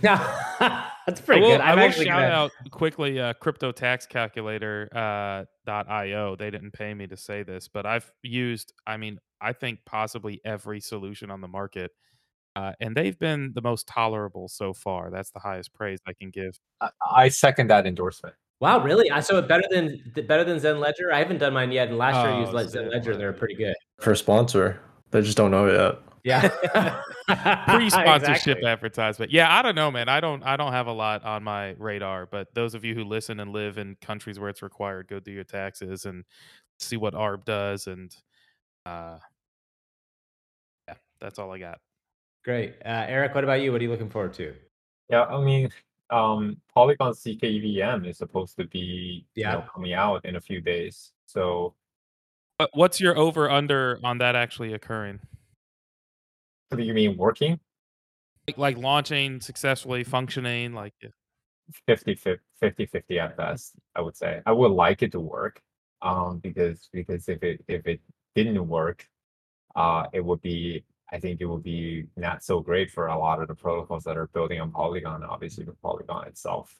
Yeah 0.01 0.85
that's 1.09 1.21
pretty 1.21 1.41
I 1.41 1.43
will, 1.43 1.51
good. 1.51 1.61
I'm 1.61 1.79
I 1.79 1.85
will 1.85 1.91
shout 1.91 2.05
gonna... 2.05 2.27
out 2.27 2.51
quickly 2.71 3.19
uh, 3.19 3.33
crypto 3.33 3.71
tax 3.71 4.05
calculator 4.05 4.89
uh, 4.93 5.45
.io. 5.67 6.35
They 6.35 6.51
didn't 6.51 6.71
pay 6.71 6.93
me 6.93 7.07
to 7.07 7.17
say 7.17 7.43
this, 7.43 7.67
but 7.67 7.85
I've 7.85 8.11
used. 8.21 8.73
I 8.85 8.97
mean, 8.97 9.19
I 9.41 9.53
think 9.53 9.79
possibly 9.85 10.39
every 10.45 10.79
solution 10.79 11.31
on 11.31 11.41
the 11.41 11.47
market, 11.47 11.91
uh, 12.55 12.73
and 12.79 12.95
they've 12.95 13.17
been 13.17 13.51
the 13.55 13.61
most 13.61 13.87
tolerable 13.87 14.47
so 14.47 14.73
far. 14.73 15.09
That's 15.09 15.31
the 15.31 15.39
highest 15.39 15.73
praise 15.73 15.99
I 16.07 16.13
can 16.13 16.29
give. 16.29 16.59
I, 16.81 16.89
I 17.11 17.29
second 17.29 17.67
that 17.67 17.87
endorsement. 17.87 18.35
Wow, 18.59 18.83
really? 18.83 19.09
I 19.09 19.21
so 19.21 19.41
better 19.41 19.63
than 19.71 19.99
better 20.27 20.43
than 20.43 20.59
ZenLedger. 20.59 21.11
I 21.11 21.19
haven't 21.19 21.39
done 21.39 21.53
mine 21.53 21.71
yet, 21.71 21.87
and 21.87 21.97
last 21.97 22.17
oh, 22.17 22.23
year 22.23 22.33
I 22.33 22.39
used 22.41 22.75
oh, 22.75 22.79
ZenLedger. 22.79 23.17
They're 23.17 23.33
pretty 23.33 23.55
good 23.55 23.75
for 23.99 24.11
a 24.11 24.17
sponsor. 24.17 24.79
They 25.11 25.21
just 25.21 25.37
don't 25.37 25.51
know 25.51 25.65
yet. 25.65 26.08
Yeah. 26.23 26.49
Pre-sponsorship 27.67 28.57
exactly. 28.57 28.65
advertisement. 28.65 29.31
Yeah, 29.31 29.55
I 29.55 29.61
don't 29.61 29.75
know, 29.75 29.91
man. 29.91 30.09
I 30.09 30.19
don't 30.19 30.43
I 30.43 30.57
don't 30.57 30.71
have 30.71 30.87
a 30.87 30.91
lot 30.91 31.23
on 31.23 31.43
my 31.43 31.75
radar, 31.77 32.25
but 32.25 32.53
those 32.53 32.75
of 32.75 32.83
you 32.83 32.95
who 32.95 33.03
listen 33.03 33.39
and 33.39 33.51
live 33.51 33.77
in 33.77 33.95
countries 34.01 34.39
where 34.39 34.49
it's 34.49 34.61
required, 34.61 35.07
go 35.07 35.19
do 35.19 35.31
your 35.31 35.43
taxes 35.43 36.05
and 36.05 36.25
see 36.79 36.97
what 36.97 37.13
ARB 37.13 37.45
does 37.45 37.87
and 37.87 38.15
uh 38.85 39.17
yeah, 40.87 40.95
that's 41.19 41.39
all 41.39 41.51
I 41.51 41.59
got. 41.59 41.79
Great. 42.43 42.75
Uh, 42.85 43.05
Eric, 43.07 43.35
what 43.35 43.43
about 43.43 43.61
you? 43.61 43.71
What 43.71 43.81
are 43.81 43.83
you 43.83 43.91
looking 43.91 44.09
forward 44.09 44.33
to? 44.35 44.55
Yeah, 45.09 45.25
I 45.25 45.41
mean, 45.41 45.69
um 46.09 46.57
Polygon 46.73 47.13
zkEVM 47.13 48.07
is 48.07 48.17
supposed 48.17 48.57
to 48.57 48.65
be 48.65 49.25
yeah. 49.35 49.51
you 49.51 49.57
know, 49.59 49.65
coming 49.71 49.93
out 49.93 50.25
in 50.25 50.35
a 50.35 50.41
few 50.41 50.61
days. 50.61 51.11
So 51.25 51.75
but 52.59 52.69
what's 52.73 52.99
your 52.99 53.17
over 53.17 53.49
under 53.49 53.99
on 54.03 54.17
that 54.17 54.35
actually 54.35 54.73
occurring? 54.73 55.21
Do 56.71 56.83
you 56.83 56.93
mean 56.93 57.17
working? 57.17 57.59
Like, 58.47 58.57
like 58.57 58.77
launching 58.77 59.41
successfully, 59.41 60.03
functioning, 60.03 60.73
like 60.73 60.93
50, 61.87 62.15
50 62.59 62.85
50 62.85 63.19
at 63.19 63.37
best, 63.37 63.73
I 63.95 64.01
would 64.01 64.15
say. 64.15 64.41
I 64.45 64.51
would 64.51 64.71
like 64.71 65.01
it 65.01 65.11
to 65.13 65.19
work. 65.19 65.61
Um, 66.01 66.39
because 66.39 66.87
because 66.93 67.27
if 67.27 67.43
it 67.43 67.63
if 67.67 67.85
it 67.85 67.99
didn't 68.33 68.67
work, 68.67 69.05
uh, 69.75 70.05
it 70.13 70.23
would 70.23 70.41
be 70.41 70.85
I 71.11 71.19
think 71.19 71.41
it 71.41 71.45
would 71.45 71.63
be 71.63 72.05
not 72.15 72.43
so 72.43 72.61
great 72.61 72.91
for 72.91 73.07
a 73.07 73.17
lot 73.17 73.41
of 73.41 73.47
the 73.47 73.55
protocols 73.55 74.03
that 74.05 74.17
are 74.17 74.27
building 74.27 74.61
on 74.61 74.71
Polygon, 74.71 75.23
obviously 75.23 75.65
for 75.65 75.75
Polygon 75.81 76.27
itself. 76.27 76.75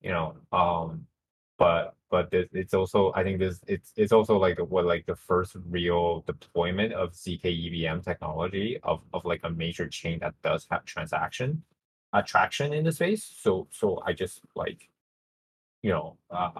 You 0.00 0.10
know, 0.10 0.36
um, 0.52 1.06
but 1.58 1.94
but 2.10 2.28
it's 2.32 2.74
also 2.74 3.12
I 3.14 3.22
think 3.22 3.38
this 3.38 3.60
it's 3.66 3.92
it's 3.96 4.12
also 4.12 4.36
like 4.38 4.58
what 4.58 4.84
like 4.84 5.06
the 5.06 5.16
first 5.16 5.56
real 5.68 6.22
deployment 6.26 6.92
of 6.92 7.12
zk 7.12 7.44
EVM 7.44 8.00
technology 8.00 8.78
of 8.82 9.02
of 9.12 9.24
like 9.24 9.40
a 9.44 9.50
major 9.50 9.88
chain 9.88 10.18
that 10.20 10.34
does 10.42 10.66
have 10.70 10.84
transaction 10.84 11.62
attraction 12.12 12.72
in 12.72 12.84
the 12.84 12.92
space. 12.92 13.34
So 13.40 13.68
so 13.70 14.02
I 14.04 14.12
just 14.12 14.40
like 14.54 14.88
you 15.82 15.90
know 15.90 16.16
uh, 16.30 16.50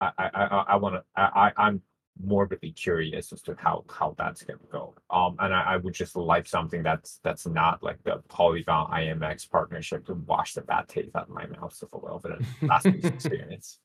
I 0.00 0.10
I 0.18 0.30
I, 0.34 0.64
I 0.68 0.76
want 0.76 0.96
to 0.96 1.04
I 1.16 1.52
I'm 1.56 1.82
morbidly 2.22 2.72
curious 2.72 3.32
as 3.32 3.42
to 3.42 3.56
how 3.58 3.84
how 3.88 4.14
that's 4.18 4.42
gonna 4.42 4.58
go. 4.70 4.94
Um, 5.10 5.36
and 5.38 5.54
I, 5.54 5.62
I 5.62 5.76
would 5.76 5.94
just 5.94 6.16
like 6.16 6.46
something 6.46 6.82
that's 6.82 7.20
that's 7.22 7.46
not 7.46 7.82
like 7.82 8.02
the 8.04 8.22
Polygon 8.28 8.90
IMX 8.90 9.48
partnership 9.48 10.06
to 10.06 10.14
wash 10.14 10.54
the 10.54 10.62
bad 10.62 10.88
taste 10.88 11.14
out 11.14 11.28
of 11.28 11.30
my 11.30 11.46
mouth 11.46 11.80
of 11.82 11.92
a 11.92 11.98
little 12.04 12.18
bit 12.18 12.32
of 12.32 12.46
last 12.62 12.84
week's 12.86 13.06
experience. 13.06 13.78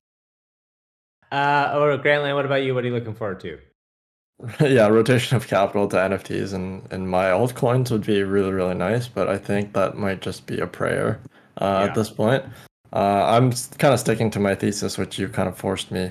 Uh, 1.31 1.73
or 1.75 1.97
Grantland, 1.97 2.35
what 2.35 2.45
about 2.45 2.63
you? 2.63 2.73
What 2.73 2.83
are 2.83 2.87
you 2.87 2.93
looking 2.93 3.15
forward 3.15 3.39
to? 3.41 3.59
yeah, 4.59 4.87
rotation 4.87 5.35
of 5.35 5.47
capital 5.47 5.87
to 5.87 5.95
NFTs 5.95 6.53
and, 6.53 6.87
and 6.91 7.09
my 7.09 7.25
altcoins 7.25 7.89
would 7.91 8.05
be 8.05 8.23
really, 8.23 8.51
really 8.51 8.75
nice, 8.75 9.07
but 9.07 9.27
I 9.27 9.37
think 9.37 9.73
that 9.73 9.97
might 9.97 10.21
just 10.21 10.45
be 10.45 10.59
a 10.59 10.67
prayer 10.67 11.19
uh, 11.57 11.81
yeah. 11.81 11.89
at 11.89 11.95
this 11.95 12.09
point. 12.09 12.43
Uh, 12.93 13.25
I'm 13.25 13.51
kind 13.51 13.93
of 13.93 13.99
sticking 13.99 14.29
to 14.31 14.39
my 14.39 14.55
thesis, 14.55 14.97
which 14.97 15.17
you 15.17 15.27
kind 15.27 15.49
of 15.49 15.57
forced 15.57 15.91
me 15.91 16.09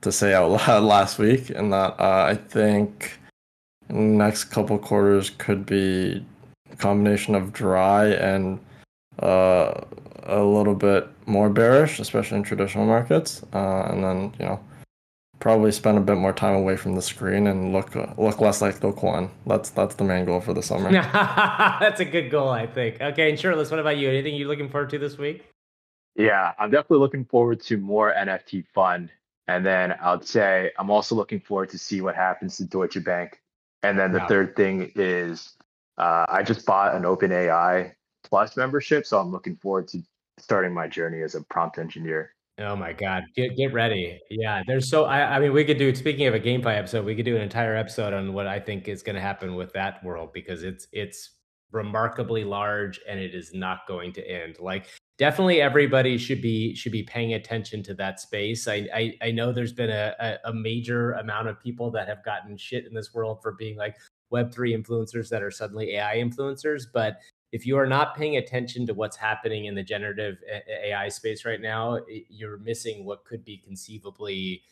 to 0.00 0.10
say 0.10 0.34
out 0.34 0.50
loud 0.68 0.82
last 0.82 1.18
week, 1.18 1.50
and 1.50 1.72
that 1.72 2.00
uh, 2.00 2.24
I 2.28 2.34
think 2.34 3.18
next 3.90 4.44
couple 4.44 4.78
quarters 4.78 5.30
could 5.30 5.66
be 5.66 6.24
a 6.70 6.76
combination 6.76 7.34
of 7.34 7.52
dry 7.52 8.06
and 8.06 8.58
uh, 9.18 9.82
a 10.30 10.42
little 10.42 10.74
bit 10.74 11.08
more 11.26 11.50
bearish, 11.50 11.98
especially 11.98 12.38
in 12.38 12.42
traditional 12.42 12.86
markets, 12.86 13.42
uh, 13.52 13.88
and 13.90 14.02
then 14.02 14.34
you 14.38 14.46
know 14.46 14.60
probably 15.40 15.72
spend 15.72 15.96
a 15.96 16.00
bit 16.02 16.16
more 16.16 16.34
time 16.34 16.54
away 16.54 16.76
from 16.76 16.94
the 16.94 17.02
screen 17.02 17.46
and 17.46 17.72
look 17.72 17.94
look 17.94 18.40
less 18.40 18.62
like 18.62 18.80
Do 18.80 18.92
Kwon. 18.92 19.30
That's 19.46 19.70
that's 19.70 19.94
the 19.96 20.04
main 20.04 20.24
goal 20.24 20.40
for 20.40 20.54
the 20.54 20.62
summer. 20.62 20.90
that's 21.80 22.00
a 22.00 22.04
good 22.04 22.30
goal, 22.30 22.48
I 22.48 22.66
think. 22.66 23.00
Okay, 23.00 23.30
and 23.30 23.38
Shirtless, 23.38 23.70
what 23.70 23.80
about 23.80 23.98
you? 23.98 24.08
Anything 24.08 24.34
you're 24.34 24.48
looking 24.48 24.68
forward 24.68 24.90
to 24.90 24.98
this 24.98 25.18
week? 25.18 25.44
Yeah, 26.16 26.52
I'm 26.58 26.70
definitely 26.70 26.98
looking 26.98 27.24
forward 27.24 27.60
to 27.62 27.76
more 27.76 28.12
NFT 28.12 28.66
fun. 28.74 29.10
And 29.48 29.66
then 29.66 29.92
I'd 29.92 30.24
say 30.24 30.70
I'm 30.78 30.90
also 30.90 31.14
looking 31.14 31.40
forward 31.40 31.70
to 31.70 31.78
see 31.78 32.00
what 32.00 32.14
happens 32.14 32.56
to 32.58 32.64
Deutsche 32.64 33.02
Bank. 33.02 33.40
And 33.82 33.98
then 33.98 34.12
the 34.12 34.18
yeah. 34.18 34.26
third 34.28 34.54
thing 34.54 34.92
is 34.94 35.54
uh, 35.98 36.26
I 36.28 36.42
just 36.42 36.66
bought 36.66 36.94
an 36.94 37.02
OpenAI 37.02 37.92
Plus 38.22 38.56
membership, 38.56 39.06
so 39.06 39.18
I'm 39.18 39.32
looking 39.32 39.56
forward 39.56 39.88
to 39.88 40.02
starting 40.40 40.72
my 40.72 40.88
journey 40.88 41.22
as 41.22 41.34
a 41.34 41.42
prompt 41.42 41.78
engineer 41.78 42.32
Oh 42.62 42.76
my 42.76 42.92
God, 42.92 43.24
get 43.34 43.56
get 43.56 43.72
ready! 43.72 44.20
Yeah, 44.28 44.62
there's 44.66 44.90
so 44.90 45.04
I, 45.04 45.36
I 45.36 45.40
mean 45.40 45.52
we 45.54 45.64
could 45.64 45.78
do. 45.78 45.94
Speaking 45.94 46.26
of 46.26 46.34
a 46.34 46.40
GameFi 46.40 46.76
episode, 46.76 47.06
we 47.06 47.14
could 47.14 47.24
do 47.24 47.34
an 47.34 47.42
entire 47.42 47.74
episode 47.74 48.12
on 48.12 48.34
what 48.34 48.46
I 48.46 48.60
think 48.60 48.86
is 48.86 49.02
going 49.02 49.16
to 49.16 49.22
happen 49.22 49.54
with 49.54 49.72
that 49.72 50.04
world 50.04 50.34
because 50.34 50.62
it's 50.62 50.86
it's 50.92 51.38
remarkably 51.72 52.44
large 52.44 53.00
and 53.08 53.18
it 53.18 53.34
is 53.34 53.54
not 53.54 53.86
going 53.88 54.12
to 54.12 54.30
end. 54.30 54.56
Like 54.60 54.88
definitely 55.16 55.62
everybody 55.62 56.18
should 56.18 56.42
be 56.42 56.74
should 56.74 56.92
be 56.92 57.02
paying 57.02 57.32
attention 57.32 57.82
to 57.84 57.94
that 57.94 58.20
space. 58.20 58.68
I 58.68 58.86
I, 58.94 59.14
I 59.22 59.30
know 59.30 59.52
there's 59.52 59.72
been 59.72 59.90
a, 59.90 60.38
a, 60.44 60.52
major 60.52 61.12
amount 61.12 61.48
of 61.48 61.58
people 61.60 61.90
that 61.92 62.08
have 62.08 62.22
gotten 62.24 62.58
shit 62.58 62.86
in 62.86 62.92
this 62.92 63.14
world 63.14 63.40
for 63.42 63.52
being 63.52 63.78
like 63.78 63.96
Web 64.28 64.52
three 64.52 64.76
influencers 64.76 65.30
that 65.30 65.42
are 65.42 65.50
suddenly 65.50 65.94
AI 65.94 66.16
influencers, 66.18 66.84
but 66.92 67.20
if 67.52 67.66
you 67.66 67.76
are 67.76 67.86
not 67.86 68.16
paying 68.16 68.36
attention 68.36 68.86
to 68.86 68.94
what's 68.94 69.16
happening 69.16 69.64
in 69.64 69.74
the 69.74 69.82
generative 69.82 70.38
AI 70.84 71.08
space 71.08 71.44
right 71.44 71.60
now, 71.60 71.98
you're 72.28 72.58
missing 72.58 73.04
what 73.04 73.24
could 73.24 73.44
be 73.44 73.58
conceivably, 73.58 74.62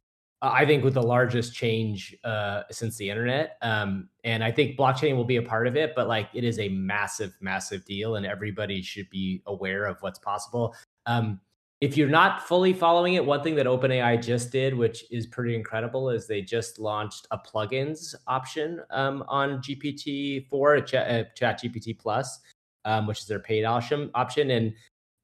uh, 0.43 0.51
I 0.53 0.65
think, 0.65 0.85
with 0.85 0.95
the 0.95 1.03
largest 1.03 1.55
change 1.55 2.17
uh, 2.25 2.63
since 2.71 2.97
the 2.97 3.11
internet. 3.11 3.57
Um, 3.63 4.09
and 4.23 4.45
I 4.45 4.53
think 4.53 4.79
blockchain 4.79 5.17
will 5.17 5.25
be 5.25 5.37
a 5.37 5.43
part 5.43 5.67
of 5.67 5.77
it, 5.77 5.93
but 5.97 6.07
like 6.07 6.29
it 6.35 6.45
is 6.45 6.59
a 6.61 6.69
massive, 6.69 7.35
massive 7.41 7.85
deal, 7.85 8.17
and 8.17 8.25
everybody 8.25 8.81
should 8.81 9.11
be 9.11 9.43
aware 9.47 9.87
of 9.87 10.01
what's 10.01 10.21
possible. 10.21 10.75
Um, 11.07 11.41
if 11.81 11.97
you're 11.97 12.09
not 12.09 12.47
fully 12.47 12.73
following 12.73 13.15
it, 13.15 13.25
one 13.25 13.43
thing 13.43 13.55
that 13.55 13.67
OpenAI 13.67 14.21
just 14.21 14.51
did, 14.51 14.75
which 14.75 15.05
is 15.13 15.27
pretty 15.27 15.55
incredible, 15.55 16.11
is 16.11 16.27
they 16.27 16.43
just 16.43 16.81
launched 16.81 17.29
a 17.31 17.39
plugins 17.39 18.17
option 18.27 18.81
um, 18.91 19.23
on 19.29 19.63
GPT-4, 19.63 20.87
Chat, 20.87 21.37
ChatGPT 21.37 21.97
Plus, 21.97 22.41
um, 22.85 23.07
which 23.07 23.21
is 23.21 23.27
their 23.27 23.41
paid 23.41 23.65
option 23.65 24.11
option, 24.15 24.51
and 24.51 24.73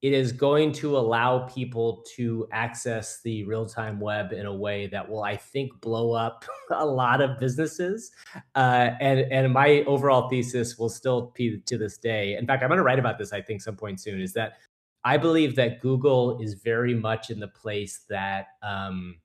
it 0.04 0.12
is 0.12 0.32
going 0.32 0.70
to 0.70 0.98
allow 0.98 1.48
people 1.48 2.04
to 2.14 2.46
access 2.52 3.22
the 3.22 3.42
real-time 3.44 3.98
web 3.98 4.34
in 4.34 4.44
a 4.44 4.54
way 4.54 4.86
that 4.86 5.08
will, 5.08 5.22
I 5.22 5.34
think, 5.34 5.80
blow 5.80 6.12
up 6.12 6.44
a 6.70 6.84
lot 6.84 7.22
of 7.22 7.38
businesses. 7.38 8.12
Uh, 8.54 8.90
and 9.00 9.20
and 9.32 9.50
my 9.50 9.82
overall 9.86 10.28
thesis 10.28 10.78
will 10.78 10.90
still 10.90 11.32
be 11.34 11.58
to 11.64 11.78
this 11.78 11.96
day. 11.96 12.36
In 12.36 12.46
fact, 12.46 12.62
I'm 12.62 12.68
going 12.68 12.76
to 12.76 12.84
write 12.84 12.98
about 12.98 13.18
this. 13.18 13.32
I 13.32 13.40
think 13.40 13.62
some 13.62 13.76
point 13.76 13.98
soon 13.98 14.20
is 14.20 14.34
that 14.34 14.58
I 15.04 15.16
believe 15.16 15.56
that 15.56 15.80
Google 15.80 16.38
is 16.38 16.52
very 16.52 16.94
much 16.94 17.30
in 17.30 17.40
the 17.40 17.48
place 17.48 18.04
that. 18.10 18.48
Um, 18.62 19.16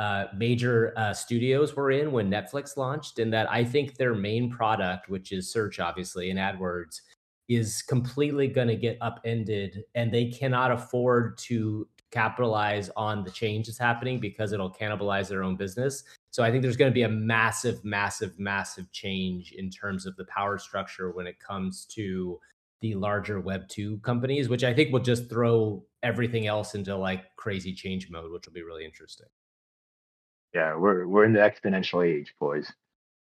uh, 0.00 0.28
major 0.34 0.94
uh, 0.96 1.12
studios 1.12 1.76
were 1.76 1.90
in 1.90 2.10
when 2.10 2.30
Netflix 2.30 2.78
launched, 2.78 3.18
and 3.18 3.30
that 3.34 3.50
I 3.50 3.62
think 3.62 3.96
their 3.96 4.14
main 4.14 4.50
product, 4.50 5.10
which 5.10 5.30
is 5.30 5.52
search, 5.52 5.78
obviously, 5.78 6.30
and 6.30 6.38
AdWords, 6.38 7.02
is 7.50 7.82
completely 7.82 8.46
going 8.46 8.68
to 8.68 8.76
get 8.76 8.96
upended 9.00 9.82
and 9.96 10.12
they 10.12 10.26
cannot 10.26 10.70
afford 10.70 11.36
to 11.36 11.86
capitalize 12.12 12.90
on 12.96 13.24
the 13.24 13.30
change 13.30 13.66
that's 13.66 13.76
happening 13.76 14.20
because 14.20 14.52
it'll 14.52 14.72
cannibalize 14.72 15.28
their 15.28 15.42
own 15.42 15.56
business. 15.56 16.04
So 16.30 16.44
I 16.44 16.50
think 16.50 16.62
there's 16.62 16.76
going 16.76 16.90
to 16.90 16.94
be 16.94 17.02
a 17.02 17.08
massive, 17.08 17.84
massive, 17.84 18.38
massive 18.38 18.90
change 18.92 19.50
in 19.52 19.68
terms 19.68 20.06
of 20.06 20.16
the 20.16 20.24
power 20.26 20.58
structure 20.58 21.10
when 21.10 21.26
it 21.26 21.40
comes 21.40 21.84
to 21.86 22.38
the 22.82 22.94
larger 22.94 23.40
Web 23.40 23.68
2 23.68 23.98
companies, 23.98 24.48
which 24.48 24.62
I 24.62 24.72
think 24.72 24.92
will 24.92 25.00
just 25.00 25.28
throw 25.28 25.84
everything 26.04 26.46
else 26.46 26.76
into 26.76 26.96
like 26.96 27.34
crazy 27.34 27.74
change 27.74 28.10
mode, 28.10 28.30
which 28.30 28.46
will 28.46 28.54
be 28.54 28.62
really 28.62 28.84
interesting. 28.84 29.26
Yeah, 30.54 30.76
we're 30.76 31.06
we're 31.06 31.24
in 31.24 31.32
the 31.32 31.40
exponential 31.40 32.06
age, 32.06 32.34
boys. 32.40 32.72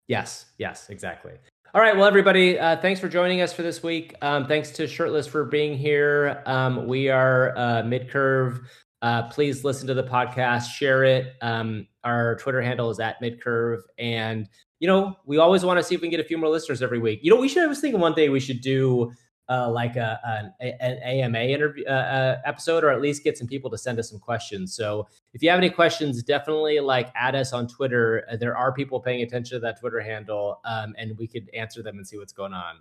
Yes, 0.07 0.45
yes, 0.57 0.89
exactly. 0.89 1.33
All 1.73 1.81
right, 1.81 1.95
well, 1.95 2.05
everybody, 2.05 2.57
uh, 2.57 2.77
thanks 2.77 2.97
for 2.99 3.09
joining 3.09 3.41
us 3.41 3.51
for 3.51 3.61
this 3.61 3.83
week. 3.83 4.15
Um, 4.21 4.47
thanks 4.47 4.71
to 4.71 4.87
Shirtless 4.87 5.27
for 5.27 5.43
being 5.43 5.77
here. 5.77 6.41
Um, 6.45 6.87
we 6.87 7.09
are 7.09 7.53
uh, 7.57 7.83
Midcurve. 7.83 8.63
Uh, 9.01 9.23
please 9.23 9.65
listen 9.65 9.85
to 9.87 9.93
the 9.93 10.03
podcast, 10.03 10.69
share 10.69 11.03
it. 11.03 11.33
Um, 11.41 11.85
our 12.05 12.37
Twitter 12.37 12.61
handle 12.61 12.89
is 12.89 13.01
at 13.01 13.21
Midcurve, 13.21 13.81
and 13.97 14.47
you 14.79 14.87
know 14.87 15.17
we 15.25 15.39
always 15.39 15.65
want 15.65 15.77
to 15.77 15.83
see 15.83 15.93
if 15.93 16.01
we 16.01 16.07
can 16.07 16.11
get 16.11 16.25
a 16.25 16.27
few 16.27 16.37
more 16.37 16.49
listeners 16.49 16.81
every 16.81 16.99
week. 16.99 17.19
You 17.21 17.31
know, 17.31 17.39
we 17.39 17.49
should. 17.49 17.63
I 17.63 17.67
was 17.67 17.81
thinking 17.81 17.99
one 17.99 18.13
day 18.13 18.29
we 18.29 18.39
should 18.39 18.61
do 18.61 19.11
uh, 19.49 19.69
like 19.69 19.95
a, 19.95 20.19
an, 20.59 20.75
an 20.81 20.97
AMA 21.03 21.39
interview 21.39 21.85
uh, 21.85 21.91
uh, 21.91 22.41
episode, 22.45 22.83
or 22.83 22.89
at 22.89 23.01
least 23.01 23.23
get 23.23 23.37
some 23.37 23.47
people 23.47 23.69
to 23.69 23.77
send 23.77 23.97
us 23.99 24.09
some 24.09 24.19
questions. 24.19 24.75
So 24.75 25.07
if 25.33 25.41
you 25.41 25.49
have 25.49 25.57
any 25.57 25.69
questions, 25.69 26.21
definitely 26.23 26.79
like 26.79 27.11
add 27.15 27.35
us 27.35 27.53
on 27.53 27.67
Twitter. 27.67 28.25
Uh, 28.31 28.37
there 28.37 28.57
are 28.57 28.73
people 28.73 28.99
paying 28.99 29.21
attention 29.21 29.55
to 29.55 29.59
that 29.61 29.79
Twitter 29.79 30.01
handle, 30.01 30.59
um, 30.65 30.93
and 30.97 31.17
we 31.17 31.27
could 31.27 31.49
answer 31.53 31.81
them 31.81 31.97
and 31.97 32.07
see 32.07 32.17
what's 32.17 32.33
going 32.33 32.53
on. 32.53 32.75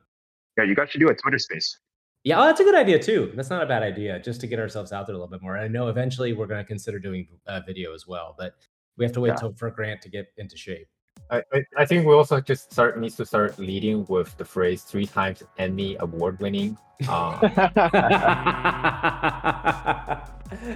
Yeah, 0.57 0.65
you 0.65 0.75
guys 0.75 0.91
should 0.91 1.01
do 1.01 1.09
a 1.09 1.15
Twitter 1.15 1.39
space. 1.39 1.79
Yeah, 2.25 2.41
oh, 2.41 2.47
that's 2.47 2.59
a 2.59 2.65
good 2.65 2.75
idea 2.75 2.99
too. 2.99 3.33
That's 3.37 3.51
not 3.51 3.63
a 3.63 3.67
bad 3.67 3.85
idea, 3.85 4.19
just 4.19 4.41
to 4.41 4.49
get 4.49 4.59
ourselves 4.59 4.93
out 4.93 5.07
there 5.07 5.15
a 5.15 5.19
little 5.19 5.31
bit 5.31 5.43
more. 5.43 5.57
I 5.57 5.69
know 5.69 5.89
eventually 5.89 6.33
we're 6.33 6.49
going 6.49 6.61
to 6.61 6.67
consider 6.67 6.99
doing 6.99 7.29
uh, 7.47 7.61
video 7.65 7.95
as 7.95 8.07
well, 8.09 8.35
but 8.37 8.55
we 8.97 9.05
have 9.05 9.13
to 9.13 9.21
wait 9.21 9.29
yeah. 9.29 9.37
till 9.37 9.55
for 9.55 9.71
Grant 9.71 10.03
to 10.03 10.09
get 10.09 10.27
into 10.37 10.57
shape. 10.57 10.89
I, 11.31 11.43
I 11.77 11.85
think 11.85 12.07
we 12.07 12.15
also 12.15 12.41
just 12.41 12.73
start 12.73 12.99
needs 12.99 13.17
to 13.17 13.27
start 13.27 13.59
leading 13.59 14.05
with 14.07 14.37
the 14.37 14.45
phrase 14.45 14.83
three 14.83 15.07
times 15.07 15.43
Emmy 15.59 15.97
award 16.01 16.41
winning. 16.41 16.79
Uh. 17.09 17.39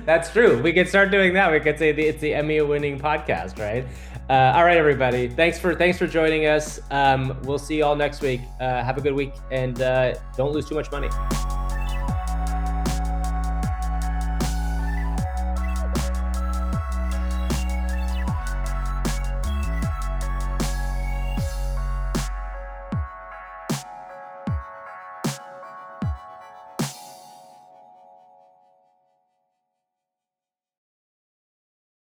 That's 0.04 0.32
true. 0.32 0.60
We 0.60 0.72
could 0.72 0.88
start 0.88 1.10
doing 1.10 1.32
that. 1.34 1.52
We 1.52 1.60
could 1.60 1.78
say 1.78 1.92
the, 1.92 2.04
it's 2.04 2.20
the 2.20 2.34
Emmy 2.34 2.60
winning 2.60 2.98
podcast, 2.98 3.58
right? 3.58 3.86
Uh, 4.28 4.56
all 4.56 4.64
right, 4.64 4.76
everybody. 4.76 5.28
Thanks 5.28 5.58
for 5.58 5.74
thanks 5.74 5.98
for 5.98 6.06
joining 6.06 6.46
us. 6.46 6.80
Um, 6.90 7.36
we'll 7.42 7.58
see 7.58 7.78
you 7.78 7.84
all 7.84 7.96
next 7.96 8.22
week. 8.22 8.40
Uh, 8.60 8.82
have 8.82 8.98
a 8.98 9.00
good 9.00 9.14
week 9.14 9.32
and 9.50 9.80
uh, 9.80 10.14
don't 10.36 10.52
lose 10.52 10.68
too 10.68 10.74
much 10.74 10.90
money. 10.90 11.08